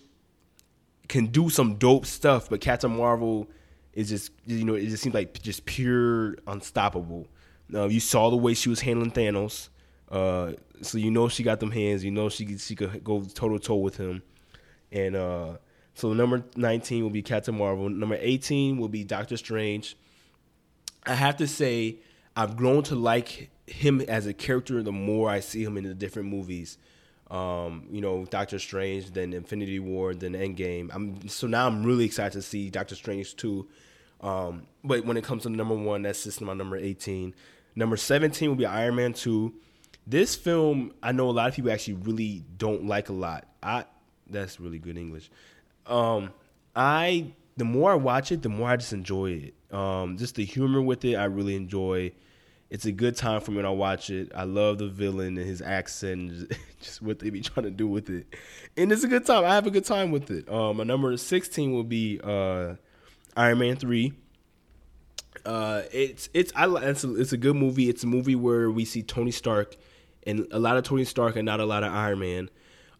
can 1.08 1.26
do 1.26 1.50
some 1.50 1.74
dope 1.74 2.06
stuff, 2.06 2.48
but 2.48 2.60
Captain 2.60 2.96
Marvel 2.96 3.48
is 3.92 4.08
just 4.08 4.32
you 4.46 4.64
know 4.64 4.74
it 4.74 4.86
just 4.86 5.02
seems 5.02 5.14
like 5.14 5.40
just 5.42 5.64
pure 5.66 6.36
unstoppable. 6.46 7.28
Uh, 7.72 7.86
you 7.86 8.00
saw 8.00 8.30
the 8.30 8.36
way 8.36 8.54
she 8.54 8.68
was 8.68 8.80
handling 8.80 9.12
Thanos, 9.12 9.68
uh, 10.10 10.52
so 10.82 10.98
you 10.98 11.10
know 11.10 11.28
she 11.28 11.42
got 11.42 11.60
them 11.60 11.70
hands. 11.70 12.04
You 12.04 12.10
know 12.10 12.28
she 12.28 12.56
she 12.58 12.74
could 12.74 13.04
go 13.04 13.22
toe 13.22 13.48
to 13.50 13.58
toe 13.58 13.76
with 13.76 13.96
him, 13.96 14.22
and 14.90 15.14
uh, 15.14 15.56
so 15.94 16.12
number 16.12 16.44
nineteen 16.56 17.02
will 17.02 17.10
be 17.10 17.22
Captain 17.22 17.56
Marvel. 17.56 17.88
Number 17.88 18.16
eighteen 18.20 18.78
will 18.78 18.88
be 18.88 19.04
Doctor 19.04 19.36
Strange. 19.36 19.96
I 21.06 21.14
have 21.14 21.36
to 21.38 21.46
say 21.46 21.96
I've 22.36 22.56
grown 22.56 22.82
to 22.84 22.94
like 22.94 23.50
him 23.66 24.00
as 24.02 24.26
a 24.26 24.34
character 24.34 24.82
the 24.82 24.92
more 24.92 25.30
I 25.30 25.40
see 25.40 25.62
him 25.62 25.76
in 25.76 25.84
the 25.84 25.94
different 25.94 26.28
movies 26.28 26.76
um, 27.30 27.86
you 27.90 28.00
know, 28.00 28.24
Doctor 28.24 28.58
Strange, 28.58 29.12
then 29.12 29.32
Infinity 29.32 29.78
War, 29.78 30.14
then 30.14 30.32
Endgame. 30.32 30.90
I'm 30.92 31.28
so 31.28 31.46
now 31.46 31.66
I'm 31.66 31.84
really 31.84 32.04
excited 32.04 32.32
to 32.32 32.42
see 32.42 32.70
Doctor 32.70 32.94
Strange 32.94 33.36
two. 33.36 33.68
Um, 34.20 34.66
but 34.84 35.04
when 35.04 35.16
it 35.16 35.24
comes 35.24 35.44
to 35.44 35.48
number 35.48 35.74
one, 35.74 36.02
that's 36.02 36.24
just 36.24 36.40
my 36.40 36.54
number 36.54 36.76
eighteen. 36.76 37.34
Number 37.76 37.96
seventeen 37.96 38.48
will 38.48 38.56
be 38.56 38.66
Iron 38.66 38.96
Man 38.96 39.12
two. 39.12 39.54
This 40.06 40.34
film, 40.34 40.92
I 41.02 41.12
know 41.12 41.28
a 41.28 41.32
lot 41.32 41.48
of 41.48 41.54
people 41.54 41.70
actually 41.70 41.94
really 41.94 42.44
don't 42.56 42.86
like 42.86 43.10
a 43.10 43.12
lot. 43.12 43.46
I 43.62 43.84
that's 44.28 44.58
really 44.58 44.78
good 44.78 44.98
English. 44.98 45.30
Um, 45.86 46.30
I 46.74 47.32
the 47.56 47.64
more 47.64 47.92
I 47.92 47.94
watch 47.94 48.32
it, 48.32 48.42
the 48.42 48.48
more 48.48 48.70
I 48.70 48.76
just 48.76 48.92
enjoy 48.92 49.30
it. 49.30 49.74
Um, 49.74 50.16
just 50.16 50.34
the 50.34 50.44
humor 50.44 50.82
with 50.82 51.04
it, 51.04 51.14
I 51.14 51.24
really 51.24 51.54
enjoy 51.54 52.12
it's 52.70 52.84
a 52.84 52.92
good 52.92 53.16
time 53.16 53.40
for 53.40 53.50
me 53.50 53.58
when 53.58 53.66
I 53.66 53.70
watch 53.70 54.10
it. 54.10 54.30
I 54.34 54.44
love 54.44 54.78
the 54.78 54.86
villain 54.86 55.36
and 55.36 55.46
his 55.46 55.60
accent, 55.60 56.52
just 56.80 57.02
what 57.02 57.18
they 57.18 57.30
be 57.30 57.40
trying 57.40 57.64
to 57.64 57.70
do 57.70 57.88
with 57.88 58.08
it, 58.08 58.26
and 58.76 58.90
it's 58.92 59.04
a 59.04 59.08
good 59.08 59.26
time. 59.26 59.44
I 59.44 59.54
have 59.54 59.66
a 59.66 59.70
good 59.70 59.84
time 59.84 60.10
with 60.10 60.30
it. 60.30 60.48
Um, 60.48 60.78
my 60.78 60.84
number 60.84 61.16
sixteen 61.16 61.72
will 61.72 61.84
be 61.84 62.20
uh, 62.22 62.76
Iron 63.36 63.58
Man 63.58 63.76
three. 63.76 64.12
Uh, 65.44 65.82
it's 65.92 66.28
it's 66.32 66.52
I 66.54 66.66
it's 66.88 67.04
a, 67.04 67.14
it's 67.16 67.32
a 67.32 67.36
good 67.36 67.56
movie. 67.56 67.88
It's 67.88 68.04
a 68.04 68.06
movie 68.06 68.36
where 68.36 68.70
we 68.70 68.84
see 68.84 69.02
Tony 69.02 69.32
Stark 69.32 69.76
and 70.26 70.46
a 70.52 70.58
lot 70.58 70.76
of 70.76 70.84
Tony 70.84 71.04
Stark 71.04 71.36
and 71.36 71.46
not 71.46 71.60
a 71.60 71.64
lot 71.64 71.82
of 71.82 71.92
Iron 71.92 72.20
Man. 72.20 72.50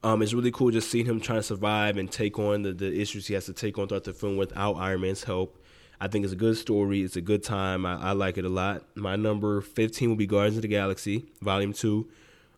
Um, 0.03 0.23
it's 0.23 0.33
really 0.33 0.51
cool 0.51 0.71
just 0.71 0.91
seeing 0.91 1.05
him 1.05 1.21
trying 1.21 1.41
to 1.41 1.43
survive 1.43 1.99
and 1.99 2.11
take 2.11 2.39
on 2.39 2.63
the, 2.63 2.73
the 2.73 3.01
issues 3.01 3.27
he 3.27 3.35
has 3.35 3.45
to 3.47 3.53
take 3.53 3.77
on 3.79 3.87
throughout 3.87 4.05
the 4.05 4.15
film 4.15 4.39
without 4.39 4.75
Iron 4.75 5.03
Man's 5.03 5.25
help. 5.25 5.60
I 6.01 6.09
think 6.09 6.25
it's 6.25 6.33
a 6.33 6.37
good 6.37 6.57
story. 6.57 7.03
It's 7.03 7.17
a 7.17 7.21
good 7.21 7.43
time. 7.43 7.85
I, 7.85 8.01
I 8.01 8.13
like 8.13 8.39
it 8.39 8.45
a 8.45 8.49
lot. 8.49 8.85
My 8.95 9.17
number 9.17 9.61
15 9.61 10.09
will 10.09 10.17
be 10.17 10.27
Guardians 10.27 10.57
of 10.57 10.63
the 10.63 10.69
Galaxy, 10.69 11.27
Volume 11.43 11.73
2. 11.73 12.09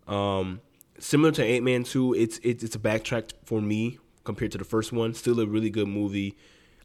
Um, 0.07 0.61
similar 0.98 1.33
to 1.33 1.44
Ant 1.44 1.64
Man 1.64 1.83
2, 1.83 2.14
it's, 2.14 2.38
it's, 2.42 2.62
it's 2.62 2.76
a 2.76 2.78
backtrack 2.78 3.33
for 3.44 3.61
me 3.61 3.98
compared 4.24 4.52
to 4.52 4.59
the 4.59 4.64
first 4.64 4.92
one. 4.92 5.14
Still 5.14 5.40
a 5.40 5.46
really 5.46 5.70
good 5.70 5.88
movie. 5.88 6.37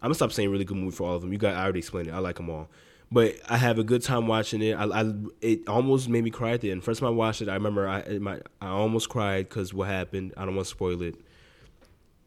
I'm 0.02 0.08
gonna 0.08 0.16
stop 0.16 0.32
saying 0.32 0.52
really 0.52 0.66
good 0.66 0.78
movie 0.78 0.96
for 0.96 1.08
all 1.08 1.16
of 1.16 1.22
them. 1.22 1.32
You 1.32 1.40
got 1.40 1.56
I 1.56 1.64
already 1.64 1.80
explained 1.80 2.08
it. 2.08 2.12
I 2.12 2.20
like 2.20 2.36
them 2.36 2.50
all, 2.50 2.70
but 3.12 3.36
I 3.50 3.58
have 3.58 3.80
a 3.80 3.84
good 3.84 4.04
time 4.04 4.28
watching 4.28 4.62
it. 4.62 4.74
I, 4.74 4.86
I 4.86 5.14
it 5.42 5.68
almost 5.68 6.08
made 6.08 6.24
me 6.24 6.30
cry 6.30 6.52
at 6.52 6.62
the 6.62 6.72
end. 6.72 6.84
First 6.84 7.00
time 7.00 7.08
I 7.08 7.12
watched 7.12 7.42
it, 7.42 7.50
I 7.50 7.56
remember 7.56 7.88
I 7.88 8.20
my, 8.20 8.40
I 8.62 8.68
almost 8.68 9.10
cried 9.10 9.50
because 9.50 9.74
what 9.74 9.88
happened. 9.88 10.34
I 10.38 10.46
don't 10.46 10.56
want 10.56 10.68
to 10.68 10.72
spoil 10.72 11.02
it 11.02 11.16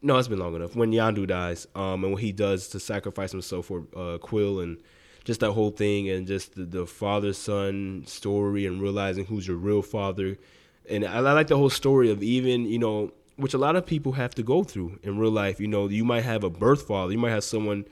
no, 0.02 0.18
it's 0.18 0.28
been 0.28 0.38
long 0.38 0.54
enough. 0.54 0.74
When 0.74 0.92
Yondu 0.92 1.26
dies, 1.26 1.66
um, 1.74 2.04
and 2.04 2.12
what 2.12 2.22
he 2.22 2.32
does 2.32 2.68
to 2.68 2.80
sacrifice 2.80 3.32
himself 3.32 3.66
for 3.66 3.84
uh, 3.94 4.18
Quill, 4.18 4.60
and 4.60 4.78
just 5.24 5.40
that 5.40 5.52
whole 5.52 5.70
thing, 5.70 6.08
and 6.08 6.26
just 6.26 6.54
the, 6.54 6.64
the 6.64 6.86
father 6.86 7.32
son 7.32 8.04
story, 8.06 8.66
and 8.66 8.80
realizing 8.80 9.26
who's 9.26 9.46
your 9.46 9.56
real 9.56 9.82
father, 9.82 10.38
and 10.88 11.04
I, 11.04 11.16
I 11.16 11.32
like 11.32 11.48
the 11.48 11.56
whole 11.56 11.70
story 11.70 12.10
of 12.10 12.22
even 12.22 12.64
you 12.64 12.78
know, 12.78 13.12
which 13.36 13.54
a 13.54 13.58
lot 13.58 13.76
of 13.76 13.84
people 13.84 14.12
have 14.12 14.34
to 14.36 14.42
go 14.42 14.64
through 14.64 14.98
in 15.02 15.18
real 15.18 15.30
life. 15.30 15.60
You 15.60 15.68
know, 15.68 15.88
you 15.88 16.04
might 16.04 16.24
have 16.24 16.44
a 16.44 16.50
birth 16.50 16.86
father, 16.86 17.12
you 17.12 17.18
might 17.18 17.30
have 17.30 17.44
someone, 17.44 17.84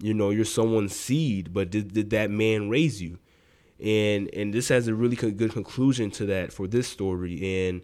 you 0.00 0.14
know, 0.14 0.30
you're 0.30 0.44
someone's 0.44 0.96
seed, 0.96 1.52
but 1.52 1.70
did 1.70 1.94
did 1.94 2.10
that 2.10 2.30
man 2.30 2.68
raise 2.68 3.00
you? 3.00 3.18
And 3.80 4.28
and 4.34 4.52
this 4.52 4.68
has 4.68 4.88
a 4.88 4.94
really 4.94 5.16
good 5.16 5.52
conclusion 5.52 6.10
to 6.12 6.26
that 6.26 6.52
for 6.52 6.66
this 6.66 6.88
story, 6.88 7.68
and 7.68 7.82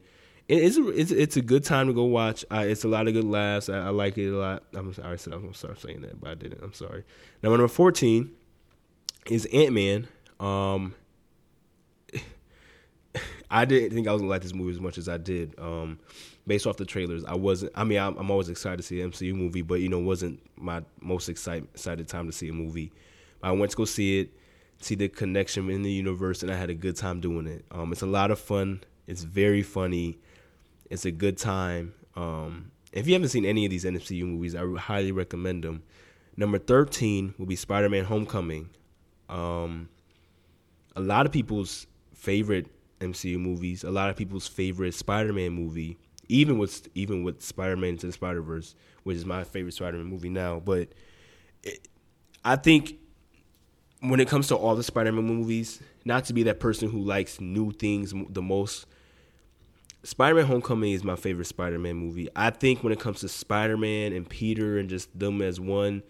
it's 0.48 0.78
a, 0.78 0.88
it's 0.88 1.10
it's 1.10 1.36
a 1.36 1.42
good 1.42 1.62
time 1.62 1.88
to 1.88 1.92
go 1.92 2.04
watch. 2.04 2.44
Uh, 2.50 2.64
it's 2.66 2.84
a 2.84 2.88
lot 2.88 3.06
of 3.06 3.12
good 3.12 3.24
laughs. 3.24 3.68
I, 3.68 3.78
I 3.78 3.88
like 3.90 4.16
it 4.16 4.30
a 4.30 4.36
lot. 4.36 4.64
I'm 4.74 4.94
sorry, 4.94 5.18
I'm 5.26 5.42
gonna 5.42 5.54
start 5.54 5.78
saying 5.80 6.00
that, 6.02 6.20
but 6.20 6.30
I 6.30 6.34
didn't. 6.34 6.62
I'm 6.62 6.72
sorry. 6.72 7.04
Now 7.42 7.50
number 7.50 7.68
fourteen 7.68 8.30
is 9.26 9.46
Ant 9.46 9.74
Man. 9.74 10.08
Um, 10.40 10.94
I 13.50 13.66
didn't 13.66 13.90
think 13.90 14.08
I 14.08 14.12
was 14.12 14.22
gonna 14.22 14.30
like 14.30 14.42
this 14.42 14.54
movie 14.54 14.72
as 14.72 14.80
much 14.80 14.96
as 14.96 15.08
I 15.08 15.18
did. 15.18 15.54
Um, 15.58 15.98
based 16.46 16.66
off 16.66 16.78
the 16.78 16.86
trailers, 16.86 17.24
I 17.26 17.34
wasn't. 17.34 17.72
I 17.74 17.84
mean, 17.84 17.98
I'm, 17.98 18.16
I'm, 18.16 18.30
always 18.30 18.48
excited 18.48 18.78
to 18.78 18.82
see 18.82 19.02
an 19.02 19.10
MCU 19.10 19.34
movie, 19.34 19.60
but 19.60 19.80
you 19.80 19.90
know, 19.90 19.98
wasn't 19.98 20.40
my 20.56 20.82
most 21.02 21.28
excited 21.28 21.68
excited 21.74 22.08
time 22.08 22.26
to 22.26 22.32
see 22.32 22.48
a 22.48 22.54
movie. 22.54 22.90
I 23.42 23.52
went 23.52 23.70
to 23.72 23.76
go 23.76 23.84
see 23.84 24.20
it, 24.20 24.30
see 24.80 24.94
the 24.94 25.08
connection 25.08 25.68
in 25.68 25.82
the 25.82 25.92
universe, 25.92 26.42
and 26.42 26.50
I 26.50 26.56
had 26.56 26.70
a 26.70 26.74
good 26.74 26.96
time 26.96 27.20
doing 27.20 27.46
it. 27.46 27.66
Um, 27.70 27.92
it's 27.92 28.02
a 28.02 28.06
lot 28.06 28.30
of 28.30 28.38
fun. 28.38 28.82
It's 29.06 29.24
very 29.24 29.62
funny. 29.62 30.18
It's 30.90 31.04
a 31.04 31.10
good 31.10 31.38
time. 31.38 31.94
Um, 32.16 32.70
if 32.92 33.06
you 33.06 33.12
haven't 33.12 33.28
seen 33.28 33.44
any 33.44 33.64
of 33.64 33.70
these 33.70 33.84
MCU 33.84 34.24
movies, 34.24 34.54
I 34.54 34.64
highly 34.76 35.12
recommend 35.12 35.64
them. 35.64 35.82
Number 36.36 36.58
13 36.58 37.34
will 37.38 37.46
be 37.46 37.56
Spider 37.56 37.88
Man 37.88 38.04
Homecoming. 38.04 38.70
Um, 39.28 39.88
a 40.96 41.00
lot 41.00 41.26
of 41.26 41.32
people's 41.32 41.86
favorite 42.14 42.66
MCU 43.00 43.38
movies, 43.38 43.84
a 43.84 43.90
lot 43.90 44.10
of 44.10 44.16
people's 44.16 44.48
favorite 44.48 44.94
Spider 44.94 45.32
Man 45.32 45.52
movie, 45.52 45.98
even 46.28 46.58
with 46.58 46.88
even 46.94 47.22
with 47.22 47.42
Spider 47.42 47.76
Man 47.76 47.90
into 47.90 48.06
the 48.06 48.12
Spider 48.12 48.42
Verse, 48.42 48.74
which 49.02 49.16
is 49.16 49.24
my 49.24 49.44
favorite 49.44 49.74
Spider 49.74 49.98
Man 49.98 50.06
movie 50.06 50.30
now. 50.30 50.60
But 50.60 50.88
it, 51.62 51.88
I 52.44 52.56
think 52.56 52.98
when 54.00 54.20
it 54.20 54.28
comes 54.28 54.48
to 54.48 54.56
all 54.56 54.76
the 54.76 54.82
Spider 54.82 55.12
Man 55.12 55.24
movies, 55.24 55.80
not 56.04 56.24
to 56.26 56.32
be 56.32 56.44
that 56.44 56.60
person 56.60 56.90
who 56.90 57.00
likes 57.00 57.40
new 57.40 57.72
things 57.72 58.14
the 58.30 58.42
most, 58.42 58.86
Spider 60.02 60.36
Man 60.36 60.46
Homecoming 60.46 60.92
is 60.92 61.04
my 61.04 61.16
favorite 61.16 61.46
Spider 61.46 61.78
Man 61.78 61.96
movie. 61.96 62.28
I 62.36 62.50
think 62.50 62.84
when 62.84 62.92
it 62.92 63.00
comes 63.00 63.20
to 63.20 63.28
Spider 63.28 63.76
Man 63.76 64.12
and 64.12 64.28
Peter 64.28 64.78
and 64.78 64.88
just 64.88 65.16
them 65.18 65.42
as 65.42 65.58
one, 65.58 66.02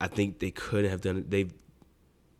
I 0.00 0.08
think 0.08 0.38
they 0.38 0.50
could 0.50 0.84
have 0.84 1.00
done 1.00 1.18
it. 1.18 1.30
They 1.30 1.48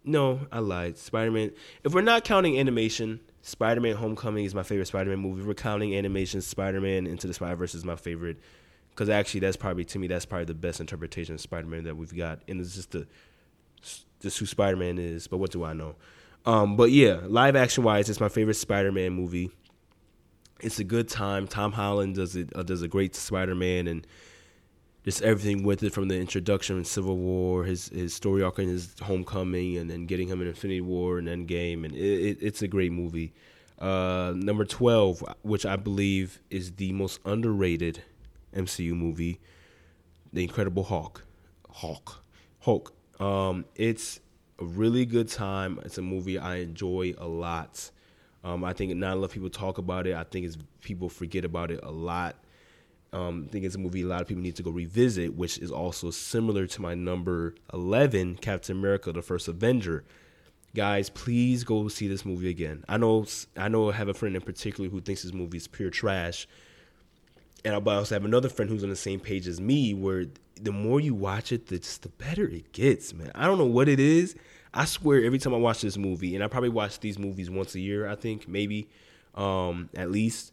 no, 0.05 0.41
I 0.51 0.61
lied. 0.61 0.97
Spider 0.99 1.30
Man. 1.30 1.53
If 1.84 1.93
we're 1.95 2.01
not 2.01 2.24
counting 2.24 2.59
animation, 2.59 3.20
Spider 3.43 3.80
Man 3.80 3.97
Homecoming 3.97 4.45
is 4.45 4.55
my 4.55 4.62
favorite 4.62 4.86
Spider 4.86 5.11
Man 5.11 5.20
movie. 5.20 5.43
If 5.43 5.47
we're 5.47 5.55
counting 5.55 5.95
animation, 5.95 6.41
Spider 6.41 6.80
Man 6.80 7.07
Into 7.07 7.26
the 7.26 7.34
Spider 7.34 7.57
Verse 7.57 7.74
is 7.74 7.84
my 7.84 7.97
favorite. 7.97 8.38
Because 8.91 9.09
actually, 9.09 9.41
that's 9.41 9.57
probably 9.57 9.84
to 9.86 9.99
me 9.99 10.07
that's 10.09 10.26
probably 10.26 10.47
the 10.47 10.55
best 10.55 10.80
interpretation 10.80 11.34
of 11.34 11.41
Spider 11.41 11.66
Man 11.66 11.84
that 11.84 11.97
we've 11.97 12.14
got, 12.16 12.41
and 12.49 12.61
it's 12.61 12.74
just 12.74 12.91
the 12.93 13.07
just 14.20 14.38
who 14.38 14.47
Spider 14.47 14.76
Man 14.76 14.99
is. 14.99 15.26
But 15.26 15.36
what 15.36 15.51
do 15.51 15.64
I 15.64 15.72
know? 15.72 15.97
Um, 16.47 16.76
but 16.76 16.91
yeah, 16.91 17.20
live 17.24 17.55
action 17.55 17.84
wise, 17.84 18.09
it's 18.09 18.20
my 18.20 18.28
favorite 18.28 18.55
Spider 18.55 18.93
Man 18.93 19.12
movie. 19.12 19.51
It's 20.62 20.78
a 20.78 20.84
good 20.84 21.08
time. 21.08 21.46
Tom 21.46 21.72
Holland 21.72 22.14
does 22.14 22.36
it 22.36 22.50
uh, 22.54 22.62
does 22.62 22.82
a 22.82 22.88
great 22.88 23.14
Spider 23.14 23.54
Man, 23.54 23.86
and 23.86 24.06
just 25.04 25.22
everything 25.22 25.62
with 25.62 25.82
it 25.82 25.92
from 25.92 26.08
the 26.08 26.18
introduction 26.18 26.76
in 26.76 26.84
Civil 26.84 27.16
War, 27.16 27.64
his 27.64 27.88
his 27.88 28.14
story 28.14 28.42
arc 28.42 28.58
in 28.58 28.68
his 28.68 28.94
Homecoming, 29.02 29.76
and 29.76 29.90
then 29.90 30.06
getting 30.06 30.28
him 30.28 30.40
in 30.40 30.48
Infinity 30.48 30.80
War 30.80 31.18
and 31.18 31.28
Endgame, 31.28 31.84
and 31.84 31.94
it, 31.94 31.98
it, 31.98 32.38
it's 32.40 32.62
a 32.62 32.68
great 32.68 32.92
movie. 32.92 33.32
Uh, 33.78 34.34
number 34.36 34.64
twelve, 34.64 35.24
which 35.42 35.64
I 35.64 35.76
believe 35.76 36.40
is 36.50 36.72
the 36.72 36.92
most 36.92 37.20
underrated 37.24 38.02
MCU 38.54 38.92
movie, 38.92 39.40
The 40.32 40.42
Incredible 40.42 40.84
Hulk. 40.84 41.24
Hulk, 41.72 42.22
Hulk. 42.61 42.92
Um, 43.20 43.64
it's 43.76 44.20
a 44.58 44.64
really 44.64 45.06
good 45.06 45.28
time. 45.28 45.80
It's 45.84 45.98
a 45.98 46.02
movie 46.02 46.38
I 46.38 46.56
enjoy 46.56 47.14
a 47.16 47.26
lot. 47.26 47.90
Um, 48.43 48.64
I 48.64 48.72
think 48.72 48.95
not 48.95 49.16
enough 49.16 49.32
people 49.32 49.51
talk 49.51 49.78
about 49.78 50.07
it. 50.07 50.14
I 50.14 50.24
think 50.24 50.47
it's 50.47 50.57
people 50.82 51.09
forget 51.09 51.45
about 51.45 51.70
it 51.70 51.80
a 51.82 51.91
lot. 51.91 52.36
Um, 53.12 53.47
I 53.49 53.53
think 53.53 53.64
it's 53.64 53.74
a 53.74 53.78
movie 53.78 54.03
a 54.03 54.07
lot 54.07 54.22
of 54.22 54.28
people 54.28 54.43
need 54.43 54.57
to 54.57 54.62
go 54.62 54.70
revisit, 54.70 55.34
which 55.34 55.59
is 55.59 55.70
also 55.70 56.11
similar 56.11 56.66
to 56.68 56.82
my 56.82 56.95
number 56.95 57.55
11, 57.72 58.36
Captain 58.36 58.76
America: 58.76 59.12
The 59.12 59.22
First 59.22 59.49
Avenger. 59.49 60.05
Guys, 60.74 61.11
please 61.11 61.64
go 61.64 61.88
see 61.88 62.07
this 62.07 62.24
movie 62.24 62.49
again. 62.49 62.84
I 62.88 62.97
know, 62.97 63.26
I 63.57 63.66
know, 63.68 63.91
I 63.91 63.95
have 63.95 64.09
a 64.09 64.14
friend 64.14 64.36
in 64.36 64.43
particular 64.43 64.88
who 64.88 65.01
thinks 65.01 65.24
this 65.24 65.32
movie 65.32 65.57
is 65.57 65.66
pure 65.66 65.91
trash, 65.91 66.47
and 67.64 67.74
I 67.74 67.78
also 67.78 68.14
have 68.14 68.24
another 68.24 68.49
friend 68.49 68.70
who's 68.70 68.84
on 68.84 68.91
the 68.91 68.97
same 68.97 69.18
page 69.18 69.49
as 69.49 69.61
me, 69.61 69.95
where 69.95 70.26
the 70.61 70.72
more 70.72 71.01
you 71.01 71.14
watch 71.14 71.51
it, 71.51 71.66
the 71.66 71.78
just 71.78 72.03
the 72.03 72.09
better 72.09 72.47
it 72.47 72.72
gets, 72.72 73.12
man. 73.12 73.32
I 73.34 73.47
don't 73.47 73.59
know 73.59 73.64
what 73.64 73.88
it 73.88 73.99
is. 73.99 74.36
I 74.72 74.84
swear, 74.84 75.24
every 75.24 75.38
time 75.38 75.54
I 75.54 75.58
watch 75.58 75.80
this 75.82 75.96
movie, 75.96 76.34
and 76.34 76.44
I 76.44 76.48
probably 76.48 76.68
watch 76.68 77.00
these 77.00 77.18
movies 77.18 77.50
once 77.50 77.74
a 77.74 77.80
year, 77.80 78.08
I 78.08 78.14
think 78.14 78.46
maybe, 78.48 78.88
um, 79.34 79.88
at 79.96 80.10
least 80.10 80.52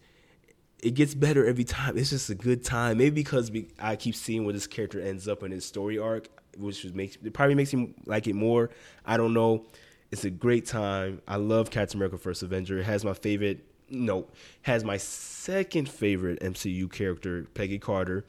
it 0.82 0.92
gets 0.92 1.16
better 1.16 1.46
every 1.46 1.64
time. 1.64 1.98
It's 1.98 2.10
just 2.10 2.30
a 2.30 2.36
good 2.36 2.64
time. 2.64 2.98
Maybe 2.98 3.12
because 3.12 3.52
I 3.80 3.96
keep 3.96 4.16
seeing 4.16 4.44
where 4.44 4.54
this 4.54 4.68
character 4.68 5.00
ends 5.00 5.28
up 5.28 5.44
in 5.44 5.52
his 5.52 5.66
story 5.66 5.98
arc, 5.98 6.28
which 6.58 6.86
makes 6.94 7.18
it 7.24 7.34
probably 7.34 7.56
makes 7.56 7.74
me 7.74 7.94
like 8.06 8.28
it 8.28 8.36
more. 8.36 8.70
I 9.06 9.18
don't 9.18 9.34
know. 9.34 9.66
It's 10.12 10.24
a 10.24 10.30
great 10.30 10.66
time. 10.66 11.22
I 11.28 11.38
love 11.38 11.70
Captain 11.72 11.98
America: 11.98 12.18
First 12.18 12.44
Avenger. 12.44 12.80
It 12.80 12.86
has 12.86 13.04
my 13.04 13.14
favorite. 13.14 13.66
No, 13.90 14.28
has 14.64 14.84
my 14.84 14.98
second 14.98 15.88
favorite 15.88 16.42
MCU 16.42 16.92
character, 16.92 17.48
Peggy 17.54 17.80
Carter, 17.80 18.26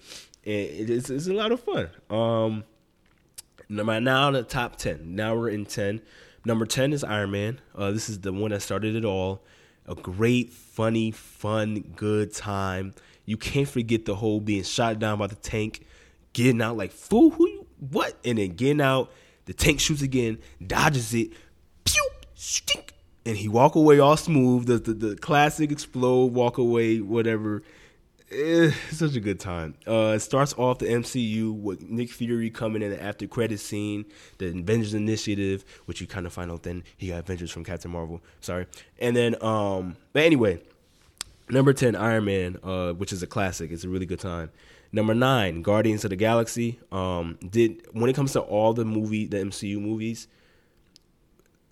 and 0.46 0.54
it's, 0.90 1.10
it's 1.10 1.26
a 1.26 1.34
lot 1.34 1.50
of 1.50 1.60
fun. 1.60 1.90
Um, 2.08 2.64
now 3.68 4.30
the 4.30 4.42
top 4.42 4.76
ten. 4.76 5.14
Now 5.14 5.36
we're 5.36 5.50
in 5.50 5.66
ten. 5.66 6.00
Number 6.44 6.66
ten 6.66 6.92
is 6.92 7.04
Iron 7.04 7.30
Man. 7.30 7.60
Uh, 7.74 7.90
this 7.90 8.08
is 8.08 8.20
the 8.20 8.32
one 8.32 8.50
that 8.50 8.62
started 8.62 8.94
it 8.94 9.04
all 9.04 9.42
a 9.88 9.94
great, 9.94 10.52
funny, 10.52 11.10
fun, 11.10 11.80
good 11.96 12.32
time. 12.32 12.94
You 13.24 13.36
can't 13.36 13.66
forget 13.66 14.04
the 14.04 14.14
whole 14.14 14.40
being 14.40 14.62
shot 14.62 14.98
down 14.98 15.18
by 15.18 15.26
the 15.26 15.34
tank, 15.34 15.86
getting 16.34 16.60
out 16.62 16.76
like 16.76 16.92
fool, 16.92 17.30
who 17.30 17.48
you, 17.48 17.66
what? 17.90 18.14
And 18.24 18.38
then 18.38 18.50
getting 18.50 18.82
out, 18.82 19.10
the 19.46 19.54
tank 19.54 19.80
shoots 19.80 20.02
again, 20.02 20.38
dodges 20.64 21.14
it, 21.14 21.30
pew, 21.84 22.08
stink, 22.34 22.92
and 23.24 23.36
he 23.36 23.48
walk 23.48 23.74
away 23.74 23.98
all 23.98 24.16
smooth. 24.16 24.66
The, 24.66 24.92
the 24.92 25.16
classic 25.16 25.72
explode, 25.72 26.34
walk 26.34 26.58
away, 26.58 27.00
whatever 27.00 27.62
it's 28.30 28.92
eh, 28.92 28.94
such 28.94 29.16
a 29.16 29.20
good 29.20 29.40
time. 29.40 29.74
Uh, 29.86 30.12
it 30.16 30.20
starts 30.20 30.54
off 30.54 30.78
the 30.78 30.86
MCU 30.86 31.52
with 31.52 31.82
Nick 31.82 32.10
Fury 32.10 32.50
coming 32.50 32.82
in 32.82 32.90
the 32.90 33.02
after 33.02 33.26
credit 33.26 33.58
scene, 33.58 34.04
the 34.38 34.48
Avengers 34.48 34.94
Initiative, 34.94 35.64
which 35.86 36.00
you 36.00 36.06
kind 36.06 36.26
of 36.26 36.32
find 36.32 36.50
out 36.50 36.62
then 36.62 36.84
he 36.96 37.08
got 37.08 37.20
Avengers 37.20 37.50
from 37.50 37.64
Captain 37.64 37.90
Marvel. 37.90 38.20
Sorry, 38.40 38.66
and 38.98 39.16
then 39.16 39.34
um, 39.42 39.96
but 40.12 40.24
anyway, 40.24 40.60
number 41.48 41.72
ten, 41.72 41.96
Iron 41.96 42.26
Man, 42.26 42.58
uh, 42.62 42.92
which 42.92 43.12
is 43.12 43.22
a 43.22 43.26
classic. 43.26 43.70
It's 43.70 43.84
a 43.84 43.88
really 43.88 44.06
good 44.06 44.20
time. 44.20 44.50
Number 44.92 45.14
nine, 45.14 45.62
Guardians 45.62 46.04
of 46.04 46.10
the 46.10 46.16
Galaxy. 46.16 46.78
Um, 46.92 47.38
did 47.48 47.86
when 47.92 48.10
it 48.10 48.16
comes 48.16 48.32
to 48.32 48.40
all 48.40 48.74
the 48.74 48.84
movie, 48.84 49.26
the 49.26 49.38
MCU 49.38 49.80
movies, 49.80 50.28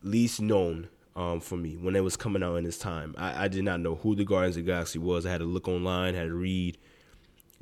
least 0.03 0.41
known 0.41 0.89
um, 1.17 1.41
for 1.41 1.57
me 1.57 1.77
when 1.77 1.97
it 1.97 2.05
was 2.05 2.17
coming 2.17 2.43
out 2.43 2.57
in 2.57 2.65
this 2.65 2.79
time. 2.79 3.15
I, 3.17 3.45
I, 3.45 3.49
did 3.49 3.65
not 3.65 3.81
know 3.81 3.95
who 3.97 4.15
the 4.15 4.25
Guardians 4.25 4.57
of 4.57 4.65
the 4.65 4.71
Galaxy 4.71 4.99
was. 4.99 5.25
I 5.25 5.31
had 5.31 5.39
to 5.39 5.47
look 5.47 5.67
online, 5.67 6.15
had 6.15 6.29
to 6.29 6.35
read. 6.35 6.77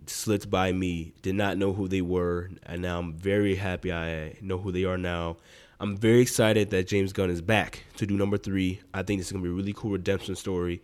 Slipped 0.07 0.51
by 0.51 0.73
me. 0.73 1.15
Did 1.23 1.37
not 1.37 1.57
know 1.57 1.73
who 1.73 1.89
they 1.89 2.03
were, 2.03 2.51
and 2.65 2.83
now 2.83 2.99
I'm 2.99 3.15
very 3.15 3.55
happy 3.55 3.93
I 3.93 4.37
know 4.43 4.59
who 4.59 4.73
they 4.73 4.85
are 4.85 4.99
now. 4.99 5.37
I'm 5.81 5.97
very 5.97 6.21
excited 6.21 6.71
that 6.71 6.89
James 6.89 7.13
Gunn 7.13 7.31
is 7.31 7.41
back 7.41 7.85
to 7.97 8.07
do 8.07 8.17
number 8.17 8.37
three. 8.37 8.81
I 8.93 9.03
think 9.03 9.21
this 9.21 9.29
is 9.29 9.33
gonna 9.33 9.45
be 9.45 9.51
a 9.51 9.53
really 9.53 9.73
cool 9.73 9.93
redemption 9.93 10.35
story, 10.35 10.83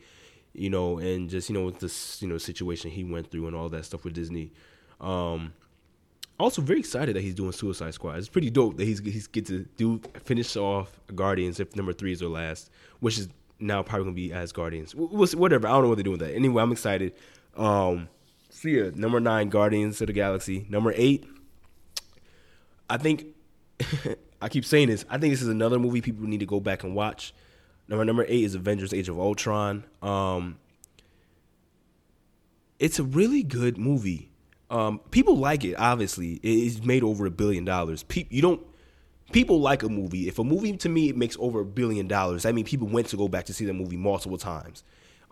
you 0.55 0.71
know, 0.71 0.99
and 0.99 1.29
just 1.29 1.51
you 1.51 1.55
know 1.55 1.67
with 1.67 1.81
this 1.81 2.23
you 2.23 2.29
know 2.29 2.39
situation 2.39 2.91
he 2.91 3.05
went 3.05 3.31
through 3.31 3.49
and 3.49 3.57
all 3.57 3.69
that 3.69 3.85
stuff 3.85 4.05
with 4.05 4.15
Disney. 4.15 4.53
Um, 5.01 5.53
also 6.41 6.63
very 6.63 6.81
excited 6.81 7.17
that 7.17 7.23
he's 7.23 7.35
doing 7.35 7.53
Suicide 7.53 7.95
Squad. 7.95 8.19
It's 8.19 8.29
pretty 8.29 8.51
dope 8.51 8.77
that 8.77 8.85
he's 8.85 9.01
he's 9.01 9.27
get 9.27 9.47
to 9.47 9.67
do 9.77 10.01
finish 10.25 10.57
off 10.57 11.01
Guardians 11.15 11.61
if 11.61 11.75
number 11.77 11.93
three 11.93 12.13
is 12.13 12.21
their 12.21 12.29
last, 12.29 12.71
which 13.01 13.19
is 13.19 13.29
now 13.59 13.83
probably 13.83 14.05
gonna 14.05 14.15
be 14.15 14.33
as 14.33 14.53
Guardians. 14.53 14.95
Whatever. 14.95 15.69
I 15.69 15.73
don't 15.73 15.83
know 15.83 15.89
what 15.89 15.97
they're 15.97 16.05
doing 16.05 16.19
with 16.19 16.29
that. 16.29 16.35
Anyway, 16.35 16.63
I'm 16.63 16.73
excited. 16.73 17.15
Um, 17.57 18.09
yeah, 18.65 18.91
number 18.95 19.21
nine, 19.21 19.49
Guardians 19.49 20.01
of 20.01 20.07
the 20.07 20.13
Galaxy. 20.13 20.67
Number 20.69 20.93
eight, 20.97 21.27
I 22.89 22.97
think 22.97 23.27
I 24.43 24.49
keep 24.49 24.65
saying 24.65 24.89
this. 24.89 25.05
I 25.09 25.19
think 25.19 25.33
this 25.33 25.43
is 25.43 25.49
another 25.49 25.79
movie 25.79 26.01
people 26.01 26.27
need 26.27 26.41
to 26.41 26.47
go 26.47 26.61
back 26.61 26.85
and 26.85 26.95
watch. 26.95 27.35
Number 27.89 28.05
number 28.05 28.25
eight 28.29 28.45
is 28.45 28.55
Avengers: 28.55 28.93
Age 28.93 29.09
of 29.09 29.19
Ultron. 29.19 29.85
Um, 30.03 30.59
it's 32.79 32.99
a 32.99 33.05
really 33.05 33.43
good 33.43 33.77
movie. 33.77 34.30
Um, 34.71 35.01
people 35.11 35.37
like 35.37 35.65
it. 35.65 35.75
Obviously, 35.75 36.35
it's 36.43 36.85
made 36.85 37.03
over 37.03 37.27
a 37.27 37.31
billion 37.31 37.65
dollars. 37.65 38.05
Pe- 38.05 38.27
you 38.31 38.41
don't. 38.41 38.65
People 39.33 39.61
like 39.61 39.83
a 39.83 39.89
movie. 39.89 40.29
If 40.29 40.39
a 40.39 40.45
movie 40.45 40.77
to 40.77 40.89
me 40.89 41.09
it 41.09 41.17
makes 41.17 41.37
over 41.39 41.61
a 41.61 41.65
billion 41.65 42.09
dollars, 42.09 42.47
I 42.47 42.53
mean 42.53 42.65
people 42.65 42.89
went 42.89 43.09
to 43.09 43.17
go 43.17 43.29
back 43.29 43.45
to 43.47 43.53
see 43.53 43.65
the 43.65 43.73
movie 43.73 43.97
multiple 43.97 44.39
times, 44.39 44.83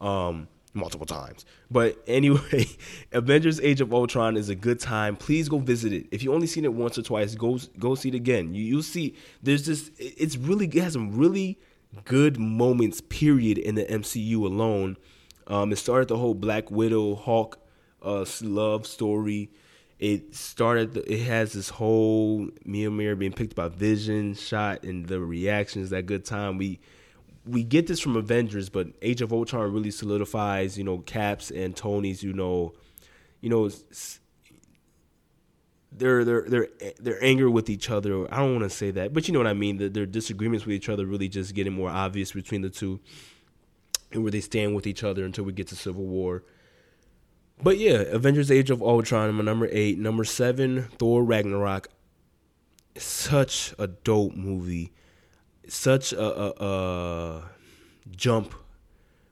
um, 0.01 0.47
multiple 0.75 1.07
times. 1.07 1.45
But 1.71 2.03
anyway, 2.07 2.67
Avengers: 3.13 3.61
Age 3.61 3.81
of 3.81 3.95
Ultron 3.95 4.37
is 4.37 4.49
a 4.49 4.55
good 4.57 4.81
time. 4.81 5.17
Please 5.17 5.49
go 5.49 5.59
visit 5.59 5.93
it. 5.93 6.07
If 6.11 6.23
you 6.23 6.33
only 6.33 6.47
seen 6.49 6.65
it 6.65 6.73
once 6.73 6.99
or 6.99 7.03
twice, 7.03 7.35
go 7.37 7.59
go 7.79 7.95
see 7.95 8.09
it 8.09 8.15
again. 8.17 8.55
You 8.55 8.63
you'll 8.65 8.83
see. 8.83 9.15
There's 9.43 9.65
just 9.65 9.93
it's 9.99 10.37
really 10.37 10.67
it 10.67 10.83
has 10.83 10.93
some 10.95 11.17
really 11.17 11.59
good 12.05 12.39
moments. 12.39 13.01
Period 13.01 13.59
in 13.59 13.77
the 13.77 13.85
MCU 13.85 14.37
alone. 14.39 14.97
Um, 15.47 15.73
it 15.73 15.77
started 15.77 16.09
the 16.09 16.19
whole 16.19 16.35
Black 16.35 16.71
Widow 16.71 17.15
Hulk 17.15 17.59
uh, 18.03 18.25
love 18.43 18.87
story. 18.87 19.51
It 19.99 20.35
started. 20.35 20.97
It 20.97 21.25
has 21.25 21.53
this 21.53 21.71
whole 21.71 22.47
Mjolnir 22.67 23.19
being 23.19 23.33
picked 23.33 23.57
by 23.57 23.69
Vision 23.69 24.35
shot, 24.35 24.85
and 24.85 25.07
the 25.07 25.21
reactions. 25.21 25.91
That 25.91 26.07
good 26.07 26.25
time 26.25 26.57
we 26.57 26.79
we 27.49 27.65
get 27.65 27.87
this 27.87 28.01
from 28.01 28.17
Avengers, 28.17 28.69
but 28.69 28.89
Age 29.03 29.23
of 29.23 29.33
Ultron 29.33 29.73
really 29.73 29.91
solidifies, 29.91 30.77
you 30.77 30.85
know, 30.85 30.99
Caps 30.99 31.51
and 31.51 31.75
Tony's, 31.75 32.23
you 32.23 32.33
know, 32.33 32.75
you 33.41 33.49
know, 33.49 33.71
their 35.91 36.25
their 36.25 36.43
their 36.43 36.69
their 37.01 37.25
anger 37.25 37.51
with 37.51 37.71
each 37.71 37.91
other. 37.91 38.33
I 38.33 38.39
don't 38.39 38.53
want 38.53 38.71
to 38.71 38.77
say 38.77 38.91
that, 38.93 39.15
but 39.15 39.27
you 39.27 39.33
know 39.33 39.41
what 39.41 39.47
I 39.47 39.55
mean. 39.55 39.79
That 39.79 39.95
their 39.95 40.07
disagreements 40.07 40.67
with 40.67 40.75
each 40.75 40.89
other 40.89 41.07
really 41.07 41.29
just 41.29 41.55
getting 41.55 41.73
more 41.73 41.91
obvious 41.91 42.33
between 42.33 42.63
the 42.63 42.71
two, 42.71 43.01
and 44.13 44.23
where 44.23 44.31
they 44.31 44.41
stand 44.41 44.75
with 44.75 44.87
each 44.87 45.03
other 45.03 45.25
until 45.25 45.45
we 45.45 45.53
get 45.53 45.69
to 45.69 45.77
Civil 45.77 46.05
War. 46.05 46.45
But 47.63 47.79
yeah, 47.79 48.03
Avengers: 48.03 48.51
Age 48.51 48.71
of 48.71 48.83
Ultron, 48.83 49.35
my 49.35 49.45
number 49.45 49.69
eight, 49.71 49.99
number 49.99 50.25
seven, 50.25 50.85
Thor: 50.99 51.25
Ragnarok. 51.25 51.89
Such 52.97 53.75
a 53.79 53.87
dope 53.87 54.35
movie, 54.35 54.93
such 55.69 56.13
a, 56.13 56.21
a, 56.21 56.65
a 56.65 57.51
jump 58.11 58.55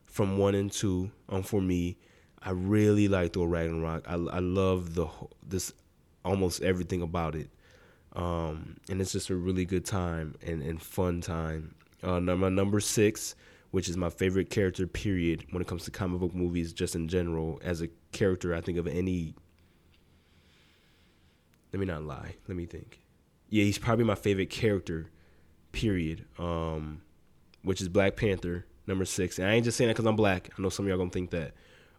from 0.07 0.39
one 0.39 0.55
and 0.55 0.70
two. 0.70 1.11
Um, 1.29 1.43
for 1.43 1.61
me, 1.61 1.97
I 2.43 2.51
really 2.51 3.09
like 3.09 3.33
Thor: 3.33 3.49
Ragnarok. 3.49 4.05
I 4.09 4.14
I 4.14 4.39
love 4.39 4.95
the 4.95 5.09
this 5.47 5.72
almost 6.24 6.62
everything 6.62 7.03
about 7.03 7.35
it. 7.35 7.49
Um, 8.14 8.77
and 8.89 9.01
it's 9.01 9.12
just 9.12 9.31
a 9.31 9.37
really 9.37 9.64
good 9.64 9.85
time 9.85 10.35
and, 10.45 10.62
and 10.62 10.83
fun 10.83 11.20
time. 11.20 11.74
Uh, 12.03 12.18
number 12.18 12.51
number 12.51 12.81
six, 12.81 13.35
which 13.77 13.91
is 13.91 13.97
my 13.99 14.09
favorite 14.09 14.49
character, 14.49 14.87
period, 14.87 15.45
when 15.51 15.61
it 15.61 15.68
comes 15.68 15.85
to 15.85 15.91
comic 15.91 16.18
book 16.18 16.35
movies, 16.35 16.72
just 16.72 16.95
in 16.95 17.09
general. 17.09 17.61
As 17.62 17.83
a 17.83 17.89
character, 18.11 18.55
I 18.55 18.62
think 18.62 18.79
of 18.79 18.87
any. 18.87 19.35
Let 21.74 21.81
me 21.81 21.85
not 21.85 22.03
lie. 22.03 22.37
Let 22.49 22.57
me 22.57 22.64
think. 22.64 23.03
Yeah, 23.51 23.64
he's 23.64 23.77
probably 23.77 24.07
my 24.07 24.14
favorite 24.14 24.49
character, 24.49 25.11
period. 25.72 26.24
Um, 26.39 27.03
which 27.64 27.83
is 27.83 27.91
Black 27.91 28.16
Panther, 28.16 28.64
number 28.87 29.05
six. 29.05 29.39
And 29.39 29.47
I 29.47 29.53
ain't 29.53 29.66
just 29.66 29.77
saying 29.77 29.89
that 29.89 29.95
because 29.95 30.07
I'm 30.07 30.16
black. 30.16 30.49
I 30.59 30.62
know 30.62 30.70
some 30.70 30.87
of 30.87 30.89
y'all 30.89 30.97
gonna 30.97 31.11
think 31.11 31.29
that. 31.33 31.53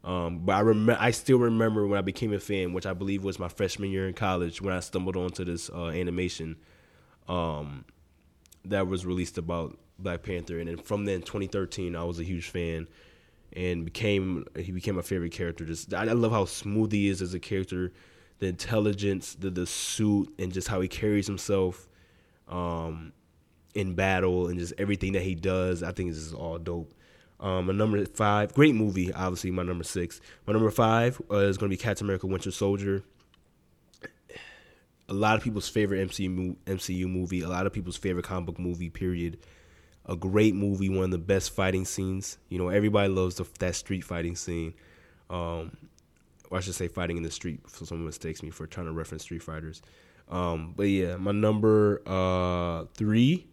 Um, 0.03 0.39
but 0.39 0.53
I 0.53 0.61
remember, 0.61 0.97
I 0.99 1.11
still 1.11 1.37
remember 1.37 1.85
when 1.85 1.99
I 1.99 2.01
became 2.01 2.33
a 2.33 2.39
fan, 2.39 2.73
which 2.73 2.87
I 2.87 2.93
believe 2.93 3.23
was 3.23 3.37
my 3.37 3.49
freshman 3.49 3.91
year 3.91 4.07
in 4.07 4.15
college, 4.15 4.63
when 4.63 4.73
I 4.73 4.79
stumbled 4.79 5.15
onto 5.15 5.45
this 5.45 5.69
uh, 5.69 5.89
animation 5.89 6.55
um, 7.27 7.85
that 8.65 8.87
was 8.87 9.05
released 9.05 9.37
about 9.37 9.77
Black 9.99 10.23
Panther, 10.23 10.59
and 10.59 10.67
then 10.69 10.77
from 10.77 11.05
then, 11.05 11.21
2013, 11.21 11.95
I 11.95 12.03
was 12.03 12.19
a 12.19 12.23
huge 12.23 12.49
fan, 12.49 12.87
and 13.53 13.85
became 13.85 14.45
he 14.57 14.71
became 14.71 14.95
my 14.95 15.01
favorite 15.01 15.31
character. 15.31 15.65
Just 15.65 15.93
I, 15.93 16.01
I 16.01 16.13
love 16.13 16.31
how 16.31 16.45
smooth 16.45 16.91
he 16.91 17.07
is 17.07 17.21
as 17.21 17.33
a 17.33 17.39
character, 17.39 17.91
the 18.39 18.47
intelligence, 18.47 19.35
the 19.35 19.49
the 19.49 19.65
suit, 19.65 20.33
and 20.37 20.53
just 20.53 20.67
how 20.67 20.81
he 20.81 20.87
carries 20.87 21.27
himself 21.27 21.87
um, 22.47 23.13
in 23.73 23.95
battle, 23.95 24.47
and 24.47 24.59
just 24.59 24.73
everything 24.77 25.13
that 25.13 25.23
he 25.23 25.35
does. 25.35 25.83
I 25.83 25.91
think 25.91 26.09
this 26.09 26.19
is 26.19 26.33
all 26.33 26.57
dope. 26.57 26.93
Um, 27.39 27.67
my 27.67 27.73
number 27.73 28.03
five, 28.05 28.53
great 28.53 28.73
movie, 28.73 29.13
obviously 29.13 29.51
my 29.51 29.63
number 29.63 29.83
six. 29.83 30.19
My 30.45 30.53
number 30.53 30.71
five 30.71 31.21
uh, 31.31 31.37
is 31.37 31.57
going 31.57 31.69
to 31.69 31.73
be 31.73 31.81
Captain 31.81 32.05
America: 32.05 32.27
Winter 32.27 32.51
Soldier. 32.51 33.03
A 35.09 35.13
lot 35.13 35.37
of 35.37 35.43
people's 35.43 35.69
favorite 35.69 36.07
MCU 36.09 36.55
MCU 36.65 37.07
movie, 37.07 37.41
a 37.41 37.47
lot 37.47 37.65
of 37.65 37.73
people's 37.73 37.97
favorite 37.97 38.25
comic 38.25 38.47
book 38.47 38.59
movie. 38.59 38.89
Period. 38.89 39.37
A 40.07 40.15
great 40.15 40.55
movie, 40.55 40.89
one 40.89 41.05
of 41.05 41.11
the 41.11 41.17
best 41.17 41.51
fighting 41.51 41.85
scenes. 41.85 42.37
You 42.49 42.57
know, 42.57 42.69
everybody 42.69 43.09
loves 43.09 43.35
the, 43.35 43.45
that 43.59 43.75
street 43.75 44.01
fighting 44.01 44.35
scene. 44.35 44.73
Um, 45.29 45.75
or 46.49 46.57
I 46.57 46.61
should 46.61 46.75
say, 46.75 46.87
fighting 46.87 47.17
in 47.17 47.23
the 47.23 47.31
street. 47.31 47.59
So 47.69 47.85
someone 47.85 48.05
mistakes 48.05 48.41
me 48.41 48.49
for 48.49 48.67
trying 48.67 48.85
to 48.85 48.93
reference 48.93 49.23
Street 49.23 49.43
Fighters. 49.43 49.81
Um, 50.29 50.73
but 50.75 50.83
yeah, 50.83 51.17
my 51.17 51.31
number 51.31 52.01
uh, 52.05 52.85
three 52.93 53.47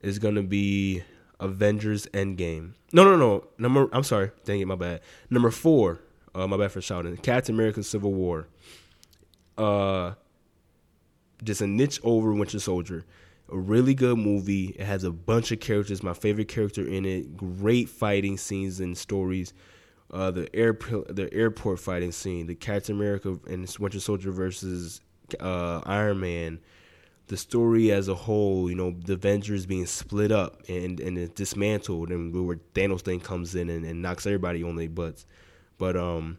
is 0.00 0.18
gonna 0.18 0.42
be 0.42 1.02
Avengers 1.40 2.06
Endgame. 2.06 2.72
No, 2.92 3.04
no, 3.04 3.16
no. 3.16 3.44
Number. 3.58 3.88
I'm 3.92 4.02
sorry. 4.02 4.30
Dang 4.44 4.60
it, 4.60 4.66
my 4.66 4.76
bad. 4.76 5.00
Number 5.30 5.50
four. 5.50 6.00
Uh, 6.34 6.46
my 6.46 6.56
bad 6.56 6.70
for 6.72 6.80
shouting. 6.80 7.16
Captain 7.16 7.54
America: 7.54 7.82
Civil 7.82 8.12
War. 8.12 8.48
Uh, 9.56 10.12
just 11.42 11.60
a 11.60 11.66
niche 11.66 12.00
over 12.02 12.32
Winter 12.32 12.58
Soldier. 12.58 13.04
A 13.50 13.58
really 13.58 13.94
good 13.94 14.18
movie. 14.18 14.76
It 14.78 14.84
has 14.84 15.04
a 15.04 15.10
bunch 15.10 15.52
of 15.52 15.60
characters. 15.60 16.02
My 16.02 16.14
favorite 16.14 16.48
character 16.48 16.86
in 16.86 17.04
it. 17.04 17.36
Great 17.36 17.88
fighting 17.88 18.36
scenes 18.36 18.80
and 18.80 18.96
stories. 18.96 19.54
Uh, 20.10 20.30
the 20.30 20.54
airport, 20.54 21.14
the 21.14 21.32
airport 21.32 21.80
fighting 21.80 22.12
scene. 22.12 22.46
The 22.46 22.54
Captain 22.54 22.96
America 22.96 23.38
and 23.48 23.68
Winter 23.78 24.00
Soldier 24.00 24.30
versus 24.32 25.00
uh, 25.40 25.80
Iron 25.86 26.20
Man 26.20 26.60
the 27.28 27.36
story 27.36 27.92
as 27.92 28.08
a 28.08 28.14
whole, 28.14 28.68
you 28.68 28.74
know, 28.74 28.90
the 29.04 29.12
Avengers 29.12 29.66
being 29.66 29.86
split 29.86 30.32
up 30.32 30.62
and 30.68 30.98
and 30.98 31.34
dismantled, 31.34 32.10
and 32.10 32.34
where 32.46 32.58
Thanos 32.74 33.02
thing 33.02 33.20
comes 33.20 33.54
in 33.54 33.70
and, 33.70 33.84
and 33.84 34.02
knocks 34.02 34.26
everybody 34.26 34.62
on 34.62 34.76
their 34.76 34.88
butts. 34.88 35.26
But 35.76 35.96
um, 35.96 36.38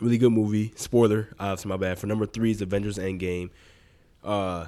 really 0.00 0.18
good 0.18 0.32
movie. 0.32 0.72
Spoiler, 0.76 1.28
obviously 1.38 1.68
my 1.68 1.76
bad. 1.76 1.98
For 1.98 2.06
number 2.06 2.26
three 2.26 2.52
is 2.52 2.62
Avengers 2.62 2.96
Endgame. 2.96 3.50
Uh, 4.22 4.66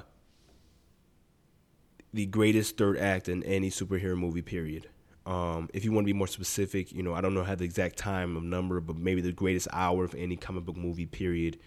the 2.13 2.25
greatest 2.25 2.77
third 2.77 2.97
act 2.97 3.29
in 3.29 3.43
any 3.43 3.69
superhero 3.69 4.17
movie. 4.17 4.41
Period. 4.41 4.87
Um, 5.25 5.69
if 5.73 5.85
you 5.85 5.91
want 5.91 6.05
to 6.05 6.13
be 6.13 6.17
more 6.17 6.27
specific, 6.27 6.91
you 6.91 7.03
know, 7.03 7.13
I 7.13 7.21
don't 7.21 7.33
know 7.33 7.43
how 7.43 7.55
the 7.55 7.63
exact 7.63 7.97
time 7.97 8.35
of 8.35 8.43
number, 8.43 8.81
but 8.81 8.97
maybe 8.97 9.21
the 9.21 9.31
greatest 9.31 9.67
hour 9.71 10.03
of 10.03 10.15
any 10.15 10.35
comic 10.35 10.65
book 10.65 10.77
movie. 10.77 11.05
Period 11.05 11.57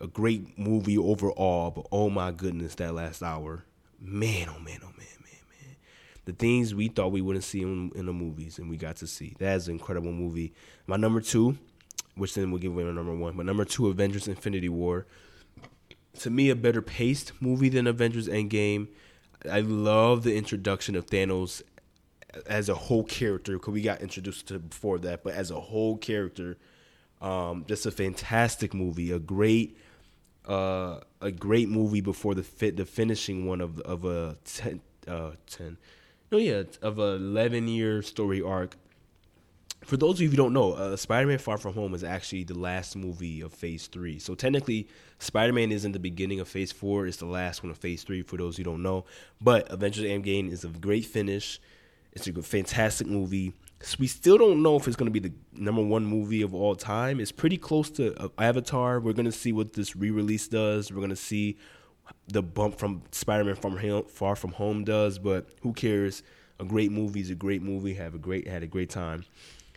a 0.00 0.06
great 0.06 0.58
movie 0.58 0.98
overall, 0.98 1.70
but 1.70 1.86
oh 1.92 2.08
my 2.08 2.30
goodness, 2.30 2.74
that 2.76 2.94
last 2.94 3.22
hour, 3.22 3.64
man, 4.00 4.48
oh 4.48 4.58
man, 4.58 4.80
oh 4.82 4.92
man, 4.96 5.06
man, 5.22 5.40
man, 5.50 5.76
the 6.24 6.32
things 6.32 6.74
we 6.74 6.88
thought 6.88 7.12
we 7.12 7.20
wouldn't 7.20 7.44
see 7.44 7.60
in, 7.60 7.92
in 7.94 8.06
the 8.06 8.12
movies, 8.12 8.58
and 8.58 8.70
we 8.70 8.76
got 8.76 8.96
to 8.96 9.06
see. 9.06 9.36
That 9.38 9.56
is 9.56 9.68
an 9.68 9.74
incredible 9.74 10.12
movie. 10.12 10.54
My 10.86 10.96
number 10.96 11.20
two, 11.20 11.58
which 12.14 12.34
then 12.34 12.50
we'll 12.50 12.60
give 12.60 12.72
away 12.72 12.84
my 12.84 12.92
number 12.92 13.14
one, 13.14 13.36
but 13.36 13.46
number 13.46 13.64
two, 13.64 13.88
Avengers: 13.88 14.26
Infinity 14.26 14.70
War. 14.70 15.06
To 16.20 16.30
me, 16.30 16.50
a 16.50 16.56
better 16.56 16.82
paced 16.82 17.32
movie 17.40 17.68
than 17.68 17.86
Avengers: 17.86 18.26
Endgame. 18.26 18.88
I 19.50 19.60
love 19.60 20.22
the 20.22 20.36
introduction 20.36 20.96
of 20.96 21.06
Thanos 21.06 21.62
as 22.46 22.68
a 22.68 22.74
whole 22.74 23.04
character 23.04 23.54
because 23.54 23.72
we 23.72 23.82
got 23.82 24.00
introduced 24.00 24.48
to 24.48 24.58
before 24.58 24.98
that, 24.98 25.22
but 25.22 25.34
as 25.34 25.50
a 25.50 25.60
whole 25.60 25.96
character, 25.96 26.56
um, 27.20 27.64
just 27.66 27.86
a 27.86 27.90
fantastic 27.90 28.74
movie, 28.74 29.10
a 29.10 29.18
great 29.18 29.76
uh, 30.46 31.00
a 31.20 31.30
great 31.30 31.68
movie 31.68 32.00
before 32.00 32.34
the 32.34 32.70
the 32.70 32.84
finishing 32.84 33.46
one 33.46 33.60
of 33.60 33.78
of 33.80 34.04
a 34.04 34.36
10, 34.44 34.80
uh, 35.06 35.32
10 35.46 35.76
no 36.32 36.38
yeah 36.38 36.62
of 36.82 36.98
a 36.98 37.12
11 37.14 37.68
year 37.68 38.02
story 38.02 38.40
arc 38.40 38.76
for 39.84 39.96
those 39.96 40.16
of 40.16 40.20
you 40.20 40.28
who 40.28 40.36
don't 40.36 40.52
know 40.52 40.72
uh, 40.72 40.96
spider-man 40.96 41.38
far 41.38 41.58
from 41.58 41.74
home 41.74 41.94
is 41.94 42.04
actually 42.04 42.44
the 42.44 42.58
last 42.58 42.96
movie 42.96 43.40
of 43.40 43.52
phase 43.52 43.86
3 43.86 44.18
so 44.18 44.34
technically 44.34 44.88
spider-man 45.18 45.72
is 45.72 45.84
in 45.84 45.92
the 45.92 45.98
beginning 45.98 46.40
of 46.40 46.48
phase 46.48 46.72
4 46.72 47.06
it's 47.06 47.16
the 47.16 47.26
last 47.26 47.62
one 47.62 47.70
of 47.70 47.78
phase 47.78 48.02
3 48.02 48.22
for 48.22 48.36
those 48.36 48.56
who 48.56 48.64
don't 48.64 48.82
know 48.82 49.04
but 49.40 49.70
avengers 49.70 50.04
endgame 50.04 50.50
is 50.50 50.64
a 50.64 50.68
great 50.68 51.04
finish 51.04 51.60
it's 52.12 52.26
a 52.26 52.42
fantastic 52.42 53.06
movie 53.06 53.54
we 53.98 54.06
still 54.06 54.36
don't 54.36 54.62
know 54.62 54.76
if 54.76 54.86
it's 54.86 54.96
going 54.96 55.12
to 55.12 55.20
be 55.20 55.26
the 55.26 55.32
number 55.52 55.82
one 55.82 56.04
movie 56.04 56.42
of 56.42 56.54
all 56.54 56.74
time. 56.74 57.18
It's 57.18 57.32
pretty 57.32 57.56
close 57.56 57.88
to 57.92 58.14
uh, 58.22 58.28
Avatar. 58.38 59.00
We're 59.00 59.14
going 59.14 59.24
to 59.24 59.32
see 59.32 59.52
what 59.52 59.72
this 59.72 59.96
re-release 59.96 60.48
does. 60.48 60.92
We're 60.92 60.98
going 60.98 61.08
to 61.10 61.16
see 61.16 61.56
the 62.28 62.42
bump 62.42 62.78
from 62.78 63.02
Spider-Man 63.10 63.54
from 63.56 64.04
Far 64.04 64.36
From 64.36 64.52
Home 64.52 64.84
does, 64.84 65.18
but 65.18 65.48
who 65.62 65.72
cares? 65.72 66.22
A 66.58 66.64
great 66.64 66.92
movie 66.92 67.20
is 67.20 67.30
a 67.30 67.34
great 67.34 67.62
movie. 67.62 67.94
Have 67.94 68.14
a 68.14 68.18
great 68.18 68.46
had 68.46 68.62
a 68.62 68.66
great 68.66 68.90
time. 68.90 69.24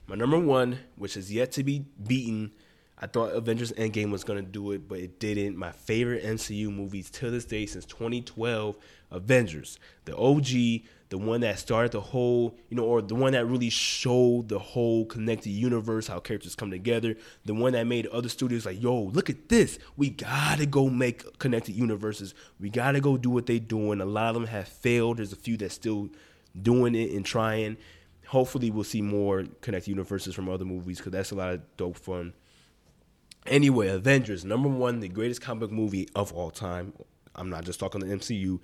My 0.08 0.16
number 0.16 0.38
one, 0.38 0.80
which 0.95 1.16
is 1.16 1.32
yet 1.32 1.51
to 1.54 1.64
be 1.64 1.86
beaten, 2.06 2.51
I 2.99 3.08
thought 3.08 3.34
Avengers 3.34 3.72
Endgame 3.74 4.12
was 4.12 4.24
gonna 4.24 4.41
do 4.41 4.72
it, 4.72 4.88
but 4.88 4.99
it 4.99 5.20
didn't. 5.20 5.58
My 5.58 5.72
favorite 5.72 6.24
MCU 6.24 6.70
movies 6.70 7.10
to 7.12 7.32
this 7.32 7.45
day 7.45 7.66
since 7.66 7.86
2012, 7.86 8.78
Avengers, 9.12 9.80
the 10.06 10.16
OG, 10.16 10.84
the 11.10 11.18
one 11.18 11.41
that 11.41 11.60
started 11.60 11.91
the 11.91 12.01
whole, 12.01 12.58
you 12.70 12.78
know, 12.78 12.86
or 12.86 13.01
the 13.01 13.14
one 13.14 13.34
that 13.34 13.45
really 13.45 13.70
showed 13.70 14.49
the 14.49 14.58
whole 14.58 15.06
connected 15.06 15.51
universe, 15.51 16.08
how 16.08 16.20
characters 16.20 16.56
come 16.56 16.72
together, 16.72 17.16
the 17.45 17.54
one 17.54 17.74
that 17.74 17.88
made 17.88 18.08
other 18.08 18.30
studios 18.30 18.66
like, 18.66 18.82
yo, 18.82 19.04
look 19.04 19.30
at 19.30 19.49
this. 19.49 19.80
We 19.95 20.10
gotta 20.10 20.66
go 20.66 20.89
make 20.89 21.39
connected 21.39 21.76
universes. 21.76 22.34
We 22.60 22.70
gotta 22.70 22.99
go 22.99 23.18
do 23.18 23.30
what 23.30 23.45
they 23.45 23.60
doing. 23.60 24.01
A 24.01 24.06
lot 24.06 24.30
of 24.30 24.36
them 24.36 24.47
have 24.47 24.68
failed. 24.68 25.18
There's 25.18 25.34
a 25.34 25.38
few 25.38 25.58
that 25.58 25.72
still 25.72 26.10
doing 26.60 26.95
it 26.95 27.12
and 27.12 27.26
trying. 27.26 27.78
Hopefully, 28.34 28.72
we'll 28.72 28.84
see 28.84 29.04
more 29.04 29.44
connected 29.62 29.92
universes 29.92 30.34
from 30.34 30.50
other 30.50 30.66
movies 30.66 30.98
because 30.98 31.12
that's 31.12 31.30
a 31.30 31.36
lot 31.36 31.54
of 31.54 31.62
dope 31.78 32.00
fun. 32.00 32.34
Anyway, 33.46 33.90
Avengers, 33.90 34.44
number 34.44 34.68
one, 34.68 35.02
the 35.02 35.08
greatest 35.08 35.40
comic 35.40 35.70
movie 35.70 36.10
of 36.16 36.34
all 36.34 36.50
time. 36.50 36.94
I'm 37.36 37.52
not 37.52 37.64
just 37.64 37.80
talking 37.80 38.02
the 38.02 38.08
MCU. 38.08 38.60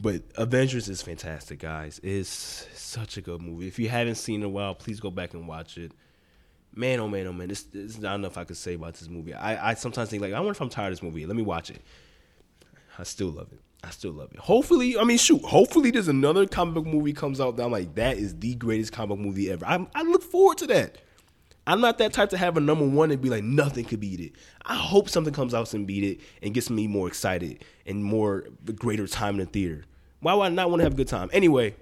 But 0.00 0.22
Avengers 0.34 0.88
is 0.88 1.02
fantastic, 1.02 1.60
guys. 1.60 2.00
It's 2.02 2.66
such 2.74 3.16
a 3.16 3.20
good 3.20 3.40
movie. 3.40 3.68
If 3.68 3.78
you 3.78 3.88
haven't 3.88 4.16
seen 4.16 4.40
it 4.40 4.44
in 4.44 4.50
a 4.50 4.52
while, 4.52 4.74
please 4.74 4.98
go 4.98 5.12
back 5.12 5.34
and 5.34 5.46
watch 5.46 5.78
it. 5.78 5.92
Man, 6.74 6.98
oh 6.98 7.06
man, 7.06 7.28
oh 7.28 7.32
man, 7.32 7.48
it's, 7.48 7.66
it's 7.72 7.98
not 7.98 8.16
enough 8.16 8.36
I 8.36 8.42
could 8.42 8.56
say 8.56 8.74
about 8.74 8.94
this 8.94 9.08
movie. 9.08 9.34
I, 9.34 9.70
I 9.70 9.74
sometimes 9.74 10.10
think 10.10 10.20
like, 10.20 10.32
I 10.32 10.40
wonder 10.40 10.50
if 10.50 10.60
I'm 10.60 10.68
tired 10.68 10.88
of 10.88 10.94
this 10.94 11.02
movie. 11.04 11.26
Let 11.26 11.36
me 11.36 11.44
watch 11.44 11.70
it. 11.70 11.80
I 12.98 13.04
still 13.04 13.28
love 13.28 13.52
it. 13.52 13.60
I 13.84 13.90
still 13.90 14.12
love 14.12 14.32
it. 14.32 14.38
Hopefully, 14.38 14.96
I 14.96 15.04
mean, 15.04 15.18
shoot. 15.18 15.42
Hopefully, 15.44 15.90
there's 15.90 16.08
another 16.08 16.46
comic 16.46 16.74
book 16.74 16.86
movie 16.86 17.12
comes 17.12 17.40
out 17.40 17.56
that 17.56 17.64
I'm 17.64 17.72
like, 17.72 17.94
that 17.96 18.16
is 18.16 18.38
the 18.38 18.54
greatest 18.54 18.92
comic 18.92 19.10
book 19.10 19.18
movie 19.18 19.50
ever. 19.50 19.66
I, 19.66 19.86
I 19.94 20.02
look 20.02 20.22
forward 20.22 20.58
to 20.58 20.66
that. 20.68 20.98
I'm 21.66 21.80
not 21.80 21.98
that 21.98 22.12
type 22.12 22.30
to 22.30 22.36
have 22.36 22.56
a 22.56 22.60
number 22.60 22.86
one 22.86 23.10
and 23.10 23.20
be 23.20 23.30
like 23.30 23.44
nothing 23.44 23.84
could 23.84 24.00
beat 24.00 24.20
it. 24.20 24.32
I 24.64 24.74
hope 24.74 25.08
something 25.08 25.32
comes 25.32 25.54
out 25.54 25.72
and 25.74 25.86
beat 25.86 26.02
it 26.02 26.20
and 26.42 26.52
gets 26.52 26.70
me 26.70 26.88
more 26.88 27.06
excited 27.06 27.64
and 27.86 28.02
more 28.02 28.46
greater 28.74 29.06
time 29.06 29.34
in 29.34 29.40
the 29.40 29.46
theater. 29.46 29.84
Why 30.20 30.34
would 30.34 30.44
I 30.44 30.48
not 30.48 30.70
want 30.70 30.80
to 30.80 30.84
have 30.84 30.94
a 30.94 30.96
good 30.96 31.08
time? 31.08 31.30
Anyway, 31.32 31.76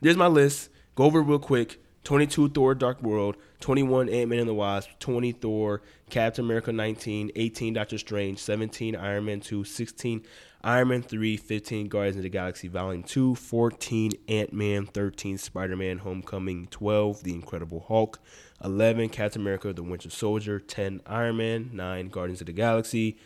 there's 0.00 0.16
my 0.16 0.26
list. 0.26 0.70
Go 0.94 1.04
over 1.04 1.20
real 1.20 1.38
quick. 1.38 1.80
22 2.04 2.50
Thor 2.50 2.72
Dark 2.72 3.02
World, 3.02 3.36
21 3.58 4.08
Ant-Man 4.08 4.38
and 4.38 4.48
the 4.48 4.54
Wasp, 4.54 4.90
20 5.00 5.32
Thor, 5.32 5.82
Captain 6.08 6.44
America 6.44 6.70
19, 6.70 7.32
18 7.34 7.74
Doctor 7.74 7.98
Strange, 7.98 8.38
17 8.38 8.94
Iron 8.94 9.24
Man 9.24 9.40
2, 9.40 9.64
16 9.64 10.22
Iron 10.62 10.88
Man 10.88 11.02
3, 11.02 11.36
15 11.36 11.88
Guardians 11.88 12.16
of 12.16 12.22
the 12.22 12.28
Galaxy 12.28 12.68
Volume 12.68 13.02
2, 13.02 13.34
14 13.34 14.12
Ant-Man, 14.28 14.86
13 14.86 15.38
Spider-Man 15.38 15.98
Homecoming, 15.98 16.66
12 16.68 17.22
The 17.22 17.34
Incredible 17.34 17.84
Hulk, 17.86 18.18
11 18.64 19.10
Captain 19.10 19.42
America 19.42 19.72
The 19.72 19.82
Winter 19.82 20.10
Soldier, 20.10 20.58
10 20.58 21.02
Iron 21.06 21.36
Man, 21.36 21.70
9 21.72 22.08
Guardians 22.08 22.40
of 22.40 22.46
the 22.46 22.52
Galaxy, 22.52 23.16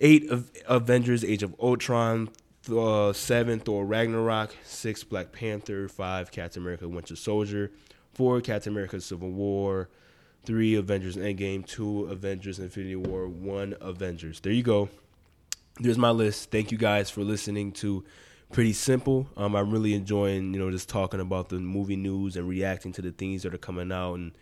8 0.00 0.30
Avengers 0.66 1.24
Age 1.24 1.42
of 1.42 1.54
Ultron, 1.60 2.30
uh, 2.70 3.12
7 3.12 3.60
Thor 3.60 3.84
Ragnarok, 3.84 4.56
6 4.64 5.04
Black 5.04 5.32
Panther, 5.32 5.88
5 5.88 6.30
Captain 6.30 6.62
America 6.62 6.88
Winter 6.88 7.16
Soldier, 7.16 7.70
4 8.14 8.40
Captain 8.40 8.72
America 8.72 9.00
Civil 9.00 9.30
War, 9.30 9.88
3 10.44 10.76
Avengers 10.76 11.16
Endgame, 11.16 11.66
2 11.66 12.06
Avengers 12.06 12.58
Infinity 12.58 12.96
War, 12.96 13.28
1 13.28 13.76
Avengers. 13.80 14.40
There 14.40 14.52
you 14.52 14.62
go. 14.62 14.88
There's 15.80 15.98
my 15.98 16.10
list. 16.10 16.50
Thank 16.50 16.70
you 16.70 16.78
guys 16.78 17.10
for 17.10 17.22
listening 17.22 17.72
to 17.72 18.04
Pretty 18.52 18.74
Simple. 18.74 19.26
Um, 19.36 19.56
I'm 19.56 19.70
really 19.70 19.94
enjoying, 19.94 20.52
you 20.52 20.60
know, 20.60 20.70
just 20.70 20.88
talking 20.88 21.20
about 21.20 21.48
the 21.48 21.58
movie 21.58 21.96
news 21.96 22.36
and 22.36 22.46
reacting 22.46 22.92
to 22.92 23.02
the 23.02 23.10
things 23.10 23.42
that 23.42 23.54
are 23.54 23.58
coming 23.58 23.90
out 23.90 24.14
and 24.14 24.32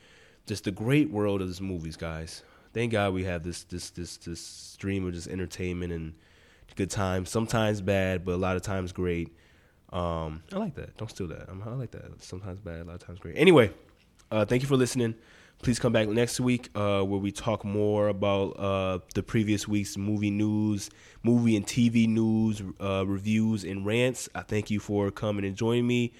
just 0.47 0.65
the 0.65 0.73
great 0.73 1.11
world 1.11 1.41
of 1.41 1.47
these 1.47 1.61
movies, 1.61 1.97
guys. 1.97 2.43
Thank 2.75 2.93
God 2.93 3.15
we 3.15 3.25
have 3.25 3.43
this 3.45 3.65
this 3.65 3.91
this 3.91 4.17
this 4.17 4.41
stream 4.41 5.07
of 5.07 5.15
just 5.15 5.29
entertainment 5.29 5.93
and 5.93 6.15
good 6.75 6.91
times. 6.91 7.31
Sometimes 7.31 7.81
bad, 7.81 8.25
but 8.25 8.33
a 8.33 8.37
lot 8.37 8.57
of 8.57 8.63
times 8.63 8.93
great. 8.93 9.33
Um, 9.93 10.43
I 10.53 10.59
like 10.59 10.75
that. 10.75 10.97
Don't 10.97 11.09
steal 11.09 11.29
that. 11.29 11.49
I'm, 11.49 11.63
I 11.63 11.75
like 11.75 11.93
that. 11.93 12.23
Sometimes 12.23 12.61
bad, 12.61 12.81
a 12.81 12.85
lot 12.85 12.95
of 12.95 13.07
times 13.07 13.19
great. 13.19 13.37
Anyway, 13.37 13.73
uh, 14.31 14.45
thank 14.45 14.63
you 14.63 14.69
for 14.69 14.77
listening. 14.77 15.15
Please 15.63 15.79
come 15.79 15.93
back 15.93 16.09
next 16.09 16.41
week 16.41 16.71
uh, 16.75 17.03
where 17.03 17.21
we 17.21 17.31
talk 17.31 17.67
more 17.67 18.09
about 18.09 18.53
uh, 18.53 18.99
the 19.15 19.23
previous 19.23 19.69
week's 19.69 19.99
movie 19.99 20.31
news, 20.31 20.89
movie 21.23 21.55
and 21.55 21.67
TV 21.67 22.09
news, 22.09 22.63
uh, 22.81 23.05
reviews, 23.07 23.65
and 23.65 23.85
rants. 23.85 24.27
I 24.35 24.41
thank 24.41 24.71
you 24.71 24.81
for 24.81 25.11
coming 25.11 25.45
and 25.45 25.55
joining 25.55 25.87
me. 25.87 26.15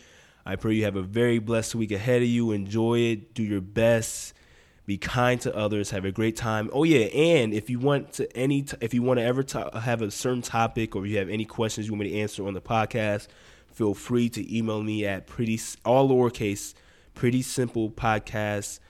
I 0.45 0.57
pray 0.57 0.75
you 0.75 0.85
have 0.85 0.97
a 0.97 1.03
very 1.03 1.39
blessed 1.39 1.75
week 1.75 1.91
ahead 1.91 2.21
of 2.21 2.29
you. 2.29 2.53
Enjoy 2.53 2.99
it. 2.99 3.33
Do 3.33 3.43
your 3.43 3.63
best. 3.63 4.35
Be 4.85 4.99
kind 4.99 5.41
to 5.41 5.57
others. 5.57 5.89
Have 5.89 6.05
a 6.05 6.13
great 6.13 6.37
time. 6.37 6.69
Oh 6.75 6.85
yeah, 6.85 7.07
and 7.07 7.55
if 7.55 7.71
you 7.71 7.79
want 7.79 8.13
to 8.15 8.37
any, 8.37 8.65
t- 8.65 8.77
if 8.83 8.93
you 8.93 9.03
want 9.03 9.21
to 9.21 9.25
ever 9.25 9.43
have 9.81 10.03
a 10.03 10.11
certain 10.11 10.43
topic 10.43 10.95
or 10.95 11.07
you 11.07 11.17
have 11.17 11.31
any 11.31 11.47
questions 11.47 11.87
you 11.87 11.95
want 11.95 12.03
me 12.03 12.11
to 12.11 12.19
answer 12.19 12.47
on 12.47 12.53
the 12.53 12.61
podcast, 12.61 13.29
feel 13.73 13.95
free 13.95 14.29
to 14.29 14.55
email 14.55 14.83
me 14.83 15.07
at 15.07 15.27
pretty 15.27 15.59
all 15.87 16.11
lowercase, 16.11 16.75
pretty 17.15 17.41
simple 17.41 17.89
podcast 17.89 18.81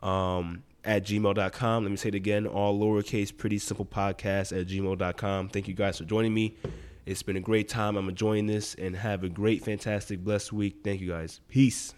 um, 0.00 0.62
at 0.84 1.04
gmail.com. 1.04 1.82
Let 1.82 1.90
me 1.90 1.96
say 1.96 2.08
it 2.08 2.14
again, 2.14 2.46
all 2.46 2.78
lowercase, 2.78 3.36
pretty 3.36 3.58
simple 3.58 3.84
podcast 3.84 4.58
at 4.58 4.68
gmail.com. 4.68 5.48
Thank 5.48 5.68
you 5.68 5.74
guys 5.74 5.98
for 5.98 6.04
joining 6.04 6.32
me. 6.32 6.56
It's 7.04 7.22
been 7.22 7.36
a 7.36 7.40
great 7.40 7.68
time. 7.68 7.96
I'm 7.96 8.08
enjoying 8.08 8.46
this 8.46 8.74
and 8.74 8.96
have 8.96 9.22
a 9.22 9.28
great, 9.28 9.64
fantastic, 9.64 10.24
blessed 10.24 10.52
week. 10.52 10.78
Thank 10.82 11.00
you 11.00 11.08
guys. 11.08 11.40
Peace. 11.48 11.94